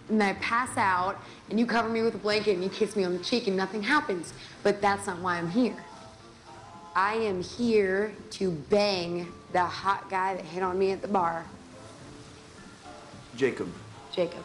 and 0.08 0.22
I 0.22 0.32
pass 0.34 0.76
out, 0.76 1.20
and 1.48 1.60
you 1.60 1.66
cover 1.66 1.88
me 1.88 2.02
with 2.02 2.14
a 2.14 2.18
blanket, 2.18 2.54
and 2.54 2.64
you 2.64 2.70
kiss 2.70 2.96
me 2.96 3.04
on 3.04 3.16
the 3.16 3.22
cheek, 3.22 3.46
and 3.46 3.56
nothing 3.56 3.82
happens. 3.82 4.32
But 4.62 4.80
that's 4.80 5.06
not 5.06 5.20
why 5.20 5.36
I'm 5.36 5.50
here. 5.50 5.76
I 6.94 7.14
am 7.14 7.40
here 7.40 8.12
to 8.32 8.50
bang 8.50 9.32
the 9.52 9.62
hot 9.64 10.10
guy 10.10 10.34
that 10.34 10.44
hit 10.44 10.62
on 10.62 10.78
me 10.78 10.90
at 10.90 11.02
the 11.02 11.08
bar, 11.08 11.46
Jacob, 13.36 13.68
Jacob. 14.12 14.44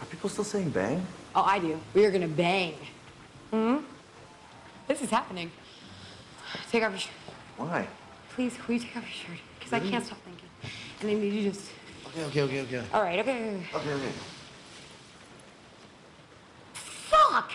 are 0.00 0.06
people 0.06 0.28
still 0.28 0.44
saying 0.44 0.70
bang? 0.70 1.06
Oh, 1.36 1.42
I 1.42 1.60
do. 1.60 1.78
We 1.94 2.04
are 2.04 2.10
gonna 2.10 2.26
bang. 2.26 2.74
Hmm? 3.52 3.76
This 4.88 5.02
is 5.02 5.10
happening. 5.10 5.52
Take 6.70 6.82
off 6.82 6.90
your 6.90 6.98
shirt. 6.98 7.12
Why? 7.56 7.86
Please, 8.30 8.56
will 8.66 8.74
you 8.74 8.80
take 8.80 8.96
off 8.96 9.02
your 9.04 9.36
shirt? 9.36 9.44
Because 9.58 9.72
I 9.72 9.80
can't 9.80 10.04
stop 10.04 10.18
thinking. 10.24 10.48
And 11.00 11.10
I 11.10 11.14
need 11.14 11.32
you 11.32 11.50
just. 11.50 11.70
Okay, 12.08 12.24
okay, 12.24 12.42
okay, 12.42 12.60
okay. 12.62 12.82
All 12.92 13.02
right, 13.02 13.20
okay, 13.20 13.30
okay. 13.30 13.66
okay. 13.72 13.76
Okay, 13.76 13.92
okay. 13.92 14.12
Fuck! 16.72 17.52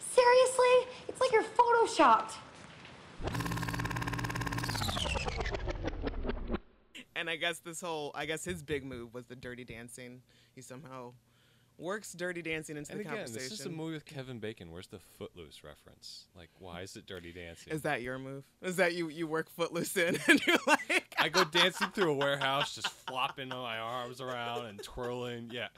Seriously? 0.00 0.90
It's 1.20 1.32
like 1.32 1.32
you're 1.32 1.42
photoshopped. 1.42 2.32
and 7.14 7.28
I 7.28 7.36
guess 7.36 7.58
this 7.58 7.80
whole, 7.80 8.12
I 8.14 8.24
guess 8.26 8.44
his 8.44 8.62
big 8.62 8.84
move 8.84 9.12
was 9.12 9.26
the 9.26 9.36
dirty 9.36 9.64
dancing. 9.64 10.22
He 10.54 10.62
somehow 10.62 11.12
works 11.78 12.12
dirty 12.14 12.42
dancing 12.42 12.76
into 12.76 12.92
And 12.92 13.00
the 13.00 13.04
again, 13.04 13.16
conversation. 13.24 13.48
this 13.50 13.60
is 13.60 13.66
a 13.66 13.70
movie 13.70 13.94
with 13.94 14.04
Kevin 14.06 14.38
Bacon. 14.38 14.70
Where's 14.70 14.86
the 14.86 14.98
Footloose 14.98 15.62
reference? 15.64 16.24
Like, 16.36 16.48
why 16.58 16.82
is 16.82 16.96
it 16.96 17.06
Dirty 17.06 17.32
Dancing? 17.32 17.72
Is 17.72 17.82
that 17.82 18.02
your 18.02 18.18
move? 18.18 18.44
Is 18.62 18.76
that 18.76 18.94
you? 18.94 19.08
You 19.08 19.26
work 19.26 19.48
footloose 19.50 19.96
in, 19.96 20.18
and 20.28 20.40
you're 20.46 20.56
like, 20.66 21.14
I 21.18 21.28
go 21.28 21.44
dancing 21.52 21.88
through 21.88 22.12
a 22.12 22.14
warehouse, 22.14 22.74
just 22.74 22.88
flopping 22.88 23.48
my 23.48 23.78
arms 23.78 24.20
around 24.20 24.66
and 24.66 24.82
twirling. 24.82 25.50
Yeah, 25.52 25.68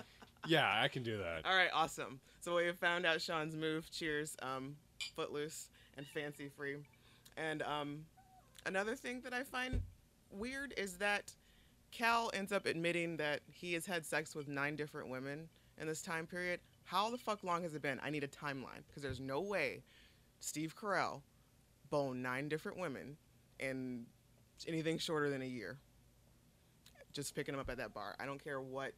yeah, 0.46 0.80
I 0.82 0.88
can 0.88 1.02
do 1.02 1.18
that. 1.18 1.44
All 1.44 1.54
right, 1.54 1.70
awesome. 1.72 2.20
So 2.40 2.56
we 2.56 2.66
have 2.66 2.78
found 2.78 3.06
out 3.06 3.20
Sean's 3.20 3.54
move. 3.54 3.88
Cheers, 3.90 4.36
um, 4.42 4.74
Footloose 5.14 5.68
and 5.96 6.06
Fancy 6.06 6.48
Free. 6.48 6.76
And 7.36 7.62
um, 7.62 8.04
another 8.66 8.94
thing 8.94 9.20
that 9.22 9.32
I 9.32 9.42
find 9.42 9.80
weird 10.30 10.74
is 10.76 10.96
that 10.98 11.32
Cal 11.90 12.30
ends 12.34 12.52
up 12.52 12.66
admitting 12.66 13.16
that 13.18 13.40
he 13.50 13.74
has 13.74 13.86
had 13.86 14.04
sex 14.04 14.34
with 14.34 14.48
nine 14.48 14.76
different 14.76 15.08
women 15.08 15.48
in 15.78 15.86
this 15.86 16.02
time 16.02 16.26
period. 16.26 16.60
How 16.84 17.10
the 17.10 17.18
fuck 17.18 17.44
long 17.44 17.62
has 17.62 17.74
it 17.74 17.82
been? 17.82 18.00
I 18.02 18.10
need 18.10 18.24
a 18.24 18.28
timeline 18.28 18.82
because 18.88 19.02
there's 19.02 19.20
no 19.20 19.40
way 19.40 19.82
Steve 20.40 20.74
Carell 20.76 21.22
boned 21.90 22.22
nine 22.22 22.48
different 22.48 22.78
women 22.78 23.16
in 23.60 24.06
anything 24.66 24.98
shorter 24.98 25.30
than 25.30 25.42
a 25.42 25.46
year. 25.46 25.78
Just 27.12 27.34
picking 27.34 27.54
him 27.54 27.60
up 27.60 27.68
at 27.68 27.76
that 27.76 27.92
bar. 27.92 28.16
I 28.18 28.24
don't 28.24 28.42
care 28.42 28.60
what, 28.60 28.92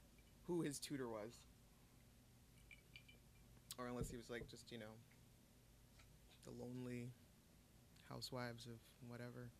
who 0.46 0.62
his 0.62 0.78
tutor 0.78 1.08
was 1.08 1.40
or 3.78 3.86
unless 3.86 4.10
he 4.10 4.16
was 4.16 4.30
like 4.30 4.48
just 4.48 4.70
you 4.70 4.78
know 4.78 4.94
the 6.44 6.50
lonely 6.62 7.10
housewives 8.08 8.66
of 8.66 8.78
whatever 9.08 9.50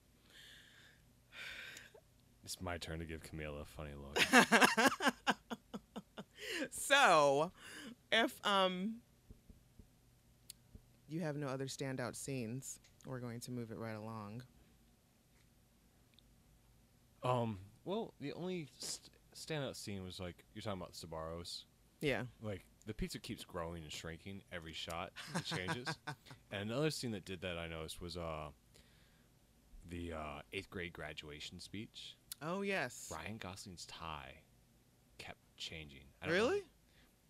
It's 2.44 2.60
my 2.60 2.76
turn 2.76 2.98
to 2.98 3.06
give 3.06 3.22
Camila 3.22 3.62
a 3.62 3.64
funny 3.64 3.92
look. 3.96 4.18
so 6.70 7.50
if 8.12 8.38
um 8.44 8.96
you 11.08 11.20
have 11.20 11.36
no 11.36 11.46
other 11.48 11.66
standout 11.66 12.14
scenes 12.16 12.78
we're 13.06 13.18
going 13.20 13.40
to 13.40 13.50
move 13.50 13.70
it 13.70 13.78
right 13.78 13.96
along 13.96 14.42
um, 17.22 17.58
well, 17.86 18.12
the 18.20 18.34
only 18.34 18.68
st- 18.78 19.08
standout 19.34 19.76
scene 19.76 20.04
was 20.04 20.20
like 20.20 20.44
you're 20.54 20.60
talking 20.62 20.80
about 20.80 20.92
Sbarro's. 20.92 21.64
yeah 22.02 22.24
Like 22.42 22.64
the 22.86 22.94
pizza 22.94 23.18
keeps 23.18 23.44
growing 23.44 23.82
and 23.82 23.92
shrinking 23.92 24.42
every 24.52 24.72
shot. 24.72 25.12
It 25.36 25.44
changes. 25.44 25.88
and 26.52 26.70
another 26.70 26.90
scene 26.90 27.10
that 27.12 27.24
did 27.24 27.40
that 27.42 27.56
I 27.58 27.66
noticed 27.66 28.00
was 28.00 28.16
uh 28.16 28.48
the 29.90 30.12
uh, 30.14 30.40
eighth 30.52 30.70
grade 30.70 30.92
graduation 30.92 31.60
speech. 31.60 32.16
oh 32.42 32.62
yes 32.62 33.10
Ryan 33.12 33.36
Gosling's 33.38 33.86
tie 33.86 34.34
kept 35.18 35.38
changing. 35.56 36.04
I 36.22 36.26
don't 36.26 36.34
know. 36.36 36.42
really 36.42 36.62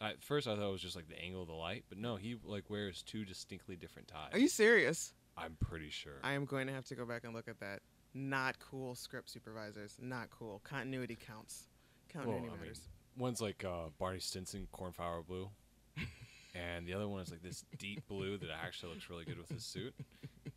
At 0.01 0.23
first, 0.23 0.47
I 0.47 0.55
thought 0.55 0.69
it 0.69 0.73
was 0.73 0.81
just 0.81 0.97
like 0.97 1.09
the 1.09 1.21
angle 1.21 1.43
of 1.43 1.49
the 1.49 1.55
light, 1.55 1.85
but 1.89 1.99
no, 1.99 2.17
he 2.17 2.37
like 2.45 2.71
wears 2.71 3.03
two 3.03 3.25
distinctly 3.25 3.77
different 3.77 4.09
ties. 4.09 4.31
are 4.33 4.39
you 4.39 4.49
serious 4.49 5.13
I'm 5.37 5.57
pretty 5.61 5.91
sure. 5.91 6.13
i 6.23 6.33
am 6.33 6.45
going 6.45 6.69
to 6.69 6.73
have 6.73 6.85
to 6.87 6.95
go 6.95 7.05
back 7.05 7.25
and 7.25 7.35
look 7.35 7.49
at 7.49 7.59
that 7.61 7.81
not 8.15 8.57
cool 8.61 8.95
script 8.95 9.29
supervisors 9.29 9.97
not 10.01 10.31
cool 10.31 10.61
continuity 10.63 11.17
counts 11.17 11.67
Well, 12.15 12.23
continuity 12.25 12.49
I 12.49 12.53
mean, 12.53 12.61
matters 12.61 12.81
one's 13.17 13.41
like 13.41 13.65
uh, 13.65 13.89
Barney 13.99 14.21
Stinson, 14.21 14.67
Cornflower 14.73 15.23
Blue. 15.23 15.49
and 16.55 16.87
the 16.87 16.95
other 16.95 17.09
one 17.09 17.21
is 17.21 17.31
like 17.31 17.43
this 17.43 17.65
deep 17.79 18.07
blue 18.09 18.39
that 18.39 18.49
actually 18.65 18.93
looks 18.93 19.09
really 19.11 19.25
good 19.25 19.39
with 19.39 19.49
his 19.49 19.65
suit. 19.65 19.95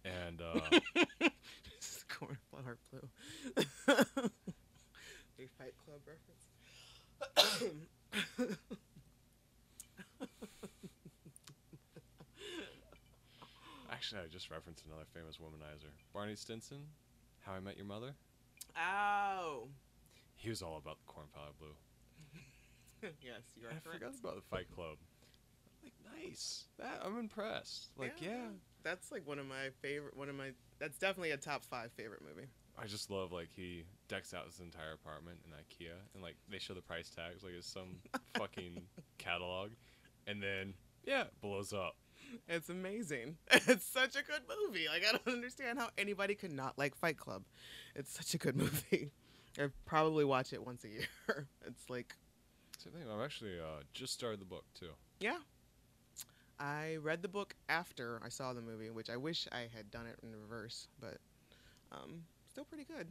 And 0.06 0.42
uh, 0.42 0.60
This 1.80 1.98
is 1.98 2.06
Cornflower 2.10 2.78
Blue. 2.92 3.08
Big 5.38 5.50
Fight 5.58 5.74
Club 5.86 6.02
reference. 6.08 6.48
actually, 13.92 14.22
I 14.22 14.28
just 14.32 14.50
referenced 14.50 14.86
another 14.86 15.06
famous 15.14 15.38
womanizer, 15.38 15.92
Barney 16.14 16.36
Stinson. 16.36 16.88
How 17.42 17.54
I 17.54 17.60
Met 17.60 17.78
Your 17.78 17.86
Mother. 17.86 18.16
Oh. 18.76 19.68
He 20.36 20.50
was 20.50 20.62
all 20.62 20.78
about 20.78 20.98
the 21.00 21.06
cornflower 21.06 21.54
blue. 21.60 21.76
yes, 23.02 23.42
you 23.56 23.68
are 23.68 23.72
I 23.72 23.80
correct. 23.84 24.00
forgot 24.00 24.14
about 24.20 24.36
the 24.36 24.42
Fight 24.50 24.68
Club. 24.74 24.98
Like 25.84 25.94
nice. 26.24 26.66
That 26.80 27.02
I'm 27.04 27.18
impressed. 27.20 27.90
Like 27.98 28.22
yeah. 28.22 28.48
That's 28.84 29.12
like 29.12 29.28
one 29.28 29.40
of 29.40 29.46
my 29.48 29.70
favorite. 29.82 30.16
One 30.16 30.30
of 30.30 30.36
my. 30.36 30.52
That's 30.80 30.98
definitely 30.98 31.32
a 31.32 31.38
top 31.38 31.64
five 31.64 31.92
favorite 31.94 32.22
movie. 32.22 32.48
I 32.80 32.86
just 32.86 33.10
love 33.10 33.32
like 33.32 33.50
he 33.56 33.84
decks 34.08 34.34
out 34.34 34.46
his 34.46 34.60
entire 34.60 34.94
apartment 34.94 35.40
in 35.46 35.52
IKEA 35.52 35.94
and 36.14 36.22
like 36.22 36.36
they 36.50 36.60
show 36.60 36.74
the 36.76 36.82
price 36.82 37.10
tags 37.10 37.44
like 37.44 37.54
it's 37.58 37.68
some 37.68 37.98
fucking 38.38 38.82
catalog, 39.18 39.72
and 40.28 40.42
then 40.42 40.74
yeah, 41.04 41.22
it 41.24 41.34
blows 41.42 41.74
up. 41.74 41.96
It's 42.48 42.70
amazing. 42.70 43.38
It's 43.52 43.86
such 43.86 44.16
a 44.16 44.24
good 44.24 44.42
movie. 44.64 44.88
Like 44.88 45.04
I 45.08 45.12
don't 45.14 45.28
understand 45.36 45.80
how 45.80 45.90
anybody 45.98 46.36
could 46.36 46.52
not 46.52 46.78
like 46.78 46.96
Fight 46.96 47.18
Club. 47.18 47.44
It's 47.96 48.12
such 48.14 48.34
a 48.34 48.38
good 48.38 48.56
movie. 48.56 49.12
I 49.60 49.68
probably 49.86 50.24
watch 50.26 50.54
it 50.54 50.66
once 50.66 50.84
a 50.84 50.90
year. 50.90 51.08
It's 51.66 51.90
like 51.90 52.16
Same 52.78 52.94
thing. 52.94 53.04
I've 53.12 53.24
actually 53.24 53.60
uh, 53.60 53.82
just 53.94 54.14
started 54.14 54.40
the 54.40 54.46
book 54.46 54.66
too. 54.74 54.92
yeah. 55.20 55.38
I 56.60 56.98
read 57.04 57.22
the 57.22 57.28
book 57.28 57.54
after 57.70 58.20
I 58.26 58.30
saw 58.30 58.52
the 58.54 58.62
movie, 58.62 58.90
which 58.90 59.12
I 59.12 59.18
wish 59.18 59.48
I 59.52 59.68
had 59.76 59.92
done 59.92 60.08
it 60.08 60.18
in 60.24 60.32
reverse, 60.36 60.88
but 61.00 61.18
um, 61.92 62.24
still 62.50 62.64
pretty 62.66 62.86
good. 62.86 63.08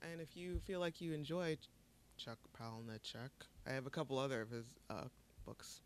And 0.00 0.20
if 0.20 0.36
you 0.36 0.60
feel 0.60 0.78
like 0.78 1.00
you 1.00 1.12
enjoy 1.12 1.58
Chuck 2.18 2.38
Palahniuk, 2.56 3.30
I 3.66 3.72
have 3.72 3.86
a 3.86 3.90
couple 3.90 4.16
other 4.16 4.40
of 4.42 4.50
his 4.50 4.66
uh, 4.90 5.08
books. 5.44 5.80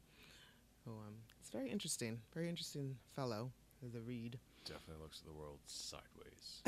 Oh, 0.86 0.90
um, 0.92 1.14
it's 1.40 1.48
very 1.48 1.70
interesting. 1.70 2.20
Very 2.34 2.50
interesting 2.50 2.96
fellow. 3.16 3.50
The 3.92 4.00
read. 4.02 4.38
Definitely 4.66 5.02
looks 5.02 5.20
at 5.20 5.32
the 5.32 5.38
world 5.38 5.60
sideways. 5.66 6.62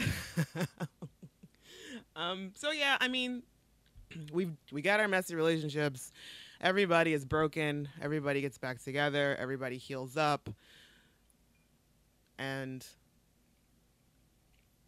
Um, 2.16 2.52
so 2.54 2.70
yeah, 2.70 2.96
I 3.00 3.08
mean, 3.08 3.42
we've 4.32 4.52
we 4.72 4.82
got 4.82 5.00
our 5.00 5.08
messy 5.08 5.34
relationships. 5.34 6.12
Everybody 6.60 7.12
is 7.12 7.24
broken. 7.24 7.88
Everybody 8.00 8.40
gets 8.40 8.58
back 8.58 8.82
together. 8.82 9.36
Everybody 9.38 9.76
heals 9.76 10.16
up. 10.16 10.48
And 12.38 12.86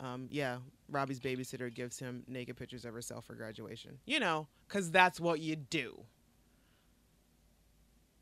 um, 0.01 0.29
yeah, 0.31 0.59
Robbie's 0.91 1.21
babysitter 1.21 1.73
gives 1.73 1.99
him 1.99 2.23
naked 2.29 2.57
pictures 2.57 2.85
of 2.85 2.95
herself 2.95 3.25
for 3.25 3.35
graduation. 3.35 3.99
You 4.07 4.21
know, 4.21 4.47
because 4.69 4.91
that's 4.91 5.21
what 5.21 5.41
you 5.41 5.57
do. 5.57 6.01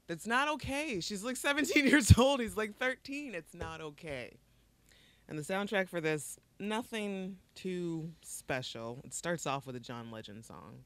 That's 0.07 0.27
not 0.27 0.49
okay. 0.49 1.01
She's 1.01 1.25
like 1.25 1.37
17 1.37 1.87
years 1.87 2.17
old. 2.19 2.41
He's 2.41 2.57
like 2.57 2.77
13. 2.79 3.35
It's 3.35 3.55
not 3.55 3.81
okay. 3.81 4.35
And 5.29 5.39
the 5.39 5.43
soundtrack 5.43 5.89
for 5.89 6.01
this, 6.01 6.39
nothing 6.59 7.37
too 7.55 8.11
special. 8.23 9.01
It 9.05 9.15
starts 9.15 9.47
off 9.47 9.67
with 9.67 9.77
a 9.77 9.81
John 9.81 10.11
Legend 10.11 10.45
song. 10.45 10.85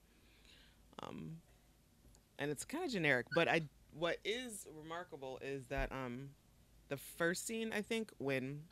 Um, 1.02 1.36
and 2.38 2.50
it's 2.50 2.64
kind 2.64 2.84
of 2.84 2.90
generic, 2.90 3.26
but 3.34 3.48
I 3.48 3.62
what 3.92 4.18
is 4.24 4.66
remarkable 4.76 5.38
is 5.42 5.66
that 5.66 5.90
um 5.92 6.30
the 6.88 6.96
first 6.96 7.46
scene, 7.46 7.72
I 7.74 7.82
think, 7.82 8.10
when 8.18 8.62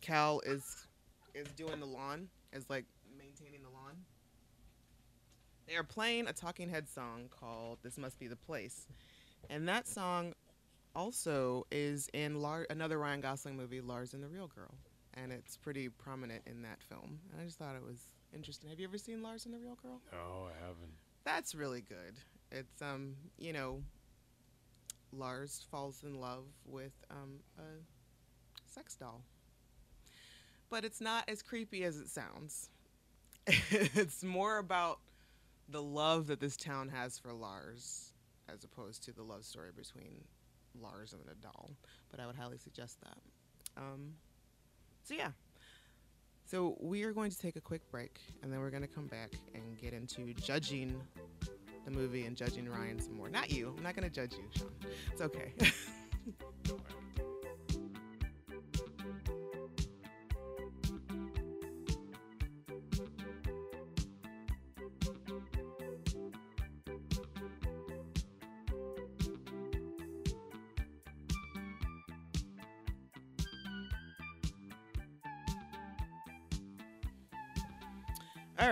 Cal 0.00 0.40
is 0.40 0.86
is 1.34 1.46
doing 1.56 1.80
the 1.80 1.86
lawn, 1.86 2.28
is 2.52 2.68
like 2.70 2.84
maintaining 3.18 3.62
the 3.62 3.70
lawn. 3.70 3.96
They 5.66 5.76
are 5.76 5.84
playing 5.84 6.26
a 6.26 6.32
Talking 6.32 6.68
Head 6.68 6.88
song 6.88 7.28
called 7.30 7.78
"This 7.82 7.98
Must 7.98 8.18
Be 8.18 8.26
the 8.26 8.36
Place," 8.36 8.86
and 9.50 9.68
that 9.68 9.86
song 9.86 10.32
also 10.94 11.66
is 11.72 12.08
in 12.12 12.40
Lar- 12.40 12.66
another 12.70 12.98
Ryan 12.98 13.20
Gosling 13.20 13.56
movie, 13.56 13.80
Lars 13.80 14.14
and 14.14 14.22
the 14.22 14.28
Real 14.28 14.46
Girl, 14.46 14.74
and 15.16 15.32
it's 15.32 15.56
pretty 15.56 15.88
prominent 15.88 16.42
in 16.46 16.62
that 16.62 16.82
film. 16.82 17.18
And 17.32 17.40
I 17.40 17.44
just 17.44 17.58
thought 17.58 17.76
it 17.76 17.82
was 17.82 17.98
interesting. 18.34 18.70
Have 18.70 18.78
you 18.78 18.86
ever 18.86 18.98
seen 18.98 19.22
Lars 19.22 19.46
and 19.46 19.54
the 19.54 19.58
Real 19.58 19.76
Girl? 19.82 20.00
no, 20.12 20.48
I 20.48 20.60
haven't. 20.60 20.92
That's 21.24 21.54
really 21.54 21.80
good. 21.80 22.14
It's 22.50 22.82
um, 22.82 23.14
you 23.38 23.52
know, 23.52 23.82
Lars 25.12 25.64
falls 25.70 26.02
in 26.02 26.20
love 26.20 26.44
with 26.66 26.92
um 27.10 27.40
a 27.58 28.72
sex 28.72 28.96
doll. 28.96 29.22
But 30.70 30.84
it's 30.84 31.00
not 31.00 31.24
as 31.28 31.42
creepy 31.42 31.84
as 31.84 31.98
it 31.98 32.08
sounds. 32.08 32.70
it's 33.46 34.24
more 34.24 34.58
about 34.58 34.98
the 35.68 35.82
love 35.82 36.26
that 36.26 36.40
this 36.40 36.56
town 36.56 36.88
has 36.88 37.18
for 37.18 37.32
Lars 37.32 38.12
as 38.52 38.64
opposed 38.64 39.04
to 39.04 39.12
the 39.12 39.22
love 39.22 39.44
story 39.44 39.70
between 39.74 40.24
Lars 40.80 41.12
and 41.12 41.22
the 41.26 41.34
doll. 41.34 41.70
But 42.10 42.20
I 42.20 42.26
would 42.26 42.36
highly 42.36 42.58
suggest 42.58 42.98
that. 43.02 43.18
Um, 43.76 44.14
so 45.04 45.14
yeah. 45.14 45.30
So 46.46 46.76
we 46.80 47.02
are 47.04 47.12
going 47.12 47.30
to 47.30 47.38
take 47.38 47.56
a 47.56 47.60
quick 47.60 47.82
break, 47.90 48.20
and 48.42 48.52
then 48.52 48.60
we're 48.60 48.70
going 48.70 48.82
to 48.82 48.88
come 48.88 49.06
back 49.06 49.32
and 49.54 49.62
get 49.80 49.92
into 49.92 50.34
judging 50.34 51.00
the 51.84 51.90
movie 51.90 52.26
and 52.26 52.36
judging 52.36 52.68
Ryan 52.68 53.00
some 53.00 53.16
more. 53.16 53.28
Not 53.28 53.50
you. 53.50 53.74
I'm 53.76 53.82
not 53.82 53.96
going 53.96 54.08
to 54.08 54.14
judge 54.14 54.34
you, 54.34 54.44
Sean. 54.56 54.70
It's 55.12 55.22
okay. 55.22 55.52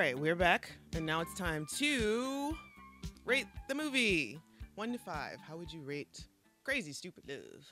right, 0.03 0.19
we're 0.19 0.35
back, 0.35 0.73
and 0.97 1.07
now 1.07 1.21
it's 1.21 1.33
time 1.35 1.65
to 1.77 2.57
rate 3.25 3.47
the 3.69 3.75
movie. 3.77 4.41
One 4.75 4.91
to 4.91 4.99
five. 4.99 5.39
How 5.41 5.57
would 5.57 5.73
you 5.73 5.81
rate 5.81 6.27
Crazy 6.65 6.93
Stupid 6.93 7.23
Love? 7.29 7.71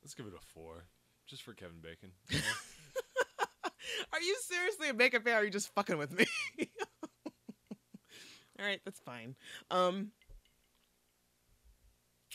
Let's 0.00 0.14
give 0.14 0.26
it 0.26 0.34
a 0.36 0.46
four, 0.54 0.84
just 1.26 1.42
for 1.42 1.52
Kevin 1.52 1.78
Bacon. 1.82 2.12
Are 4.12 4.20
you 4.20 4.36
seriously 4.42 4.90
a 4.90 4.94
Bacon 4.94 5.22
fan? 5.22 5.34
Or 5.34 5.38
are 5.38 5.44
you 5.44 5.50
just 5.50 5.74
fucking 5.74 5.98
with 5.98 6.16
me? 6.16 6.26
All 8.56 8.64
right, 8.64 8.80
that's 8.84 9.00
fine. 9.00 9.34
Um, 9.68 10.12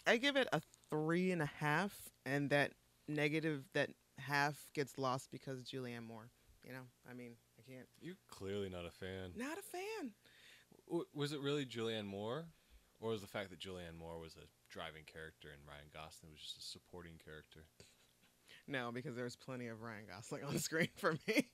I 0.05 0.17
give 0.17 0.35
it 0.35 0.49
a 0.51 0.61
three 0.89 1.31
and 1.31 1.41
a 1.41 1.49
half, 1.61 1.97
and 2.25 2.49
that 2.49 2.73
negative 3.07 3.63
that 3.73 3.91
half 4.17 4.67
gets 4.73 4.97
lost 4.97 5.29
because 5.31 5.63
Julianne 5.63 6.07
Moore. 6.07 6.29
You 6.65 6.73
know, 6.73 6.87
I 7.09 7.13
mean, 7.13 7.31
I 7.57 7.71
can't. 7.71 7.87
You're 8.01 8.17
clearly 8.29 8.69
not 8.69 8.85
a 8.85 8.91
fan. 8.91 9.31
Not 9.35 9.57
a 9.57 9.61
fan. 9.61 10.11
W- 10.87 11.05
was 11.13 11.31
it 11.31 11.39
really 11.39 11.65
Julianne 11.65 12.05
Moore, 12.05 12.45
or 12.99 13.11
was 13.11 13.21
the 13.21 13.27
fact 13.27 13.51
that 13.51 13.59
Julianne 13.59 13.97
Moore 13.97 14.19
was 14.19 14.35
a 14.35 14.47
driving 14.69 15.03
character 15.05 15.49
and 15.53 15.61
Ryan 15.65 15.87
Gosling 15.93 16.31
was 16.31 16.41
just 16.41 16.57
a 16.57 16.61
supporting 16.61 17.19
character? 17.23 17.65
No, 18.67 18.91
because 18.91 19.15
there's 19.15 19.35
plenty 19.37 19.67
of 19.67 19.81
Ryan 19.81 20.05
Gosling 20.13 20.43
on 20.43 20.57
screen 20.59 20.89
for 20.97 21.17
me. 21.27 21.47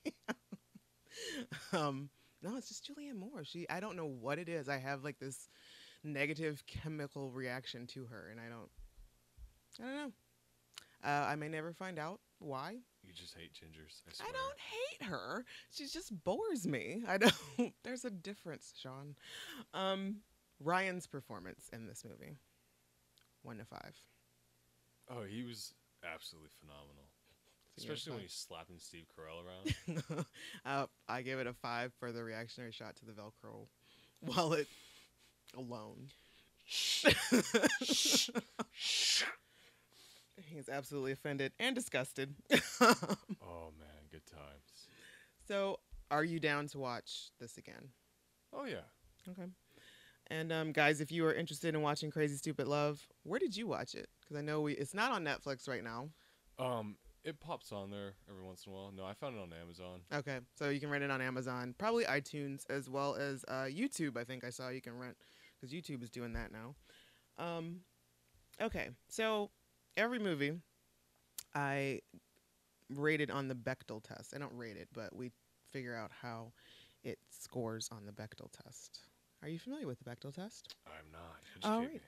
um, 1.72 2.08
no, 2.42 2.56
it's 2.56 2.68
just 2.68 2.90
Julianne 2.90 3.18
Moore. 3.18 3.44
She, 3.44 3.68
I 3.70 3.78
don't 3.78 3.96
know 3.96 4.06
what 4.06 4.38
it 4.38 4.48
is. 4.48 4.68
I 4.68 4.78
have 4.78 5.04
like 5.04 5.20
this 5.20 5.48
negative 6.02 6.64
chemical 6.66 7.30
reaction 7.30 7.86
to 7.88 8.04
her, 8.06 8.28
and 8.30 8.40
I 8.40 8.48
don't, 8.48 8.70
I 9.80 9.82
don't 9.82 9.96
know. 9.96 10.12
Uh, 11.04 11.26
I 11.26 11.36
may 11.36 11.48
never 11.48 11.72
find 11.72 11.98
out 11.98 12.20
why. 12.44 12.76
You 13.02 13.12
just 13.12 13.34
hate 13.34 13.52
gingers. 13.52 14.02
I, 14.20 14.28
I 14.28 14.32
don't 14.32 14.58
hate 14.58 15.08
her. 15.08 15.44
She 15.70 15.86
just 15.86 16.12
bores 16.24 16.66
me. 16.66 17.02
I 17.08 17.18
don't. 17.18 17.74
There's 17.82 18.04
a 18.04 18.10
difference, 18.10 18.72
Sean. 18.80 19.14
Um, 19.72 20.16
Ryan's 20.60 21.06
performance 21.06 21.68
in 21.72 21.86
this 21.86 22.04
movie, 22.04 22.36
one 23.42 23.58
to 23.58 23.64
five. 23.64 23.96
Oh, 25.10 25.24
he 25.28 25.42
was 25.42 25.74
absolutely 26.04 26.50
phenomenal. 26.60 27.04
Especially 27.76 28.12
when 28.12 28.20
he's 28.22 28.32
slapping 28.32 28.78
Steve 28.78 29.06
Carell 29.18 29.42
around. 29.44 30.24
uh, 30.64 30.86
I 31.08 31.22
give 31.22 31.40
it 31.40 31.48
a 31.48 31.52
five 31.52 31.92
for 31.98 32.12
the 32.12 32.22
reactionary 32.22 32.70
shot 32.70 32.94
to 32.96 33.04
the 33.04 33.12
Velcro 33.12 33.66
wallet 34.22 34.68
alone. 35.56 36.08
He's 40.36 40.68
absolutely 40.68 41.12
offended 41.12 41.52
and 41.58 41.74
disgusted. 41.74 42.34
oh 42.80 43.72
man, 43.78 44.08
good 44.10 44.26
times. 44.26 44.88
so, 45.46 45.80
are 46.10 46.24
you 46.24 46.40
down 46.40 46.66
to 46.68 46.78
watch 46.78 47.30
this 47.40 47.56
again? 47.56 47.88
Oh 48.52 48.64
yeah. 48.64 48.86
Okay. 49.28 49.48
And 50.28 50.52
um, 50.52 50.72
guys, 50.72 51.00
if 51.00 51.12
you 51.12 51.26
are 51.26 51.34
interested 51.34 51.74
in 51.74 51.82
watching 51.82 52.10
Crazy 52.10 52.36
Stupid 52.36 52.66
Love, 52.66 53.06
where 53.24 53.38
did 53.38 53.56
you 53.56 53.66
watch 53.66 53.94
it? 53.94 54.08
Because 54.20 54.36
I 54.36 54.40
know 54.40 54.62
we 54.62 54.72
it's 54.72 54.94
not 54.94 55.12
on 55.12 55.24
Netflix 55.24 55.68
right 55.68 55.84
now. 55.84 56.08
Um, 56.58 56.96
it 57.24 57.40
pops 57.40 57.72
on 57.72 57.90
there 57.90 58.14
every 58.28 58.42
once 58.42 58.64
in 58.66 58.72
a 58.72 58.74
while. 58.74 58.92
No, 58.94 59.04
I 59.04 59.14
found 59.14 59.36
it 59.36 59.40
on 59.40 59.52
Amazon. 59.52 60.00
Okay, 60.12 60.38
so 60.58 60.68
you 60.68 60.80
can 60.80 60.90
rent 60.90 61.04
it 61.04 61.10
on 61.10 61.20
Amazon, 61.20 61.74
probably 61.78 62.04
iTunes 62.04 62.68
as 62.70 62.88
well 62.88 63.14
as 63.14 63.44
uh, 63.48 63.64
YouTube. 63.64 64.16
I 64.16 64.24
think 64.24 64.44
I 64.44 64.50
saw 64.50 64.68
you 64.68 64.80
can 64.80 64.98
rent 64.98 65.16
because 65.60 65.74
YouTube 65.74 66.02
is 66.02 66.10
doing 66.10 66.32
that 66.34 66.50
now. 66.52 66.74
Um, 67.38 67.80
okay, 68.60 68.90
so 69.08 69.50
every 69.96 70.18
movie 70.18 70.52
I 71.54 72.00
rated 72.90 73.30
on 73.30 73.48
the 73.48 73.54
Bechdel 73.54 74.02
test. 74.02 74.34
I 74.34 74.38
don't 74.38 74.56
rate 74.56 74.76
it, 74.76 74.88
but 74.92 75.14
we 75.14 75.30
figure 75.70 75.94
out 75.94 76.10
how 76.22 76.52
it 77.02 77.18
scores 77.30 77.88
on 77.92 78.06
the 78.06 78.12
Bechdel 78.12 78.50
test. 78.64 79.00
Are 79.42 79.48
you 79.48 79.58
familiar 79.58 79.86
with 79.86 79.98
the 79.98 80.04
Bechdel 80.04 80.34
test? 80.34 80.74
I'm 80.86 81.10
not. 81.12 81.70
All 81.70 81.80
Educate 81.80 81.94
me. 81.94 82.00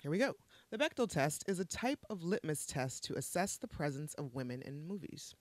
Here 0.00 0.10
we 0.10 0.18
go. 0.18 0.34
The 0.70 0.78
Bechdel 0.78 1.10
test 1.10 1.44
is 1.46 1.60
a 1.60 1.64
type 1.64 2.04
of 2.08 2.22
litmus 2.22 2.64
test 2.64 3.04
to 3.04 3.14
assess 3.14 3.58
the 3.58 3.68
presence 3.68 4.14
of 4.14 4.34
women 4.34 4.62
in 4.62 4.86
movies. 4.86 5.34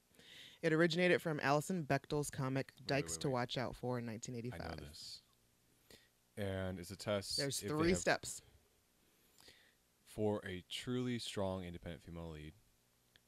It 0.61 0.73
originated 0.73 1.21
from 1.21 1.39
Alison 1.41 1.85
Bechdel's 1.89 2.29
comic 2.29 2.73
Wait, 2.77 2.87
Dykes 2.87 3.13
wait, 3.13 3.21
to. 3.21 3.29
Watch 3.29 3.57
Out 3.57 3.75
For 3.75 3.97
in 3.97 4.09
I 4.09 4.13
1985. 4.13 4.81
know 4.81 4.87
this. 4.87 5.21
And 6.37 6.79
it's 6.79 6.91
a 6.91 6.97
test. 6.97 7.37
There's 7.37 7.59
three 7.59 7.93
steps. 7.93 8.41
For 10.09 10.41
a 10.45 10.63
truly 10.69 11.19
strong, 11.19 11.63
independent 11.63 12.03
female 12.03 12.31
lead, 12.31 12.53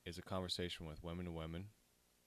is 0.04 0.18
a 0.18 0.22
conversation 0.24 0.88
with 0.88 1.04
women 1.04 1.26
to 1.26 1.32
women. 1.32 1.70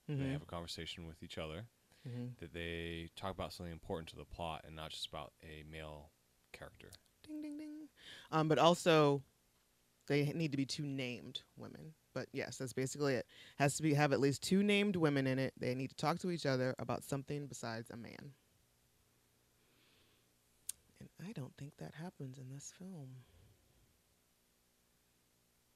They 0.07 0.15
Mhm. 0.15 0.33
have 0.33 0.43
a 0.43 0.47
conversation 0.47 1.07
with 1.07 1.23
each 1.23 1.39
other. 1.39 1.67
Mhm. 2.07 2.37
That 2.39 2.53
they 2.53 3.11
talk 3.17 3.33
about 3.33 3.53
something 3.53 3.73
important 3.73 4.11
to 4.11 4.17
the 4.17 4.25
plot 4.25 4.65
and 4.65 4.77
not 4.77 4.91
just 4.93 5.07
about 5.07 5.33
a 5.43 5.65
male 5.65 6.13
character. 6.53 6.93
Ding, 7.23 7.43
ding, 7.43 7.57
ding. 7.57 7.89
Um, 8.31 8.47
but 8.47 8.59
also, 8.59 9.25
they 10.07 10.33
need 10.33 10.51
to 10.53 10.57
be 10.57 10.67
two 10.67 10.87
named 10.87 11.43
women. 11.57 11.95
But 12.13 12.29
yes, 12.33 12.59
that's 12.59 12.73
basically 12.75 13.15
it. 13.15 13.27
Has 13.57 13.77
to 13.77 13.83
be 13.83 13.95
have 13.95 14.13
at 14.13 14.21
least 14.21 14.43
two 14.43 14.63
named 14.63 14.95
women 14.97 15.27
in 15.27 15.39
it. 15.39 15.55
They 15.57 15.75
need 15.75 15.89
to 15.89 15.97
talk 15.97 16.19
to 16.21 16.31
each 16.31 16.47
other 16.47 16.77
about 16.79 17.03
something 17.03 17.49
besides 17.49 17.91
a 17.91 17.97
man. 17.97 18.35
And 21.01 21.11
I 21.19 21.33
don't 21.33 21.57
think 21.57 21.77
that 21.79 21.95
happens 21.95 22.39
in 22.39 22.51
this 22.51 22.71
film. 22.71 23.25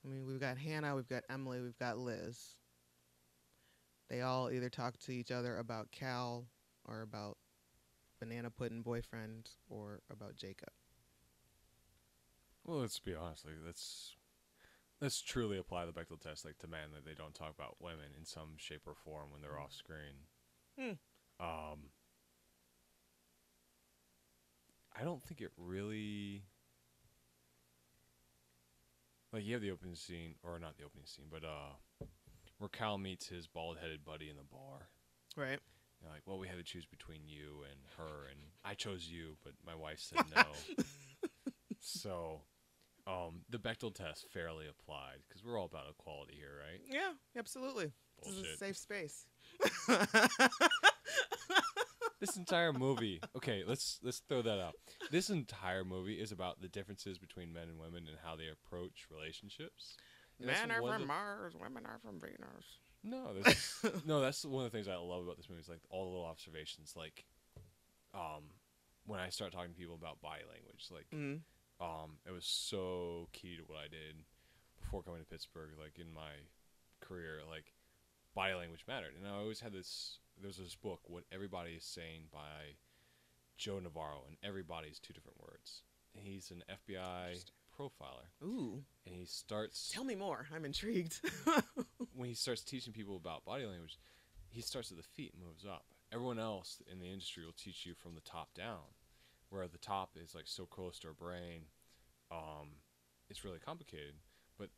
I 0.05 0.09
mean, 0.09 0.26
we've 0.26 0.40
got 0.40 0.59
Hannah, 0.59 0.94
we've 0.94 1.09
got 1.09 1.24
Emily, 1.28 1.61
we've 1.61 1.78
got 1.78 1.99
Liz. 1.99 2.57
They 4.09 4.22
all 4.22 4.51
either 4.51 4.70
talk 4.70 4.96
to 5.01 5.12
each 5.12 5.30
other 5.30 5.59
about 5.59 5.90
Cal 5.92 6.46
or 6.84 7.03
about 7.03 7.36
Banana 8.20 8.51
Pudding 8.51 8.82
boyfriend 8.82 9.51
or 9.68 10.01
about 10.11 10.36
Jacob. 10.36 10.70
Well, 12.64 12.78
let's 12.78 12.99
be 12.99 13.14
honest. 13.14 13.44
Like, 13.44 13.55
let's 13.64 14.16
let's 15.01 15.20
truly 15.20 15.59
apply 15.59 15.86
the 15.86 15.92
Bechdel 15.92 16.20
test, 16.20 16.44
like 16.44 16.59
to 16.59 16.66
men, 16.66 16.90
that 16.94 17.05
they 17.05 17.14
don't 17.14 17.34
talk 17.34 17.55
about 17.55 17.76
women 17.80 18.12
in 18.18 18.24
some 18.24 18.57
shape 18.57 18.82
or 18.86 18.94
form 18.94 19.30
when 19.30 19.40
they're 19.40 19.59
off 19.59 19.72
screen. 19.72 20.26
Hmm. 20.78 21.44
Um, 21.44 21.90
I 24.99 25.05
don't 25.05 25.22
think 25.22 25.40
it 25.40 25.53
really. 25.57 26.44
Like 29.33 29.45
you 29.45 29.53
have 29.55 29.62
the 29.62 29.70
opening 29.70 29.95
scene, 29.95 30.35
or 30.43 30.59
not 30.59 30.76
the 30.79 30.85
opening 30.85 31.07
scene, 31.07 31.26
but 31.31 31.45
uh, 31.45 32.07
where 32.59 32.68
Cal 32.68 32.99
meets 32.99 33.26
his 33.29 33.47
bald-headed 33.47 34.05
buddy 34.05 34.31
in 34.31 34.37
the 34.37 34.43
bar. 34.43 34.89
Right. 35.37 35.61
You're 36.01 36.11
like, 36.11 36.22
well, 36.26 36.39
we 36.39 36.49
had 36.49 36.57
to 36.57 36.62
choose 36.62 36.87
between 36.87 37.22
you 37.26 37.64
and 37.70 37.81
her, 37.99 38.29
and 38.31 38.39
I 38.64 38.74
chose 38.74 39.09
you, 39.09 39.37
but 39.45 39.53
my 39.66 39.74
wife 39.74 39.99
said 40.01 40.24
no. 40.35 40.85
so, 41.81 42.41
um, 43.07 43.41
the 43.51 43.59
Bechdel 43.59 43.95
test 43.95 44.26
fairly 44.33 44.66
applied 44.68 45.18
because 45.29 45.45
we're 45.45 45.59
all 45.59 45.66
about 45.66 45.85
equality 45.91 46.35
here, 46.37 46.53
right? 46.61 46.81
Yeah, 46.89 47.12
absolutely. 47.37 47.93
This 48.24 48.35
is 48.35 48.47
a 48.55 48.57
safe 48.57 48.76
space. 48.76 49.26
This 52.20 52.36
entire 52.36 52.72
movie, 52.72 53.20
okay, 53.36 53.62
let's 53.66 54.00
let's 54.02 54.18
throw 54.28 54.42
that 54.42 54.58
out. 54.60 54.74
This 55.12 55.30
entire 55.30 55.84
movie 55.84 56.14
is 56.20 56.32
about 56.32 56.60
the 56.60 56.68
differences 56.68 57.16
between 57.18 57.52
men 57.52 57.68
and 57.68 57.78
women 57.78 58.04
and 58.08 58.16
how 58.24 58.34
they 58.34 58.48
approach 58.48 59.06
relationships. 59.10 59.96
And 60.38 60.48
Men 60.48 60.70
are 60.70 60.80
from 60.82 61.00
the- 61.02 61.06
Mars, 61.06 61.54
women 61.60 61.84
are 61.86 61.98
from 62.02 62.18
Venus. 62.20 62.66
No, 63.04 63.32
that's 63.42 63.84
no, 64.04 64.20
that's 64.20 64.44
one 64.44 64.64
of 64.64 64.70
the 64.72 64.76
things 64.76 64.88
I 64.88 64.96
love 64.96 65.22
about 65.22 65.36
this 65.36 65.48
movie 65.48 65.60
is 65.60 65.68
like 65.68 65.80
all 65.90 66.04
the 66.06 66.10
little 66.10 66.26
observations. 66.26 66.94
Like, 66.96 67.24
um, 68.14 68.42
when 69.06 69.20
I 69.20 69.28
start 69.28 69.52
talking 69.52 69.70
to 69.72 69.78
people 69.78 69.94
about 69.94 70.20
body 70.20 70.42
language, 70.52 70.86
like, 70.90 71.06
Mm. 71.14 71.40
um, 71.80 72.18
it 72.26 72.32
was 72.32 72.44
so 72.44 73.28
key 73.32 73.56
to 73.56 73.62
what 73.62 73.78
I 73.78 73.88
did 73.88 74.24
before 74.80 75.02
coming 75.02 75.20
to 75.20 75.26
Pittsburgh. 75.26 75.70
Like 75.80 75.98
in 75.98 76.12
my 76.12 76.32
career, 77.00 77.40
like 77.48 77.72
body 78.34 78.54
language 78.54 78.84
mattered, 78.88 79.14
and 79.16 79.26
I 79.26 79.38
always 79.38 79.60
had 79.60 79.72
this. 79.72 80.18
There's 80.43 80.59
this 80.59 80.74
book, 80.74 81.01
"What 81.05 81.24
Everybody 81.32 81.72
Is 81.72 81.84
Saying" 81.84 82.28
by 82.32 82.76
Joe 83.57 83.80
Navarro, 83.80 84.24
and 84.26 84.36
everybody's 84.43 84.99
two 84.99 85.12
different 85.12 85.41
words. 85.41 85.82
And 86.16 86.26
he's 86.26 86.51
an 86.51 86.64
FBI 86.70 87.45
profiler, 87.78 88.26
Ooh, 88.43 88.82
and 89.07 89.14
he 89.14 89.24
starts 89.24 89.91
tell 89.93 90.05
me 90.05 90.14
more. 90.14 90.47
I'm 90.55 90.64
intrigued. 90.64 91.20
when 92.14 92.28
he 92.28 92.34
starts 92.34 92.62
teaching 92.62 92.93
people 92.93 93.16
about 93.16 93.45
body 93.45 93.66
language, 93.66 93.99
he 94.49 94.61
starts 94.62 94.91
at 94.91 94.97
the 94.97 95.03
feet 95.03 95.32
and 95.34 95.45
moves 95.45 95.64
up. 95.64 95.86
Everyone 96.12 96.39
else 96.39 96.80
in 96.91 96.99
the 96.99 97.07
industry 97.07 97.45
will 97.45 97.53
teach 97.53 97.84
you 97.84 97.95
from 97.95 98.14
the 98.14 98.20
top 98.22 98.55
down, 98.55 98.95
where 99.51 99.68
the 99.68 99.78
top 99.78 100.16
is 100.16 100.34
like 100.34 100.47
so 100.47 100.64
close 100.64 100.99
to 101.01 101.09
our 101.09 101.14
brain, 101.14 101.66
um, 102.30 102.68
it's 103.28 103.45
really 103.45 103.59
complicated. 103.59 104.14
But 104.59 104.70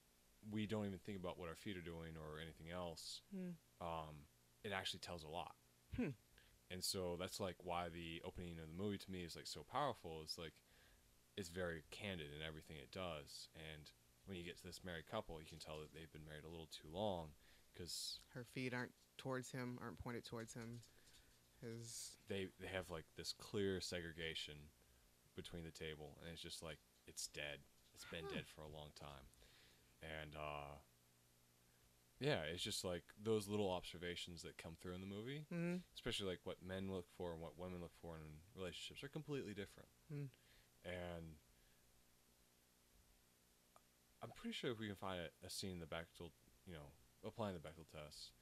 we 0.50 0.66
don't 0.66 0.86
even 0.86 0.98
think 0.98 1.18
about 1.18 1.38
what 1.38 1.48
our 1.48 1.54
feet 1.54 1.76
are 1.76 1.82
doing 1.82 2.14
or 2.16 2.40
anything 2.40 2.70
else. 2.74 3.22
Hmm. 3.34 3.50
Um, 3.80 4.16
it 4.64 4.72
actually 4.72 5.00
tells 5.00 5.22
a 5.24 5.28
lot. 5.28 5.54
Hmm. 5.96 6.10
And 6.70 6.84
so 6.84 7.16
that's 7.18 7.40
like 7.40 7.56
why 7.64 7.88
the 7.88 8.22
opening 8.24 8.58
of 8.60 8.68
the 8.68 8.82
movie 8.82 8.98
to 8.98 9.10
me 9.10 9.22
is 9.24 9.34
like 9.36 9.46
so 9.46 9.64
powerful. 9.70 10.20
It's 10.22 10.38
like 10.38 10.52
it's 11.36 11.48
very 11.48 11.82
candid 11.90 12.28
in 12.36 12.46
everything 12.46 12.76
it 12.76 12.92
does. 12.92 13.48
And 13.54 13.90
when 14.26 14.36
you 14.36 14.44
get 14.44 14.56
to 14.58 14.64
this 14.64 14.84
married 14.84 15.06
couple, 15.10 15.40
you 15.40 15.46
can 15.46 15.58
tell 15.58 15.80
that 15.80 15.92
they've 15.92 16.12
been 16.12 16.24
married 16.24 16.44
a 16.44 16.48
little 16.50 16.68
too 16.70 16.88
long 16.92 17.28
because 17.72 18.20
Her 18.34 18.44
feet 18.44 18.72
aren't 18.74 18.92
towards 19.18 19.50
him, 19.50 19.78
aren't 19.82 19.98
pointed 19.98 20.24
towards 20.24 20.54
him. 20.54 20.80
His 21.60 22.16
they 22.28 22.46
they 22.60 22.68
have 22.68 22.88
like 22.88 23.04
this 23.16 23.32
clear 23.32 23.80
segregation 23.80 24.54
between 25.36 25.64
the 25.64 25.70
table, 25.70 26.16
and 26.22 26.32
it's 26.32 26.42
just 26.42 26.62
like 26.62 26.78
it's 27.06 27.26
dead. 27.28 27.58
It's 27.94 28.04
been 28.10 28.24
Huh. 28.30 28.36
dead 28.36 28.44
for 28.46 28.62
a 28.62 28.68
long 28.68 28.90
time, 28.98 29.26
and 30.02 30.36
uh, 30.36 30.78
yeah, 32.20 32.40
it's 32.52 32.62
just 32.62 32.84
like 32.84 33.02
those 33.22 33.48
little 33.48 33.70
observations 33.70 34.42
that 34.42 34.58
come 34.58 34.76
through 34.80 34.94
in 34.94 35.00
the 35.00 35.06
movie, 35.06 35.44
mm, 35.52 35.80
especially 35.94 36.26
like 36.28 36.40
what 36.44 36.62
men 36.62 36.90
look 36.92 37.06
for 37.16 37.32
and 37.32 37.40
what 37.40 37.58
women 37.58 37.80
look 37.80 37.92
for 38.00 38.16
in 38.16 38.22
relationships 38.56 39.02
are 39.02 39.08
completely 39.08 39.54
different, 39.54 39.88
Hmm. 40.12 40.24
and. 40.84 41.36
I'm 44.22 44.30
pretty 44.36 44.52
sure 44.52 44.70
if 44.70 44.78
we 44.78 44.86
can 44.86 44.96
find 44.96 45.18
a, 45.20 45.46
a 45.46 45.50
scene 45.50 45.72
in 45.72 45.80
the 45.80 45.86
Bechdel, 45.86 46.30
you 46.66 46.74
know, 46.74 46.92
applying 47.24 47.54
the 47.54 47.60
Bechdel 47.60 47.88
test, 47.90 48.32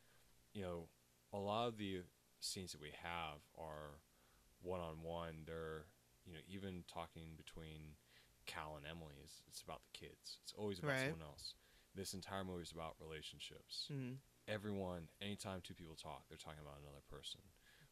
you 0.52 0.62
know, 0.62 0.88
a 1.32 1.38
lot 1.38 1.68
of 1.68 1.78
the 1.78 2.00
scenes 2.40 2.72
that 2.72 2.80
we 2.80 2.90
have 3.00 3.38
are 3.56 4.00
one 4.60 4.80
on 4.80 5.02
one. 5.02 5.44
They're 5.46 5.84
you 6.26 6.32
know 6.34 6.40
even 6.48 6.82
talking 6.92 7.36
between 7.36 7.94
Cal 8.46 8.74
and 8.76 8.86
Emily 8.86 9.14
is 9.24 9.42
it's 9.46 9.62
about 9.62 9.82
the 9.84 9.98
kids. 9.98 10.38
It's 10.42 10.52
always 10.56 10.78
about 10.80 10.90
Right. 10.92 11.00
someone 11.10 11.22
else. 11.22 11.54
This 11.98 12.14
entire 12.14 12.44
movie 12.44 12.62
is 12.62 12.70
about 12.70 12.94
relationships. 13.02 13.90
mm, 13.92 14.14
Everyone, 14.46 15.08
anytime 15.20 15.60
two 15.60 15.74
people 15.74 15.96
talk, 15.96 16.22
they're 16.28 16.38
talking 16.38 16.62
about 16.62 16.78
another 16.80 17.02
person. 17.10 17.40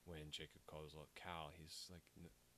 When 0.07 0.31
Jacob 0.31 0.63
calls 0.71 0.95
up 0.95 1.09
Cal, 1.17 1.51
he's 1.53 1.91
like, 1.91 2.01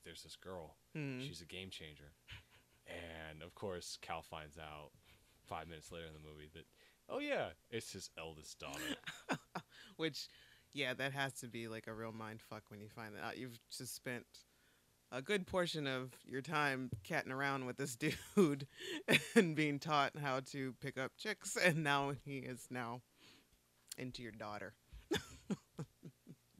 "There's 0.04 0.22
this 0.22 0.36
girl. 0.36 0.76
mm. 0.94 1.26
She's 1.26 1.40
a 1.40 1.46
game 1.46 1.70
changer." 1.70 2.12
And 2.88 3.42
of 3.42 3.54
course, 3.54 3.98
Cal 4.00 4.22
finds 4.22 4.56
out 4.56 4.92
five 5.46 5.68
minutes 5.68 5.92
later 5.92 6.06
in 6.06 6.14
the 6.14 6.26
movie 6.26 6.48
that, 6.54 6.64
oh 7.10 7.18
yeah, 7.18 7.48
it's 7.70 7.92
his 7.92 8.08
eldest 8.18 8.58
daughter. 8.58 8.96
Which, 9.98 10.28
yeah, 10.72 10.94
that 10.94 11.12
has 11.12 11.34
to 11.40 11.48
be 11.48 11.68
like 11.68 11.86
a 11.86 11.92
real 11.92 12.12
mind 12.12 12.40
fuck 12.40 12.70
when 12.70 12.80
you 12.80 12.88
find 12.88 13.14
that 13.14 13.22
out. 13.22 13.36
You've 13.36 13.58
just 13.76 13.94
spent 13.94 14.24
a 15.10 15.22
good 15.22 15.46
portion 15.46 15.86
of 15.86 16.12
your 16.26 16.42
time 16.42 16.90
catting 17.02 17.32
around 17.32 17.66
with 17.66 17.76
this 17.76 17.96
dude 18.36 18.66
and 19.34 19.56
being 19.56 19.78
taught 19.78 20.12
how 20.18 20.40
to 20.40 20.74
pick 20.80 20.98
up 20.98 21.12
chicks, 21.16 21.56
and 21.56 21.82
now 21.82 22.12
he 22.24 22.38
is 22.38 22.66
now 22.70 23.00
into 23.96 24.22
your 24.22 24.32
daughter. 24.32 24.74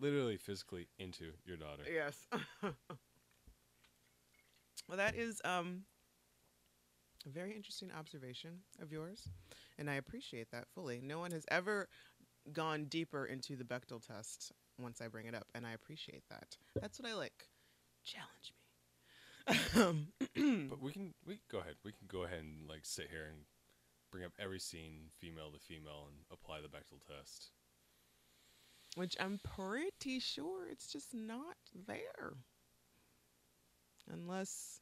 Literally, 0.01 0.37
physically 0.37 0.89
into 0.99 1.33
your 1.45 1.57
daughter. 1.57 1.83
Yes. 1.93 2.27
well, 4.89 4.97
that 4.97 5.17
is 5.17 5.41
um 5.45 5.83
a 7.27 7.31
very 7.31 7.55
interesting 7.55 7.91
observation 7.99 8.61
of 8.81 8.93
yours, 8.93 9.29
and 9.77 9.91
I 9.91 9.95
appreciate 9.95 10.51
that 10.53 10.69
fully. 10.75 11.01
No 11.03 11.19
one 11.19 11.33
has 11.33 11.45
ever 11.51 11.89
gone 12.53 12.85
deeper 12.85 13.27
into 13.27 13.57
the 13.57 13.65
Bechdel 13.65 14.07
test 14.07 14.53
once 14.81 15.01
I 15.01 15.09
bring 15.09 15.27
it 15.27 15.35
up, 15.35 15.47
and 15.55 15.67
I 15.67 15.73
appreciate 15.73 16.23
that. 16.31 16.57
That's 16.81 17.01
what 17.01 17.11
I 17.11 17.15
like. 17.15 17.49
Challenge 18.05 18.53
me. 18.55 19.83
Um, 19.83 20.09
but 20.71 20.81
we 20.83 20.93
can 20.93 21.15
we 21.27 21.35
can 21.37 21.43
go 21.51 21.59
ahead. 21.59 21.77
We 21.85 21.93
can 21.93 22.07
go 22.09 22.25
ahead 22.25 22.41
and 22.41 22.69
like 22.69 22.85
sit 22.85 23.09
here 23.11 23.27
and 23.29 23.45
bring 24.11 24.25
up 24.25 24.33
every 24.39 24.61
scene 24.61 25.11
female 25.19 25.51
to 25.53 25.59
female 25.59 26.07
and 26.09 26.17
apply 26.31 26.61
the 26.61 26.69
Bechdel 26.69 27.01
test. 27.07 27.51
which 28.97 29.17
I'm 29.21 29.39
pretty 29.45 30.19
sure 30.21 30.67
it's 30.69 30.93
just 30.93 31.15
not 31.15 31.57
there. 31.87 32.35
Unless, 34.11 34.81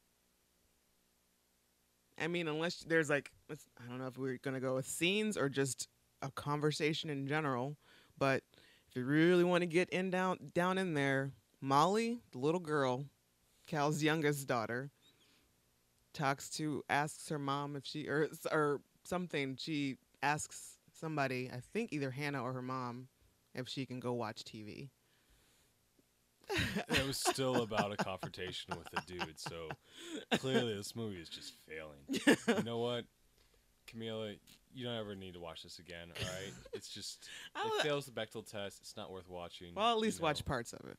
I 2.19 2.27
mean, 2.27 2.47
unless 2.47 2.79
there's 2.79 3.09
like, 3.09 3.31
I 3.49 3.87
don't 3.87 3.99
know 3.99 4.07
if 4.07 4.17
we're 4.17 4.39
gonna 4.43 4.59
go 4.59 4.75
with 4.75 4.87
scenes 4.87 5.37
or 5.37 5.49
just 5.49 5.87
a 6.21 6.31
conversation 6.31 7.09
in 7.09 7.27
general. 7.27 7.77
But 8.17 8.43
if 8.89 8.95
you 8.95 9.05
really 9.05 9.43
want 9.43 9.61
to 9.61 9.67
get 9.67 9.89
in 9.89 10.09
down 10.09 10.37
down 10.53 10.77
in 10.77 10.93
there, 10.93 11.31
Molly, 11.61 12.19
the 12.31 12.37
little 12.37 12.59
girl, 12.59 13.05
Cal's 13.65 14.01
youngest 14.03 14.47
daughter, 14.47 14.91
talks 16.13 16.49
to 16.49 16.83
asks 16.89 17.29
her 17.29 17.39
mom 17.39 17.75
if 17.75 17.85
she 17.85 18.07
or 18.07 18.29
or 18.51 18.81
something. 19.03 19.55
She 19.57 19.97
asks 20.21 20.77
somebody, 20.93 21.49
I 21.53 21.59
think 21.73 21.93
either 21.93 22.11
Hannah 22.11 22.43
or 22.43 22.53
her 22.53 22.61
mom, 22.61 23.07
if 23.53 23.67
she 23.67 23.85
can 23.85 23.99
go 23.99 24.13
watch 24.13 24.43
TV. 24.43 24.89
It 26.89 27.05
was 27.05 27.17
still 27.17 27.63
about 27.63 27.91
a 27.91 27.97
confrontation 28.03 28.73
with 28.77 28.87
a 28.93 29.05
dude. 29.05 29.37
So 29.37 29.69
clearly, 30.39 30.75
this 30.75 30.95
movie 30.95 31.17
is 31.17 31.29
just 31.29 31.53
failing. 31.67 32.37
You 32.57 32.63
know 32.63 32.79
what, 32.79 33.03
Camila? 33.87 34.37
You 34.73 34.85
don't 34.85 34.97
ever 34.97 35.15
need 35.15 35.33
to 35.33 35.39
watch 35.39 35.63
this 35.63 35.79
again. 35.79 36.07
All 36.09 36.27
right? 36.29 36.53
It's 36.73 36.87
just 36.87 37.27
it 37.55 37.83
fails 37.83 38.05
the 38.05 38.11
Bechdel 38.11 38.49
test. 38.49 38.79
It's 38.81 38.95
not 38.95 39.11
worth 39.11 39.29
watching. 39.29 39.75
Well, 39.75 39.89
at 39.89 39.95
you 39.95 40.01
least 40.01 40.21
watch 40.21 40.45
parts 40.45 40.71
of 40.71 40.79
it. 40.89 40.97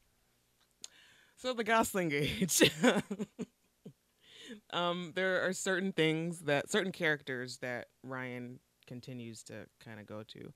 So 1.39 1.53
the 1.53 1.63
Gosling 1.63 2.11
age. 2.13 2.69
um, 4.73 5.13
there 5.15 5.47
are 5.47 5.53
certain 5.53 5.93
things 5.93 6.41
that 6.41 6.69
certain 6.69 6.91
characters 6.91 7.59
that 7.59 7.87
Ryan 8.03 8.59
continues 8.89 9.45
to 9.45 9.67
kind 9.79 10.01
of 10.01 10.07
go 10.07 10.25
to, 10.25 10.53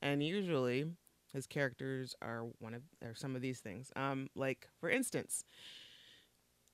and 0.00 0.24
usually 0.24 0.86
his 1.32 1.46
characters 1.46 2.16
are 2.20 2.46
one 2.58 2.74
of 2.74 2.82
or 3.00 3.14
some 3.14 3.36
of 3.36 3.42
these 3.42 3.60
things. 3.60 3.92
Um, 3.94 4.28
like 4.34 4.66
for 4.80 4.90
instance, 4.90 5.44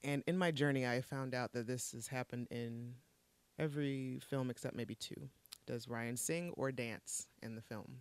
and 0.03 0.23
in 0.27 0.39
my 0.39 0.51
journey, 0.51 0.87
I 0.87 1.03
found 1.03 1.35
out 1.35 1.53
that 1.53 1.67
this 1.67 1.93
has 1.93 2.07
happened 2.07 2.49
in 2.51 2.95
every 3.59 4.21
film 4.27 4.49
except 4.49 4.75
maybe 4.75 4.95
two. 4.95 5.29
Does 5.67 5.87
Ryan 5.87 6.17
sing 6.17 6.55
or 6.57 6.73
dance 6.73 7.27
in 7.43 7.57
the 7.57 7.63
film? 7.63 7.99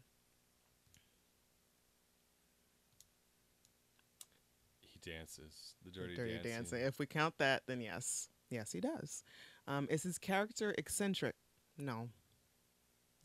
Dances. 5.11 5.75
The 5.83 5.91
dirty, 5.91 6.15
Dirty 6.15 6.33
dancing. 6.35 6.51
dancing. 6.51 6.81
If 6.81 6.99
we 6.99 7.05
count 7.05 7.35
that, 7.39 7.63
then 7.67 7.81
yes, 7.81 8.29
yes, 8.49 8.71
he 8.71 8.79
does. 8.79 9.23
Um, 9.67 9.87
is 9.89 10.03
his 10.03 10.17
character 10.17 10.73
eccentric? 10.77 11.35
No, 11.77 12.09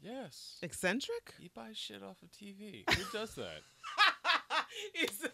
Yes. 0.03 0.59
eccentric. 0.63 1.35
He 1.39 1.49
buys 1.55 1.77
shit 1.79 2.03
off 2.03 2.17
of 2.23 2.31
TV. 2.31 2.85
Who 2.95 3.03
does 3.13 3.35
that? 3.37 3.63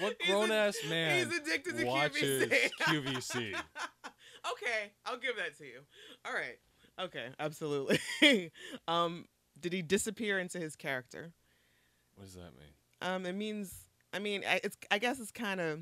What 0.00 0.16
grown 0.26 0.52
ass 0.52 0.76
man 0.88 1.26
he's 1.26 1.36
addicted 1.38 1.76
to 1.78 1.84
watches 1.84 2.46
QVC. 2.46 2.70
QVC? 2.82 3.52
okay, 4.52 4.92
I'll 5.04 5.18
give 5.18 5.36
that 5.36 5.58
to 5.58 5.64
you. 5.64 5.80
All 6.24 6.32
right. 6.32 6.56
Okay, 7.00 7.26
absolutely. 7.40 7.98
um, 8.86 9.24
did 9.60 9.72
he 9.72 9.82
disappear 9.82 10.38
into 10.38 10.60
his 10.60 10.76
character? 10.76 11.32
What 12.14 12.24
does 12.26 12.34
that 12.34 12.52
mean? 12.56 12.72
Um, 13.02 13.26
it 13.26 13.32
means. 13.34 13.74
I 14.12 14.18
mean, 14.18 14.42
I, 14.48 14.60
it's. 14.64 14.76
I 14.90 14.98
guess 14.98 15.20
it's 15.20 15.30
kind 15.30 15.60
of 15.60 15.80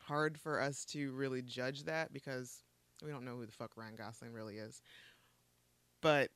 hard 0.00 0.38
for 0.38 0.60
us 0.60 0.84
to 0.86 1.12
really 1.12 1.42
judge 1.42 1.84
that 1.84 2.12
because 2.12 2.62
we 3.04 3.10
don't 3.10 3.24
know 3.24 3.36
who 3.36 3.46
the 3.46 3.52
fuck 3.52 3.76
Ryan 3.76 3.96
Gosling 3.96 4.32
really 4.32 4.56
is. 4.56 4.82
But 6.00 6.30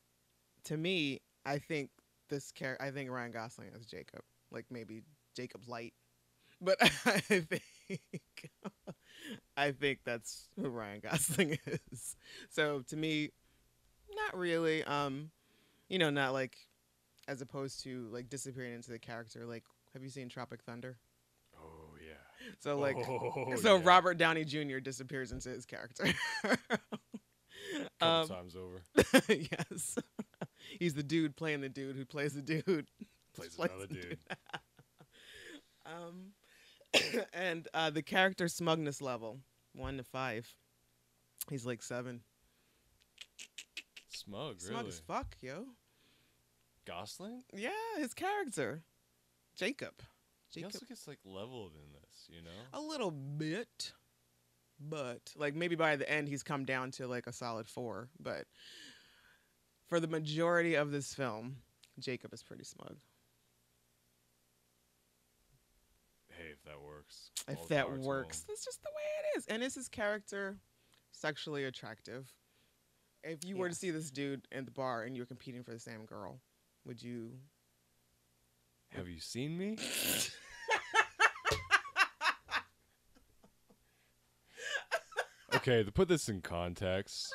to 0.65 0.77
me, 0.77 1.21
I 1.45 1.59
think 1.59 1.91
this 2.29 2.53
character. 2.53 2.85
I 2.85 2.91
think 2.91 3.11
Ryan 3.11 3.33
Gosling 3.33 3.69
is 3.79 3.87
Jacob. 3.87 4.23
Like 4.51 4.67
maybe 4.71 5.03
Jacob 5.35 5.63
Light. 5.69 5.95
But 6.61 6.79
I 7.07 7.19
think. 7.21 7.63
I 9.57 9.71
think 9.73 10.01
that's 10.05 10.49
who 10.57 10.69
Ryan 10.69 11.01
Gosling 11.01 11.59
is. 11.93 12.17
So 12.51 12.83
to 12.89 12.97
me, 12.97 13.31
not 14.15 14.37
really. 14.39 14.83
Um, 14.85 15.31
you 15.89 15.99
know, 15.99 16.11
not 16.11 16.33
like 16.33 16.57
as 17.29 17.41
opposed 17.41 17.83
to 17.85 18.09
like 18.13 18.29
disappearing 18.29 18.75
into 18.75 18.91
the 18.91 18.99
character. 18.99 19.47
Like, 19.47 19.65
have 19.93 20.03
you 20.03 20.11
seen 20.11 20.29
Tropic 20.29 20.63
Thunder? 20.63 20.97
Oh 21.57 21.97
yeah. 22.01 22.15
So 22.61 22.79
like, 22.79 22.97
Oh, 22.97 23.55
so 23.61 23.77
yeah. 23.77 23.83
Robert 23.85 24.19
Downey 24.19 24.45
Jr. 24.45 24.79
disappears 24.79 25.33
into 25.33 25.51
his 25.51 25.67
character. 25.67 26.07
Couple 28.01 28.09
um, 28.09 28.29
times 28.29 28.57
over. 28.57 28.83
yes, 29.29 29.99
he's 30.79 30.95
the 30.95 31.03
dude 31.03 31.37
playing 31.37 31.61
the 31.61 31.69
dude 31.69 31.97
who 31.97 32.05
plays 32.05 32.35
the 32.35 32.43
dude. 32.43 32.87
Plays 33.35 33.55
plays 33.55 33.71
another 33.71 33.87
the 33.87 33.95
dude. 33.95 34.19
Um, 35.87 36.33
and 37.33 37.69
uh, 37.73 37.91
the 37.91 38.03
character 38.03 38.49
smugness 38.49 39.01
level 39.01 39.39
one 39.75 39.97
to 39.97 40.05
five. 40.05 40.53
He's 41.51 41.65
like 41.67 41.83
seven. 41.83 42.21
Smug, 44.09 44.61
Smug 44.61 44.77
really. 44.79 44.89
as 44.89 45.01
fuck, 45.01 45.37
yo. 45.41 45.65
Gosling? 46.85 47.43
Yeah, 47.55 47.71
his 47.99 48.15
character, 48.15 48.83
Jacob. 49.57 49.95
He 50.51 50.61
Jacob, 50.61 50.75
also 50.75 50.87
gets 50.87 51.09
like 51.09 51.19
leveled 51.25 51.73
in 51.75 51.93
this, 51.93 52.29
you 52.29 52.43
know? 52.43 52.51
a 52.75 52.81
little 52.81 53.11
bit, 53.11 53.93
but 54.81 55.33
like 55.37 55.55
maybe 55.55 55.77
by 55.77 55.97
the 55.97 56.11
end 56.11 56.29
he's 56.29 56.43
come 56.43 56.65
down 56.65 56.91
to 56.93 57.07
like 57.07 57.27
a 57.27 57.33
solid 57.33 57.67
four. 57.69 58.09
But 58.21 58.47
for 59.87 60.01
the 60.01 60.09
majority 60.09 60.75
of 60.75 60.91
this 60.91 61.15
film, 61.15 61.57
Jacob 61.99 62.33
is 62.35 62.43
pretty 62.43 62.65
smug. 62.65 62.97
Hey, 66.29 66.51
if 66.53 66.63
that 66.65 66.81
works. 66.83 67.31
If 67.49 67.69
that 67.69 67.91
works, 67.99 68.45
that's 68.49 68.65
just 68.65 68.83
the 68.83 68.89
way 68.89 69.03
it 69.35 69.39
is. 69.39 69.47
And 69.47 69.63
is 69.63 69.75
his 69.75 69.89
character 69.89 70.57
sexually 71.13 71.65
attractive? 71.65 72.31
If 73.25 73.45
you 73.45 73.57
were 73.57 73.69
to 73.69 73.75
see 73.75 73.91
this 73.91 74.11
dude 74.11 74.49
in 74.51 74.65
the 74.65 74.71
bar 74.71 75.05
and 75.05 75.15
you 75.15 75.23
were 75.23 75.27
competing 75.27 75.63
for 75.63 75.71
the 75.71 75.79
same 75.79 76.05
girl, 76.07 76.41
would 76.85 77.03
you? 77.03 77.31
Have 78.95 79.09
you 79.09 79.21
seen 79.21 79.57
me? 79.57 79.77
okay, 85.55 85.83
to 85.83 85.93
put 85.93 86.09
this 86.09 86.29
in 86.29 86.41
context, 86.41 87.33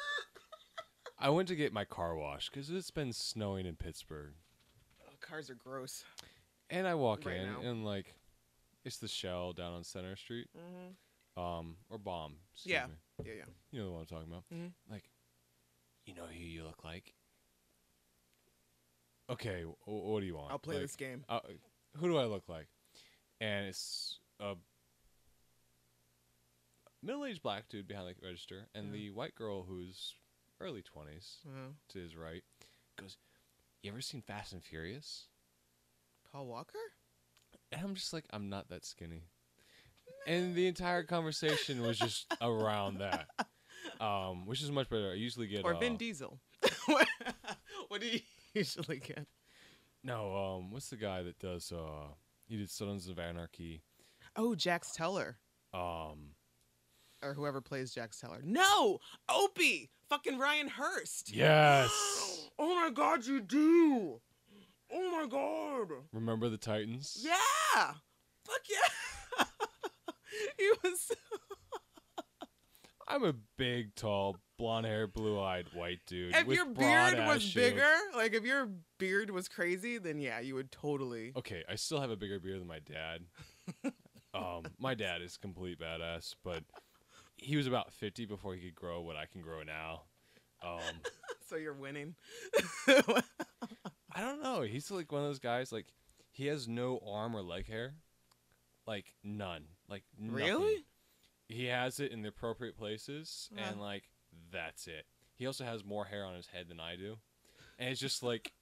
I 1.19 1.29
went 1.29 1.47
to 1.49 1.55
get 1.55 1.73
my 1.73 1.85
car 1.85 2.15
washed 2.15 2.51
because 2.51 2.69
it's 2.69 2.91
been 2.91 3.13
snowing 3.13 3.65
in 3.65 3.75
Pittsburgh. 3.75 4.33
Oh, 5.05 5.11
cars 5.21 5.49
are 5.49 5.55
gross. 5.55 6.03
And 6.69 6.87
I 6.87 6.95
walk 6.95 7.25
Right 7.25 7.37
in 7.37 7.45
now. 7.53 7.59
and 7.61 7.85
like, 7.85 8.13
it's 8.83 8.97
the 8.97 9.07
Shell 9.07 9.53
down 9.53 9.73
on 9.73 9.83
Center 9.83 10.15
Street, 10.15 10.47
Mm-hmm. 10.57 11.41
um, 11.41 11.77
or 11.89 11.97
Bomb. 11.97 12.35
Yeah. 12.63 12.87
me. 12.87 13.25
Yeah, 13.25 13.33
yeah. 13.39 13.43
You 13.71 13.83
know 13.83 13.91
what 13.93 13.99
I'm 14.01 14.05
talking 14.05 14.27
about. 14.27 14.43
Mhm. 14.53 14.71
Like, 14.89 15.03
you 16.05 16.13
know 16.13 16.25
who 16.25 16.39
you 16.39 16.63
look 16.63 16.83
like. 16.83 17.13
Okay, 19.29 19.63
what 19.85 20.21
do 20.21 20.25
you 20.25 20.35
want? 20.35 20.51
I'll 20.51 20.59
play 20.59 20.75
Like, 20.75 20.83
this 20.83 20.95
game. 20.95 21.25
uh, 21.27 21.39
who 21.97 22.07
do 22.07 22.17
I 22.17 22.25
look 22.25 22.47
like? 22.47 22.67
And 23.41 23.67
it's 23.67 24.19
a 24.39 24.55
middle-aged 27.03 27.41
black 27.43 27.67
dude 27.69 27.87
behind 27.87 28.07
the 28.07 28.15
register, 28.25 28.67
and 28.73 28.87
Yeah. 28.87 28.91
the 28.93 29.09
white 29.11 29.35
girl 29.35 29.63
who's 29.63 30.15
early 30.59 30.81
twenties 30.81 31.39
Uh-huh. 31.45 31.73
to 31.89 31.99
his 31.99 32.15
right 32.15 32.43
goes, 32.95 33.17
"You 33.83 33.91
ever 33.91 34.01
seen 34.01 34.21
Fast 34.21 34.53
and 34.53 34.63
Furious?" 34.63 35.27
Paul 36.31 36.47
Walker? 36.47 36.79
And 37.71 37.81
I'm 37.81 37.95
just 37.95 38.13
like, 38.13 38.25
I'm 38.31 38.49
not 38.49 38.69
that 38.69 38.85
skinny. 38.85 39.29
And 40.25 40.55
the 40.55 40.67
entire 40.67 41.03
conversation 41.03 41.81
was 41.81 41.97
just 41.99 42.27
around 42.41 42.99
that, 42.99 43.27
um, 44.01 44.45
which 44.45 44.61
is 44.61 44.71
much 44.71 44.89
better. 44.89 45.11
I 45.11 45.15
usually 45.15 45.47
get 45.47 45.63
Or 45.65 45.73
uh, 45.73 45.79
Vin 45.79 45.95
Diesel? 45.97 46.39
what 47.87 48.01
do 48.01 48.07
you 48.07 48.19
usually 48.57 48.99
get? 48.99 49.27
No, 50.03 50.35
um, 50.35 50.71
what's 50.71 50.89
the 50.89 50.95
guy 50.95 51.23
that 51.23 51.39
does? 51.39 51.71
Uh, 51.71 52.13
he 52.47 52.57
did 52.57 52.69
Sons 52.69 53.07
of 53.09 53.19
Anarchy. 53.19 53.81
Oh, 54.35 54.55
Jax 54.55 54.91
Teller. 54.93 55.37
Um, 55.73 56.31
Or 57.21 57.33
whoever 57.33 57.61
plays 57.61 57.93
Jax 57.93 58.19
Teller. 58.19 58.41
No! 58.43 58.99
Opie! 59.29 59.89
Fucking 60.09 60.37
Ryan 60.37 60.67
Hurst. 60.67 61.33
yes. 61.33 61.91
Oh 62.59 62.73
my 62.73 62.89
god, 62.89 63.23
you 63.23 63.39
do! 63.39 64.19
Oh 64.91 65.11
my 65.11 65.27
god! 65.29 65.95
Remember 66.11 66.49
the 66.49 66.57
Titans? 66.57 67.15
Yeah! 67.23 67.91
Fuck 68.45 68.61
yeah! 68.67 69.45
he 70.57 70.71
was. 70.83 71.11
I'm 73.07 73.23
a 73.25 73.33
big, 73.57 73.93
tall, 73.93 74.37
blonde-haired, 74.57 75.13
blue-eyed 75.13 75.67
white 75.73 75.99
dude. 76.07 76.35
If 76.35 76.47
your 76.47 76.65
beard 76.65 77.19
was 77.19 77.53
bigger, 77.53 77.93
like 78.15 78.33
if 78.33 78.43
your 78.43 78.69
beard 78.97 79.29
was 79.29 79.47
crazy, 79.47 79.97
then 79.97 80.19
yeah, 80.19 80.39
you 80.39 80.55
would 80.55 80.71
totally. 80.71 81.33
Okay, 81.35 81.63
I 81.69 81.75
still 81.75 82.01
have 82.01 82.09
a 82.09 82.15
bigger 82.15 82.39
beard 82.39 82.59
than 82.59 82.67
my 82.67 82.79
dad. 82.79 83.21
um, 84.33 84.63
my 84.79 84.95
dad 84.95 85.21
is 85.21 85.37
complete 85.37 85.79
badass, 85.79 86.35
but 86.43 86.63
he 87.37 87.55
was 87.55 87.67
about 87.67 87.93
50 87.93 88.25
before 88.25 88.55
he 88.55 88.61
could 88.61 88.75
grow 88.75 89.01
what 89.01 89.15
I 89.15 89.25
can 89.25 89.41
grow 89.41 89.61
now. 89.63 90.01
Um, 90.63 90.79
so 91.47 91.55
you're 91.55 91.73
winning. 91.73 92.15
I 92.87 94.21
don't 94.21 94.41
know. 94.41 94.61
He's 94.61 94.89
like 94.89 95.11
one 95.11 95.21
of 95.21 95.27
those 95.27 95.39
guys. 95.39 95.71
Like 95.71 95.93
he 96.31 96.47
has 96.47 96.67
no 96.67 96.99
arm 97.07 97.35
or 97.35 97.41
leg 97.41 97.67
hair, 97.67 97.93
like 98.87 99.13
none. 99.23 99.65
Like 99.87 100.03
nothing. 100.17 100.35
Really? 100.35 100.85
He 101.47 101.65
has 101.65 101.99
it 101.99 102.11
in 102.11 102.23
the 102.23 102.29
appropriate 102.29 102.77
places, 102.77 103.49
Huh. 103.55 103.65
and 103.69 103.79
like 103.79 104.09
that's 104.51 104.87
it. 104.87 105.05
He 105.35 105.45
also 105.45 105.63
has 105.63 105.83
more 105.83 106.05
hair 106.05 106.25
on 106.25 106.35
his 106.35 106.47
head 106.47 106.67
than 106.69 106.79
I 106.79 106.95
do, 106.95 107.17
and 107.77 107.89
it's 107.89 107.99
just 107.99 108.23
like, 108.23 108.53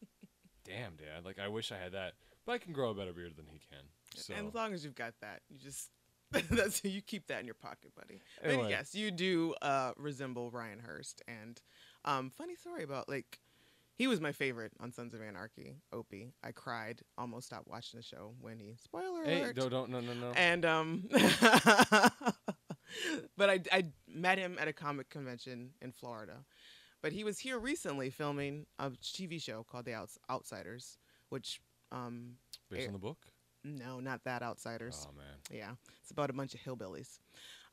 damn, 0.64 0.96
dad. 0.96 1.24
Like 1.24 1.38
I 1.38 1.48
wish 1.48 1.72
I 1.72 1.76
had 1.78 1.92
that, 1.92 2.14
but 2.46 2.52
I 2.52 2.58
can 2.58 2.72
grow 2.72 2.90
a 2.90 2.94
better 2.94 3.12
beard 3.12 3.34
than 3.36 3.46
he 3.46 3.58
can. 3.70 3.84
So 4.14 4.34
And 4.34 4.48
as 4.48 4.54
long 4.54 4.74
as 4.74 4.84
you've 4.84 4.94
got 4.94 5.14
that, 5.20 5.40
you 5.48 5.58
just 5.58 5.90
that's 6.50 6.84
you 6.84 7.02
keep 7.02 7.26
that 7.26 7.40
in 7.40 7.46
your 7.46 7.54
pocket, 7.54 7.92
buddy. 7.94 8.20
But 8.42 8.70
yes, 8.70 8.94
you 8.94 9.10
do 9.10 9.54
uh, 9.62 9.92
resemble 9.96 10.50
Ryan 10.50 10.78
Hurst. 10.78 11.22
And 11.28 11.60
um, 12.04 12.30
funny 12.30 12.56
story 12.56 12.84
about 12.84 13.08
like 13.08 13.38
he 13.94 14.06
was 14.06 14.20
my 14.20 14.32
favorite 14.32 14.72
on 14.80 14.92
Sons 14.92 15.14
of 15.14 15.20
Anarchy. 15.20 15.76
Opie, 15.92 16.32
I 16.42 16.52
cried, 16.52 17.02
almost 17.18 17.46
stopped 17.46 17.68
watching 17.68 17.98
the 17.98 18.04
show 18.04 18.32
when 18.40 18.58
he 18.58 18.74
spoiler 18.82 19.24
hey, 19.24 19.42
alert. 19.42 19.56
don't 19.56 19.70
don't 19.70 19.90
no 19.90 20.00
no 20.00 20.14
no. 20.14 20.32
And 20.34 20.64
um, 20.64 21.08
but 23.36 23.50
I 23.50 23.60
I 23.72 23.84
met 24.08 24.38
him 24.38 24.56
at 24.60 24.68
a 24.68 24.72
comic 24.72 25.08
convention 25.10 25.70
in 25.80 25.92
Florida. 25.92 26.44
But 27.02 27.12
he 27.12 27.24
was 27.24 27.40
here 27.40 27.58
recently 27.58 28.10
filming 28.10 28.66
a 28.78 28.90
TV 28.90 29.42
show 29.42 29.64
called 29.64 29.86
The 29.86 29.94
Outs- 29.94 30.18
Outsiders, 30.30 30.98
which 31.30 31.60
um, 31.90 32.36
Based 32.70 32.86
on 32.86 32.92
the 32.92 32.98
book. 33.00 33.18
no, 33.64 33.98
not 33.98 34.22
that 34.24 34.42
Outsiders. 34.42 35.06
Oh 35.10 35.16
man. 35.16 35.36
Yeah, 35.50 35.72
it's 36.00 36.12
about 36.12 36.30
a 36.30 36.32
bunch 36.32 36.54
of 36.54 36.60
hillbillies. 36.60 37.18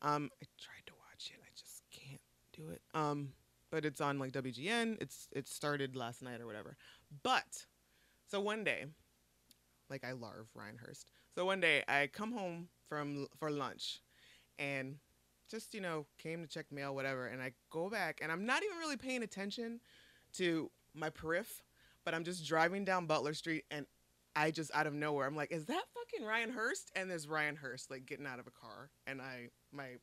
Um, 0.01 0.32
I 0.41 0.45
tried 0.59 0.86
to 0.88 0.93
watch 0.93 1.32
it, 1.32 1.39
I 1.43 1.49
just 1.55 1.84
can't 1.91 2.22
do 2.53 2.70
it. 2.70 2.82
Um, 2.95 3.34
but 3.72 3.86
it's 3.86 4.01
on 4.01 4.17
like 4.17 4.32
WGN. 4.32 4.97
It's 4.99 5.28
it 5.32 5.47
started 5.47 5.95
last 5.95 6.24
night 6.24 6.41
or 6.41 6.47
whatever. 6.47 6.76
But 7.22 7.65
so 8.32 8.39
one 8.39 8.63
day, 8.63 8.86
like 9.91 10.03
I 10.03 10.13
love 10.13 10.47
Ryan 10.55 10.78
Hurst. 10.78 11.11
So 11.36 11.45
one 11.45 11.59
day 11.59 11.84
I 11.88 12.07
come 12.07 12.32
home 12.32 12.70
from 12.88 13.28
for 13.38 13.51
lunch, 13.51 14.01
and 14.57 14.95
just 15.50 15.74
you 15.74 15.82
know 15.82 16.06
came 16.18 16.41
to 16.41 16.47
check 16.47 16.72
mail 16.72 16.95
whatever, 16.95 17.28
and 17.28 17.41
I 17.41 17.54
go 17.70 17.89
back 17.89 18.20
and 18.22 18.32
I'm 18.32 18.45
not 18.45 18.64
even 18.64 18.78
really 18.78 18.97
paying 18.97 19.24
attention 19.24 19.80
to 20.34 20.70
my 20.93 21.10
periph, 21.10 21.62
but 22.06 22.14
I'm 22.14 22.24
just 22.24 22.45
driving 22.47 22.86
down 22.86 23.06
Butler 23.06 23.34
Street 23.34 23.66
and 23.72 23.86
I 24.36 24.52
just 24.52 24.72
out 24.74 24.88
of 24.88 24.93
nowhere, 24.93 25.28
I'm 25.28 25.36
like, 25.36 25.52
is 25.52 25.66
that 25.66 25.84
fucking 25.93 26.26
Ryan 26.26 26.52
Hurst? 26.52 26.91
And 26.95 27.10
there's 27.10 27.28
Ryan 27.28 27.56
Hurst 27.56 27.89
like 27.91 28.06
getting 28.06 28.26
out 28.26 28.39
of 28.39 28.47
a 28.47 28.52
car, 28.52 28.89
and 29.08 29.22
I 29.22 29.50
my 29.72 29.97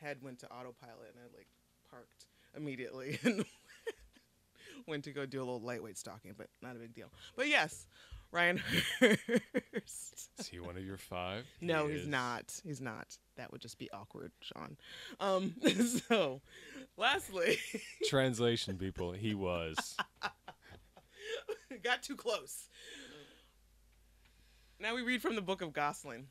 head 0.00 0.18
went 0.22 0.40
to 0.40 0.46
autopilot, 0.46 1.14
and 1.14 1.20
I 1.24 1.36
like 1.36 1.46
parked 1.90 2.26
immediately 2.56 3.18
and 3.24 3.44
went 4.86 5.04
to 5.04 5.12
go 5.12 5.26
do 5.26 5.38
a 5.38 5.44
little 5.44 5.60
lightweight 5.60 5.96
stalking, 5.96 6.34
but 6.36 6.48
not 6.62 6.76
a 6.76 6.78
big 6.78 6.94
deal. 6.94 7.10
But 7.36 7.48
yes, 7.48 7.86
Ryan 8.32 8.58
Hurst. 9.00 10.30
Is 10.38 10.46
he 10.48 10.58
one 10.60 10.76
of 10.76 10.84
your 10.84 10.98
five? 10.98 11.44
He 11.60 11.66
No, 11.66 11.86
he's 11.88 12.02
is. 12.02 12.08
not. 12.08 12.60
He's 12.64 12.80
not. 12.80 13.16
That 13.36 13.50
would 13.52 13.60
just 13.60 13.78
be 13.78 13.90
awkward, 13.92 14.32
Sean. 14.40 14.76
Um, 15.20 15.54
so, 16.08 16.40
lastly, 16.96 17.58
Translation, 18.08 18.76
people. 18.76 19.12
He 19.12 19.34
was. 19.34 19.96
got 21.82 22.02
too 22.02 22.16
close. 22.16 22.68
Now 24.78 24.94
we 24.94 25.02
read 25.02 25.22
from 25.22 25.34
the 25.36 25.42
book 25.42 25.62
of 25.62 25.72
Gosling. 25.72 26.26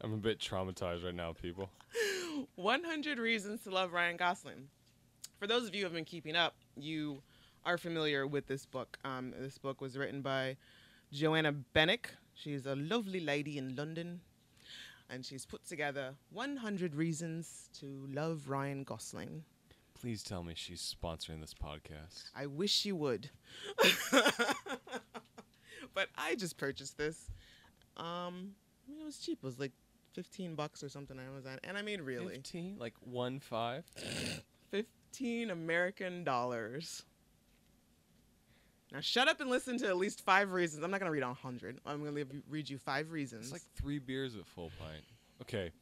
I'm 0.00 0.12
a 0.12 0.16
bit 0.18 0.38
traumatized 0.38 1.04
right 1.04 1.14
now, 1.14 1.32
people. 1.32 1.70
100 2.56 3.18
Reasons 3.18 3.62
to 3.62 3.70
Love 3.70 3.92
Ryan 3.92 4.16
Gosling. 4.16 4.68
For 5.38 5.46
those 5.46 5.66
of 5.66 5.74
you 5.74 5.80
who 5.80 5.84
have 5.86 5.94
been 5.94 6.04
keeping 6.04 6.36
up, 6.36 6.54
you 6.76 7.22
are 7.64 7.78
familiar 7.78 8.26
with 8.26 8.46
this 8.46 8.66
book. 8.66 8.98
Um, 9.04 9.32
this 9.38 9.58
book 9.58 9.80
was 9.80 9.96
written 9.96 10.22
by 10.22 10.56
Joanna 11.12 11.54
Benecke. 11.74 12.06
She's 12.34 12.66
a 12.66 12.74
lovely 12.74 13.20
lady 13.20 13.58
in 13.58 13.76
London, 13.76 14.20
and 15.08 15.24
she's 15.24 15.46
put 15.46 15.64
together 15.64 16.14
100 16.30 16.94
Reasons 16.94 17.68
to 17.80 18.06
Love 18.12 18.48
Ryan 18.48 18.84
Gosling. 18.84 19.44
Please 19.98 20.22
tell 20.22 20.42
me 20.42 20.52
she's 20.56 20.94
sponsoring 21.02 21.40
this 21.40 21.54
podcast. 21.54 22.24
I 22.36 22.46
wish 22.46 22.72
she 22.72 22.92
would. 22.92 23.30
but 25.94 26.08
I 26.18 26.34
just 26.34 26.58
purchased 26.58 26.98
this. 26.98 27.30
Um, 27.96 28.54
I 28.86 28.90
mean, 28.90 29.00
it 29.00 29.04
was 29.04 29.18
cheap. 29.18 29.38
It 29.42 29.46
was 29.46 29.58
like 29.58 29.72
15 30.12 30.54
bucks 30.56 30.82
or 30.82 30.88
something 30.88 31.18
on 31.18 31.24
Amazon. 31.24 31.58
And 31.64 31.78
I 31.78 31.82
mean, 31.82 32.02
really, 32.02 32.34
15? 32.34 32.76
Like 32.78 32.94
one 33.00 33.40
five? 33.40 33.84
15 34.70 35.50
American 35.50 36.24
dollars. 36.24 37.04
Now 38.94 39.00
shut 39.00 39.26
up 39.26 39.40
and 39.40 39.50
listen 39.50 39.76
to 39.78 39.88
at 39.88 39.96
least 39.96 40.24
five 40.24 40.52
reasons. 40.52 40.84
I'm 40.84 40.90
not 40.92 41.00
gonna 41.00 41.10
read 41.10 41.24
a 41.24 41.34
hundred. 41.34 41.80
I'm 41.84 42.04
gonna 42.04 42.24
read 42.48 42.70
you 42.70 42.78
five 42.78 43.10
reasons. 43.10 43.46
It's 43.46 43.52
like 43.52 43.62
three 43.74 43.98
beers 43.98 44.36
at 44.36 44.46
full 44.46 44.70
pint. 44.78 45.02
Okay, 45.42 45.72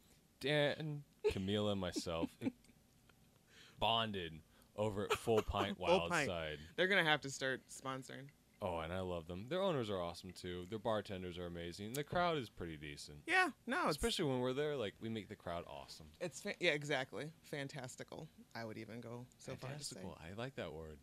Dan, 0.41 1.03
Camila, 1.31 1.73
and 1.73 1.81
myself 1.81 2.31
bonded 3.79 4.33
over 4.77 5.05
at 5.05 5.13
Full 5.13 5.43
Pint 5.47 5.77
Full 5.77 5.87
Wild 5.87 6.11
Pint. 6.11 6.27
Side. 6.27 6.59
They're 6.77 6.87
gonna 6.89 7.05
have 7.05 7.21
to 7.21 7.31
start 7.31 7.61
sponsoring. 7.71 8.29
Oh, 8.63 8.79
and 8.79 8.93
I 8.93 9.01
love 9.01 9.27
them. 9.27 9.47
Their 9.49 9.61
owners 9.61 9.91
are 9.91 10.01
awesome 10.01 10.31
too. 10.31 10.67
Their 10.71 10.79
bartenders 10.79 11.37
are 11.37 11.47
amazing. 11.47 11.93
The 11.93 12.05
crowd 12.05 12.39
is 12.39 12.49
pretty 12.49 12.79
decent. 12.79 13.19
Yeah, 13.27 13.49
no, 13.67 13.89
Especially 13.89 14.25
when 14.25 14.41
we're 14.41 14.55
there, 14.55 14.75
like 14.75 14.95
we 15.03 15.11
make 15.11 15.29
the 15.29 15.37
crowd 15.37 15.65
awesome. 15.69 16.07
it's 16.19 16.41
fa- 16.41 16.55
yeah, 16.61 16.71
exactly, 16.71 17.27
fantastical. 17.43 18.27
I 18.55 18.65
would 18.65 18.79
even 18.79 19.03
go 19.03 19.27
so 19.39 19.55
far 19.57 19.71
to 19.77 19.85
say. 19.85 19.97
Fantastical. 19.97 20.19
I 20.19 20.41
like 20.41 20.55
that 20.55 20.73
word. 20.73 20.97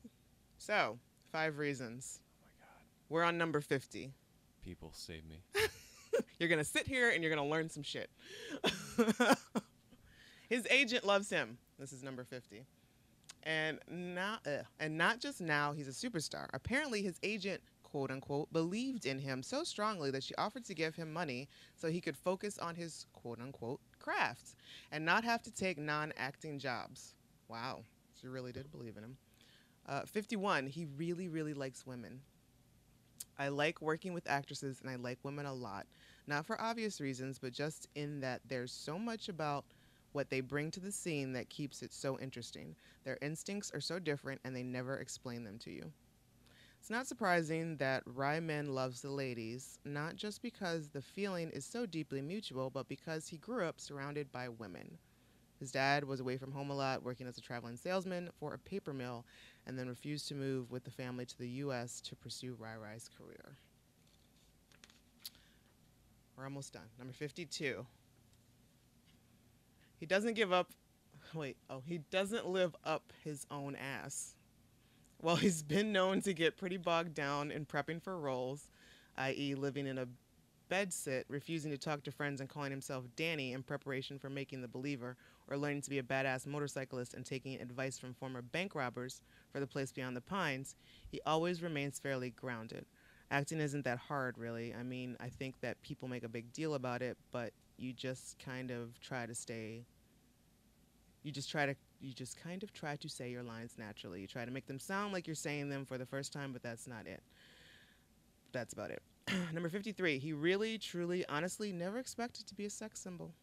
So 0.58 0.98
five 1.32 1.58
reasons. 1.58 2.20
Oh 2.22 2.42
my 2.42 2.66
god. 2.66 2.84
We're 3.10 3.24
on 3.24 3.38
number 3.38 3.62
fifty. 3.62 4.14
People 4.64 4.92
save 4.94 5.24
me. 5.26 5.42
You're 6.40 6.50
gonna 6.50 6.64
sit 6.64 6.88
here 6.88 7.10
and 7.10 7.24
you're 7.24 7.34
gonna 7.34 7.48
learn 7.48 7.70
some 7.70 7.84
shit. 7.84 8.10
His 10.50 10.66
agent 10.70 11.06
loves 11.06 11.30
him. 11.30 11.58
This 11.78 11.94
is 11.94 12.02
number 12.02 12.24
fifty, 12.24 12.66
and 13.44 13.80
not 13.88 14.46
uh, 14.48 14.64
and 14.80 14.98
not 14.98 15.20
just 15.20 15.42
now. 15.42 15.74
He's 15.74 15.88
a 15.88 15.92
superstar. 15.92 16.48
Apparently, 16.54 17.04
his 17.04 17.20
agent, 17.22 17.62
quote 17.84 18.10
unquote, 18.10 18.52
believed 18.52 19.06
in 19.06 19.20
him 19.20 19.44
so 19.44 19.64
strongly 19.64 20.12
that 20.12 20.24
she 20.24 20.34
offered 20.36 20.66
to 20.66 20.74
give 20.74 20.96
him 20.96 21.14
money 21.14 21.48
so 21.76 21.90
he 21.90 22.02
could 22.02 22.18
focus 22.18 22.58
on 22.58 22.74
his 22.76 23.06
quote 23.14 23.40
unquote 23.40 23.80
craft 24.00 24.56
and 24.92 25.06
not 25.06 25.24
have 25.24 25.44
to 25.44 25.52
take 25.52 25.78
non-acting 25.78 26.58
jobs. 26.58 27.14
Wow, 27.48 27.84
she 28.20 28.28
really 28.28 28.52
did 28.52 28.72
believe 28.72 28.98
in 28.98 29.04
him. 29.04 29.18
Uh, 29.88 30.02
51. 30.06 30.68
He 30.68 30.86
really, 30.98 31.28
really 31.28 31.54
likes 31.54 31.86
women. 31.86 32.22
I 33.38 33.48
like 33.48 33.82
working 33.82 34.14
with 34.14 34.30
actresses 34.30 34.82
and 34.82 34.90
I 34.90 34.96
like 34.96 35.18
women 35.24 35.46
a 35.46 35.54
lot. 35.54 35.88
Not 36.28 36.46
for 36.46 36.60
obvious 36.62 37.00
reasons, 37.00 37.40
but 37.40 37.54
just 37.54 37.88
in 37.96 38.20
that 38.20 38.42
there's 38.48 38.72
so 38.72 39.00
much 39.00 39.30
about 39.30 39.66
what 40.12 40.30
they 40.30 40.42
bring 40.42 40.72
to 40.72 40.80
the 40.80 40.92
scene 40.92 41.34
that 41.34 41.50
keeps 41.50 41.82
it 41.82 41.94
so 41.94 42.20
interesting. 42.20 42.76
Their 43.04 43.18
instincts 43.22 43.72
are 43.74 43.82
so 43.82 43.98
different 43.98 44.42
and 44.44 44.56
they 44.56 44.64
never 44.64 44.98
explain 44.98 45.44
them 45.44 45.58
to 45.60 45.72
you. 45.72 45.92
It's 46.80 46.90
not 46.90 47.08
surprising 47.08 47.78
that 47.78 48.04
Ryman 48.06 48.74
loves 48.74 49.02
the 49.02 49.12
ladies, 49.12 49.80
not 49.86 50.16
just 50.16 50.42
because 50.42 50.90
the 50.90 51.02
feeling 51.02 51.50
is 51.52 51.66
so 51.66 51.86
deeply 51.86 52.22
mutual, 52.22 52.70
but 52.70 52.88
because 52.88 53.28
he 53.28 53.38
grew 53.38 53.66
up 53.66 53.80
surrounded 53.80 54.32
by 54.32 54.50
women. 54.50 54.98
His 55.60 55.72
dad 55.72 56.06
was 56.06 56.22
away 56.22 56.38
from 56.38 56.52
home 56.52 56.70
a 56.70 56.76
lot, 56.76 57.04
working 57.04 57.28
as 57.28 57.38
a 57.38 57.42
traveling 57.42 57.76
salesman 57.76 58.30
for 58.40 58.54
a 58.54 58.58
paper 58.58 58.94
mill, 58.94 59.26
and 59.68 59.78
then 59.78 59.90
refused 59.90 60.28
to 60.30 60.36
move 60.36 60.72
with 60.72 60.86
the 60.86 60.92
family 60.92 61.26
to 61.26 61.38
the 61.38 61.50
U.S. 61.50 62.00
to 62.02 62.16
pursue 62.16 62.56
Ry 62.58 62.78
Ry's 62.78 63.10
career. 63.18 63.58
We're 66.38 66.46
almost 66.46 66.72
done. 66.72 66.88
Number 66.98 67.12
52. 67.12 67.86
He 70.00 70.06
doesn't 70.06 70.36
give 70.36 70.54
up. 70.54 70.72
Wait, 71.34 71.58
oh, 71.70 71.82
he 71.86 71.98
doesn't 72.10 72.48
live 72.48 72.74
up 72.86 73.12
his 73.26 73.46
own 73.52 73.76
ass. 73.76 74.36
Well, 75.22 75.36
he's 75.36 75.62
been 75.62 75.92
known 75.92 76.22
to 76.22 76.34
get 76.34 76.56
pretty 76.56 76.78
bogged 76.78 77.14
down 77.14 77.52
in 77.52 77.66
prepping 77.66 78.02
for 78.02 78.18
roles, 78.18 78.70
i.e., 79.18 79.56
living 79.56 79.86
in 79.86 79.98
a 79.98 80.08
bedsit, 80.72 81.26
refusing 81.28 81.72
to 81.72 81.78
talk 81.78 82.04
to 82.04 82.12
friends, 82.12 82.40
and 82.40 82.50
calling 82.50 82.72
himself 82.72 83.04
Danny 83.18 83.52
in 83.52 83.64
preparation 83.64 84.18
for 84.18 84.30
making 84.30 84.62
The 84.62 84.68
Believer, 84.70 85.18
or 85.50 85.58
learning 85.58 85.82
to 85.82 85.90
be 85.90 86.00
a 86.00 86.04
badass 86.04 86.46
motorcyclist 86.46 87.14
and 87.14 87.26
taking 87.26 87.60
advice 87.60 87.98
from 87.98 88.14
former 88.14 88.42
bank 88.42 88.76
robbers 88.76 89.22
for 89.52 89.60
The 89.60 89.68
Place 89.68 89.92
Beyond 89.92 90.16
the 90.16 90.22
Pines, 90.22 90.76
he 91.10 91.20
always 91.26 91.62
remains 91.62 92.00
fairly 92.00 92.30
grounded. 92.30 92.86
Acting 93.32 93.60
isn't 93.60 93.86
that 93.86 93.98
hard, 93.98 94.38
really. 94.38 94.74
I 94.74 94.84
mean, 94.84 95.16
I 95.20 95.30
think 95.30 95.60
that 95.62 95.82
people 95.82 96.08
make 96.08 96.24
a 96.24 96.30
big 96.30 96.52
deal 96.52 96.74
about 96.74 97.02
it, 97.02 97.18
but 97.32 97.54
you 97.78 97.94
just 97.94 98.38
kind 98.40 98.72
of 98.72 99.00
try 99.02 99.26
to 99.26 99.36
stay. 99.36 99.86
You 101.24 101.32
just 101.32 101.50
try 101.50 101.66
to. 101.66 101.76
You 102.02 102.14
just 102.14 102.42
kind 102.42 102.64
of 102.64 102.72
try 102.72 102.96
to 102.96 103.10
say 103.10 103.30
your 103.30 103.44
lines 103.44 103.76
naturally. 103.78 104.22
You 104.22 104.28
try 104.28 104.46
to 104.46 104.52
make 104.52 104.68
them 104.68 104.80
sound 104.80 105.12
like 105.12 105.28
you're 105.28 105.36
saying 105.36 105.70
them 105.70 105.86
for 105.86 105.98
the 105.98 106.06
first 106.06 106.32
time, 106.32 106.54
but 106.54 106.64
that's 106.64 106.88
not 106.88 107.06
it. 107.08 107.22
That's 108.54 108.74
about 108.74 108.92
it. 108.92 109.02
Number 109.54 109.68
53. 109.68 110.18
He 110.18 110.32
really, 110.32 110.78
truly, 110.78 111.26
honestly 111.28 111.74
never 111.74 112.00
expected 112.00 112.48
to 112.48 112.56
be 112.56 112.66
a 112.66 112.70
sex 112.70 113.02
symbol. 113.02 113.34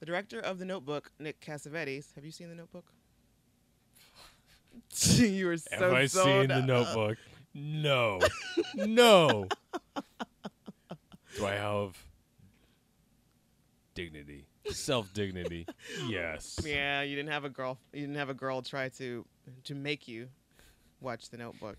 The 0.00 0.06
director 0.06 0.40
of 0.40 0.58
The 0.58 0.64
Notebook, 0.64 1.10
Nick 1.18 1.40
Cassavetes. 1.40 2.14
Have 2.14 2.24
you 2.24 2.30
seen 2.30 2.48
The 2.48 2.54
Notebook? 2.54 2.84
you 5.16 5.46
were 5.46 5.56
so 5.56 5.70
Have 5.70 5.92
I 5.92 6.06
seen 6.06 6.48
the 6.48 6.62
notebook? 6.62 7.16
No. 7.54 8.20
no. 8.74 9.46
Do 11.36 11.46
I 11.46 11.52
have 11.52 11.96
dignity? 13.94 14.46
Self 14.68 15.12
dignity? 15.14 15.66
Yes. 16.08 16.58
Yeah, 16.64 17.02
you 17.02 17.16
didn't 17.16 17.30
have 17.32 17.44
a 17.44 17.48
girl. 17.48 17.78
You 17.92 18.02
didn't 18.02 18.16
have 18.16 18.28
a 18.28 18.34
girl 18.34 18.62
try 18.62 18.88
to 18.90 19.24
to 19.64 19.74
make 19.74 20.08
you 20.08 20.28
watch 21.00 21.30
The 21.30 21.38
Notebook. 21.38 21.76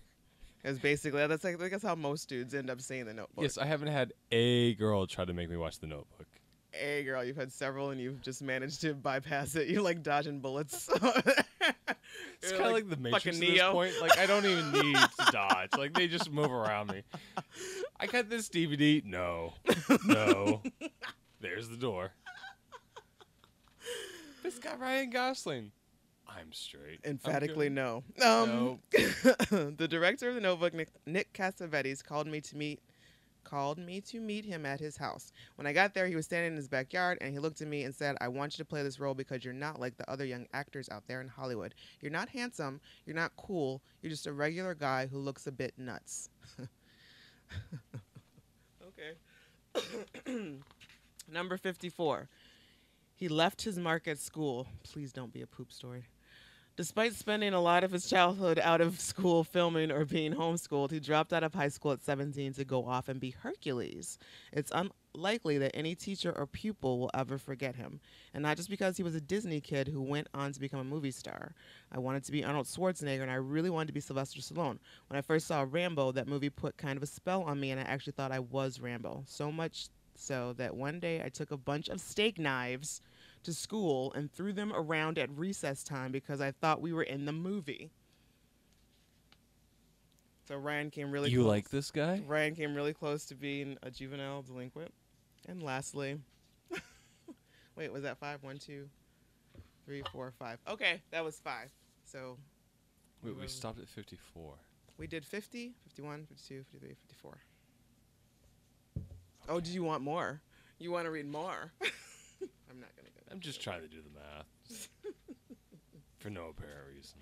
Because 0.60 0.78
basically, 0.78 1.24
that's 1.26 1.44
like 1.44 1.58
that's 1.58 1.84
how 1.84 1.94
most 1.94 2.28
dudes 2.28 2.54
end 2.54 2.70
up 2.70 2.80
seeing 2.80 3.04
The 3.06 3.14
Notebook. 3.14 3.42
Yes, 3.42 3.58
I 3.58 3.66
haven't 3.66 3.88
had 3.88 4.12
a 4.32 4.74
girl 4.74 5.06
try 5.06 5.24
to 5.24 5.32
make 5.32 5.48
me 5.48 5.56
watch 5.56 5.78
the 5.78 5.86
notebook. 5.86 6.26
Hey, 6.72 7.02
girl, 7.02 7.24
you've 7.24 7.36
had 7.36 7.52
several, 7.52 7.90
and 7.90 8.00
you've 8.00 8.20
just 8.20 8.42
managed 8.42 8.80
to 8.82 8.94
bypass 8.94 9.54
it. 9.54 9.68
You're 9.68 9.82
like 9.82 10.02
dodging 10.02 10.40
bullets. 10.40 10.88
It's 12.40 12.52
kind 12.52 12.66
of 12.66 12.72
like, 12.72 12.88
the 12.88 12.96
Matrix 12.96 13.24
fucking 13.24 13.42
at 13.42 13.46
this 13.48 13.56
Neo. 13.56 13.72
point. 13.72 13.92
Like 14.00 14.16
I 14.16 14.26
don't 14.26 14.46
even 14.46 14.70
need 14.72 14.96
to 14.96 15.32
dodge. 15.32 15.70
Like 15.76 15.92
they 15.92 16.06
just 16.06 16.30
move 16.30 16.50
around 16.50 16.90
me. 16.90 17.02
I 17.98 18.06
got 18.06 18.30
this 18.30 18.48
DVD. 18.48 19.04
No, 19.04 19.54
no. 20.06 20.62
There's 21.40 21.68
the 21.68 21.76
door. 21.76 22.12
This 24.42 24.58
guy 24.58 24.74
Ryan 24.76 25.10
Gosling. 25.10 25.72
I'm 26.28 26.52
straight. 26.52 27.00
I'm 27.04 27.12
Emphatically 27.12 27.68
good. 27.68 27.74
no. 27.74 28.02
Um, 28.24 28.78
the 28.92 29.88
director 29.88 30.28
of 30.28 30.34
the 30.34 30.40
Notebook, 30.40 30.74
Nick, 30.74 30.88
Nick 31.06 31.32
Cassavetes, 31.32 32.04
called 32.04 32.26
me 32.28 32.40
to 32.42 32.56
meet 32.56 32.80
called 33.48 33.78
me 33.78 34.00
to 34.02 34.20
meet 34.20 34.44
him 34.44 34.66
at 34.66 34.80
his 34.80 34.96
house. 34.96 35.32
When 35.56 35.66
I 35.66 35.72
got 35.72 35.94
there, 35.94 36.06
he 36.06 36.16
was 36.16 36.26
standing 36.26 36.52
in 36.52 36.56
his 36.56 36.68
backyard 36.68 37.18
and 37.20 37.32
he 37.32 37.38
looked 37.38 37.62
at 37.62 37.68
me 37.68 37.84
and 37.84 37.94
said, 37.94 38.16
"I 38.20 38.28
want 38.28 38.54
you 38.54 38.64
to 38.64 38.68
play 38.68 38.82
this 38.82 39.00
role 39.00 39.14
because 39.14 39.44
you're 39.44 39.54
not 39.54 39.80
like 39.80 39.96
the 39.96 40.10
other 40.10 40.24
young 40.24 40.46
actors 40.52 40.88
out 40.90 41.06
there 41.06 41.20
in 41.20 41.28
Hollywood. 41.28 41.74
You're 42.00 42.12
not 42.12 42.28
handsome, 42.28 42.80
you're 43.06 43.16
not 43.16 43.36
cool, 43.36 43.82
you're 44.02 44.10
just 44.10 44.26
a 44.26 44.32
regular 44.32 44.74
guy 44.74 45.06
who 45.06 45.18
looks 45.18 45.46
a 45.46 45.52
bit 45.52 45.74
nuts." 45.78 46.28
okay. 48.88 49.14
Number 51.30 51.56
54. 51.56 52.28
He 53.14 53.28
left 53.28 53.62
his 53.62 53.78
mark 53.78 54.06
at 54.06 54.18
school. 54.18 54.66
Please 54.84 55.12
don't 55.12 55.32
be 55.32 55.42
a 55.42 55.46
poop 55.46 55.72
story. 55.72 56.04
Despite 56.78 57.14
spending 57.14 57.54
a 57.54 57.60
lot 57.60 57.82
of 57.82 57.90
his 57.90 58.08
childhood 58.08 58.60
out 58.60 58.80
of 58.80 59.00
school 59.00 59.42
filming 59.42 59.90
or 59.90 60.04
being 60.04 60.32
homeschooled, 60.32 60.92
he 60.92 61.00
dropped 61.00 61.32
out 61.32 61.42
of 61.42 61.52
high 61.52 61.70
school 61.70 61.90
at 61.90 62.04
17 62.04 62.52
to 62.52 62.64
go 62.64 62.86
off 62.86 63.08
and 63.08 63.18
be 63.18 63.30
Hercules. 63.30 64.16
It's 64.52 64.70
unlikely 64.72 65.58
that 65.58 65.74
any 65.74 65.96
teacher 65.96 66.30
or 66.30 66.46
pupil 66.46 67.00
will 67.00 67.10
ever 67.14 67.36
forget 67.36 67.74
him. 67.74 67.98
And 68.32 68.44
not 68.44 68.58
just 68.58 68.70
because 68.70 68.96
he 68.96 69.02
was 69.02 69.16
a 69.16 69.20
Disney 69.20 69.60
kid 69.60 69.88
who 69.88 70.00
went 70.00 70.28
on 70.32 70.52
to 70.52 70.60
become 70.60 70.78
a 70.78 70.84
movie 70.84 71.10
star. 71.10 71.52
I 71.90 71.98
wanted 71.98 72.22
to 72.26 72.30
be 72.30 72.44
Arnold 72.44 72.66
Schwarzenegger 72.66 73.22
and 73.22 73.30
I 73.30 73.34
really 73.34 73.70
wanted 73.70 73.88
to 73.88 73.92
be 73.92 73.98
Sylvester 73.98 74.38
Stallone. 74.38 74.78
When 75.08 75.18
I 75.18 75.22
first 75.22 75.48
saw 75.48 75.66
Rambo, 75.68 76.12
that 76.12 76.28
movie 76.28 76.48
put 76.48 76.76
kind 76.76 76.96
of 76.96 77.02
a 77.02 77.06
spell 77.06 77.42
on 77.42 77.58
me 77.58 77.72
and 77.72 77.80
I 77.80 77.84
actually 77.84 78.12
thought 78.12 78.30
I 78.30 78.38
was 78.38 78.78
Rambo. 78.78 79.24
So 79.26 79.50
much 79.50 79.88
so 80.14 80.54
that 80.58 80.76
one 80.76 81.00
day 81.00 81.22
I 81.24 81.28
took 81.28 81.50
a 81.50 81.56
bunch 81.56 81.88
of 81.88 82.00
steak 82.00 82.38
knives 82.38 83.00
to 83.48 83.54
school 83.54 84.12
and 84.12 84.30
threw 84.30 84.52
them 84.52 84.72
around 84.74 85.18
at 85.18 85.30
recess 85.36 85.82
time 85.82 86.12
because 86.12 86.40
I 86.40 86.50
thought 86.50 86.82
we 86.82 86.92
were 86.92 87.02
in 87.02 87.24
the 87.24 87.32
movie. 87.32 87.90
So 90.46 90.56
Ryan 90.56 90.90
came 90.90 91.10
really 91.10 91.30
You 91.30 91.38
close. 91.40 91.48
like 91.48 91.70
this 91.70 91.90
guy? 91.90 92.22
Ryan 92.26 92.54
came 92.54 92.74
really 92.74 92.92
close 92.94 93.24
to 93.26 93.34
being 93.34 93.76
a 93.82 93.90
juvenile 93.90 94.42
delinquent. 94.42 94.92
And 95.48 95.62
lastly, 95.62 96.18
wait, 97.76 97.90
was 97.92 98.02
that 98.02 98.18
five? 98.18 98.42
One, 98.42 98.58
two, 98.58 98.88
three, 99.86 100.02
four, 100.12 100.30
five. 100.38 100.58
Okay, 100.68 101.00
that 101.10 101.24
was 101.24 101.38
five. 101.40 101.70
So 102.04 102.36
Wait, 103.22 103.34
we 103.34 103.42
Um, 103.42 103.48
stopped 103.48 103.80
at 103.80 103.88
54. 103.88 104.54
we 104.98 105.06
did 105.06 105.24
50, 105.24 105.72
51, 105.84 106.26
52, 106.26 106.64
53, 106.70 106.94
54. 106.94 107.38
Oh, 109.48 109.60
do 109.60 109.70
you 109.70 109.82
want 109.82 110.02
more? 110.02 110.40
You 110.78 110.92
want 110.92 111.06
to 111.06 111.10
read 111.10 111.26
more? 111.26 111.72
I'm 111.82 112.80
not 112.80 112.94
going 112.96 113.06
to 113.06 113.12
go. 113.12 113.17
I'm 113.30 113.40
just 113.40 113.62
trying 113.62 113.82
to 113.82 113.88
do 113.88 113.98
the 114.02 114.10
math. 114.10 114.88
For 116.18 116.30
no 116.30 116.46
apparent 116.48 116.88
reason. 116.94 117.18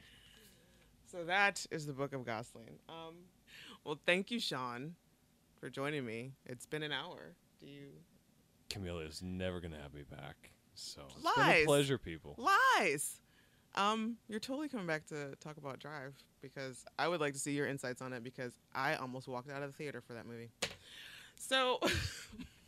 So 1.11 1.25
that 1.25 1.67
is 1.71 1.87
the 1.87 1.93
Book 1.93 2.13
of 2.13 2.25
Gosling. 2.25 2.79
Um, 2.89 3.15
well, 3.85 3.99
thank 4.07 4.31
you, 4.31 4.41
Sean, 4.41 4.95
for 5.61 5.71
joining 5.71 6.05
me. 6.05 6.33
It's 6.47 6.67
been 6.67 6.83
an 6.83 6.93
hour. 6.93 7.35
Do 7.61 7.67
you 7.67 7.89
Camila 8.71 9.09
is 9.09 9.23
never 9.23 9.61
gonna 9.61 9.81
have 9.81 9.95
me 9.95 10.03
back. 10.11 10.51
So 10.75 11.03
it's 11.07 11.15
been 11.15 11.45
Lies. 11.47 11.63
a 11.63 11.67
pleasure, 11.67 11.99
people. 11.99 12.35
lies? 12.39 13.21
Um, 13.77 14.17
you're 14.29 14.41
totally 14.41 14.69
coming 14.69 14.87
back 14.87 15.07
to 15.07 15.35
talk 15.37 15.59
about 15.59 15.79
Drive 15.79 16.15
because 16.41 16.85
I 16.99 17.09
would 17.09 17.21
like 17.21 17.35
to 17.35 17.39
see 17.39 17.53
your 17.53 17.67
insights 17.67 18.01
on 18.03 18.13
it 18.13 18.25
because 18.25 18.53
I 18.75 18.95
almost 18.97 19.29
walked 19.29 19.51
out 19.51 19.63
of 19.63 19.71
the 19.71 19.77
theater 19.77 20.01
for 20.01 20.15
that 20.15 20.27
movie. 20.27 20.51
So, 21.39 21.79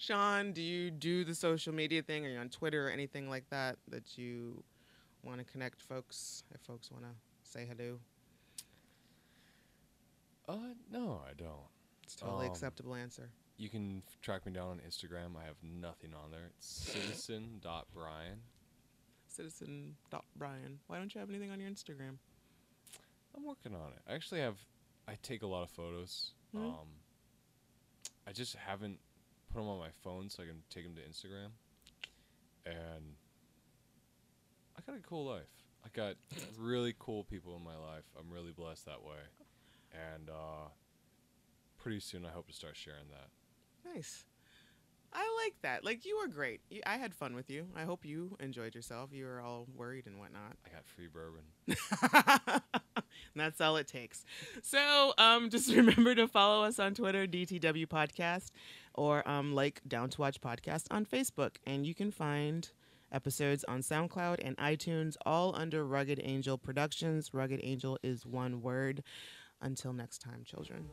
Sean, 0.00 0.52
do 0.52 0.62
you 0.62 0.92
do 0.92 1.24
the 1.24 1.34
social 1.34 1.74
media 1.74 2.02
thing? 2.02 2.24
Are 2.24 2.28
you 2.30 2.38
on 2.38 2.48
Twitter 2.48 2.86
or 2.86 2.90
anything 2.90 3.28
like 3.28 3.48
that 3.50 3.78
that 3.88 4.16
you 4.16 4.62
want 5.24 5.38
to 5.38 5.44
connect 5.44 5.82
folks 5.82 6.44
if 6.54 6.60
folks 6.60 6.90
want 6.92 7.02
to 7.02 7.10
say 7.42 7.66
hello? 7.66 7.98
Uh, 10.48 10.74
no, 10.90 11.20
I 11.28 11.32
don't. 11.36 11.50
It's 12.04 12.14
a 12.14 12.18
totally 12.20 12.46
Um, 12.46 12.52
acceptable 12.52 12.94
answer. 12.94 13.28
You 13.56 13.68
can 13.68 14.02
f- 14.06 14.20
track 14.22 14.46
me 14.46 14.52
down 14.52 14.68
on 14.68 14.80
Instagram. 14.88 15.36
I 15.36 15.44
have 15.44 15.56
nothing 15.62 16.14
on 16.14 16.30
there. 16.30 16.46
It's 16.56 16.66
citizen.brian. 16.92 18.38
Citizen 19.26 19.96
dot 20.10 20.24
Brian. 20.36 20.78
Why 20.86 20.98
don't 20.98 21.12
you 21.14 21.18
have 21.20 21.28
anything 21.28 21.50
on 21.50 21.58
your 21.60 21.68
Instagram? 21.68 22.18
I'm 23.36 23.44
working 23.44 23.74
on 23.74 23.88
it. 23.92 23.98
I 24.08 24.14
actually 24.14 24.40
have. 24.40 24.56
I 25.08 25.16
take 25.22 25.42
a 25.42 25.46
lot 25.46 25.62
of 25.64 25.70
photos. 25.70 26.32
Mhm. 26.54 26.64
Um, 26.64 26.88
I 28.26 28.32
just 28.32 28.54
haven't 28.56 29.00
put 29.52 29.58
them 29.58 29.68
on 29.68 29.78
my 29.78 29.90
phone 30.02 30.28
so 30.30 30.42
I 30.42 30.46
can 30.46 30.62
take 30.70 30.84
them 30.84 30.94
to 30.94 31.02
Instagram. 31.02 31.50
And 32.66 33.14
I 34.76 34.80
got 34.86 34.98
a 34.98 35.02
cool 35.02 35.26
life. 35.26 35.48
I 35.84 35.88
got 35.92 36.14
really 36.58 36.94
cool 36.98 37.24
people 37.24 37.56
in 37.56 37.64
my 37.64 37.76
life. 37.76 38.04
I'm 38.18 38.32
really 38.32 38.52
blessed 38.52 38.86
that 38.86 39.02
way. 39.02 39.20
And 39.92 40.28
uh, 40.28 40.68
pretty 41.78 42.00
soon, 42.00 42.24
I 42.26 42.30
hope 42.30 42.46
to 42.48 42.52
start 42.52 42.76
sharing 42.76 43.08
that. 43.10 43.94
Nice. 43.94 44.24
I 45.12 45.26
like 45.44 45.54
that. 45.62 45.84
Like 45.84 46.04
you 46.04 46.18
were 46.18 46.28
great. 46.28 46.60
You, 46.70 46.82
I 46.84 46.96
had 46.96 47.14
fun 47.14 47.34
with 47.34 47.48
you. 47.48 47.66
I 47.74 47.84
hope 47.84 48.04
you 48.04 48.36
enjoyed 48.40 48.74
yourself. 48.74 49.10
You 49.12 49.24
were 49.24 49.40
all 49.40 49.66
worried 49.74 50.06
and 50.06 50.18
whatnot. 50.18 50.56
I 50.66 50.68
got 50.68 50.86
free 50.86 51.06
bourbon. 51.06 51.44
and 51.66 52.60
that's 53.36 53.60
all 53.60 53.76
it 53.76 53.88
takes. 53.88 54.24
So 54.62 55.14
um, 55.16 55.48
just 55.50 55.74
remember 55.74 56.14
to 56.14 56.28
follow 56.28 56.64
us 56.64 56.78
on 56.78 56.94
Twitter, 56.94 57.26
DTW 57.26 57.86
Podcast, 57.86 58.50
or 58.98 59.26
um, 59.28 59.54
like 59.54 59.80
Down 59.86 60.10
to 60.10 60.20
Watch 60.20 60.40
Podcast 60.40 60.84
on 60.90 61.06
Facebook. 61.06 61.56
And 61.66 61.86
you 61.86 61.94
can 61.94 62.10
find 62.10 62.68
episodes 63.12 63.64
on 63.64 63.80
SoundCloud 63.80 64.40
and 64.44 64.56
iTunes, 64.58 65.16
all 65.24 65.54
under 65.56 65.86
Rugged 65.86 66.20
Angel 66.22 66.58
Productions. 66.58 67.32
Rugged 67.32 67.60
Angel 67.62 67.98
is 68.02 68.26
one 68.26 68.60
word. 68.60 69.02
Until 69.60 69.92
next 69.92 70.18
time, 70.18 70.44
children. 70.44 70.88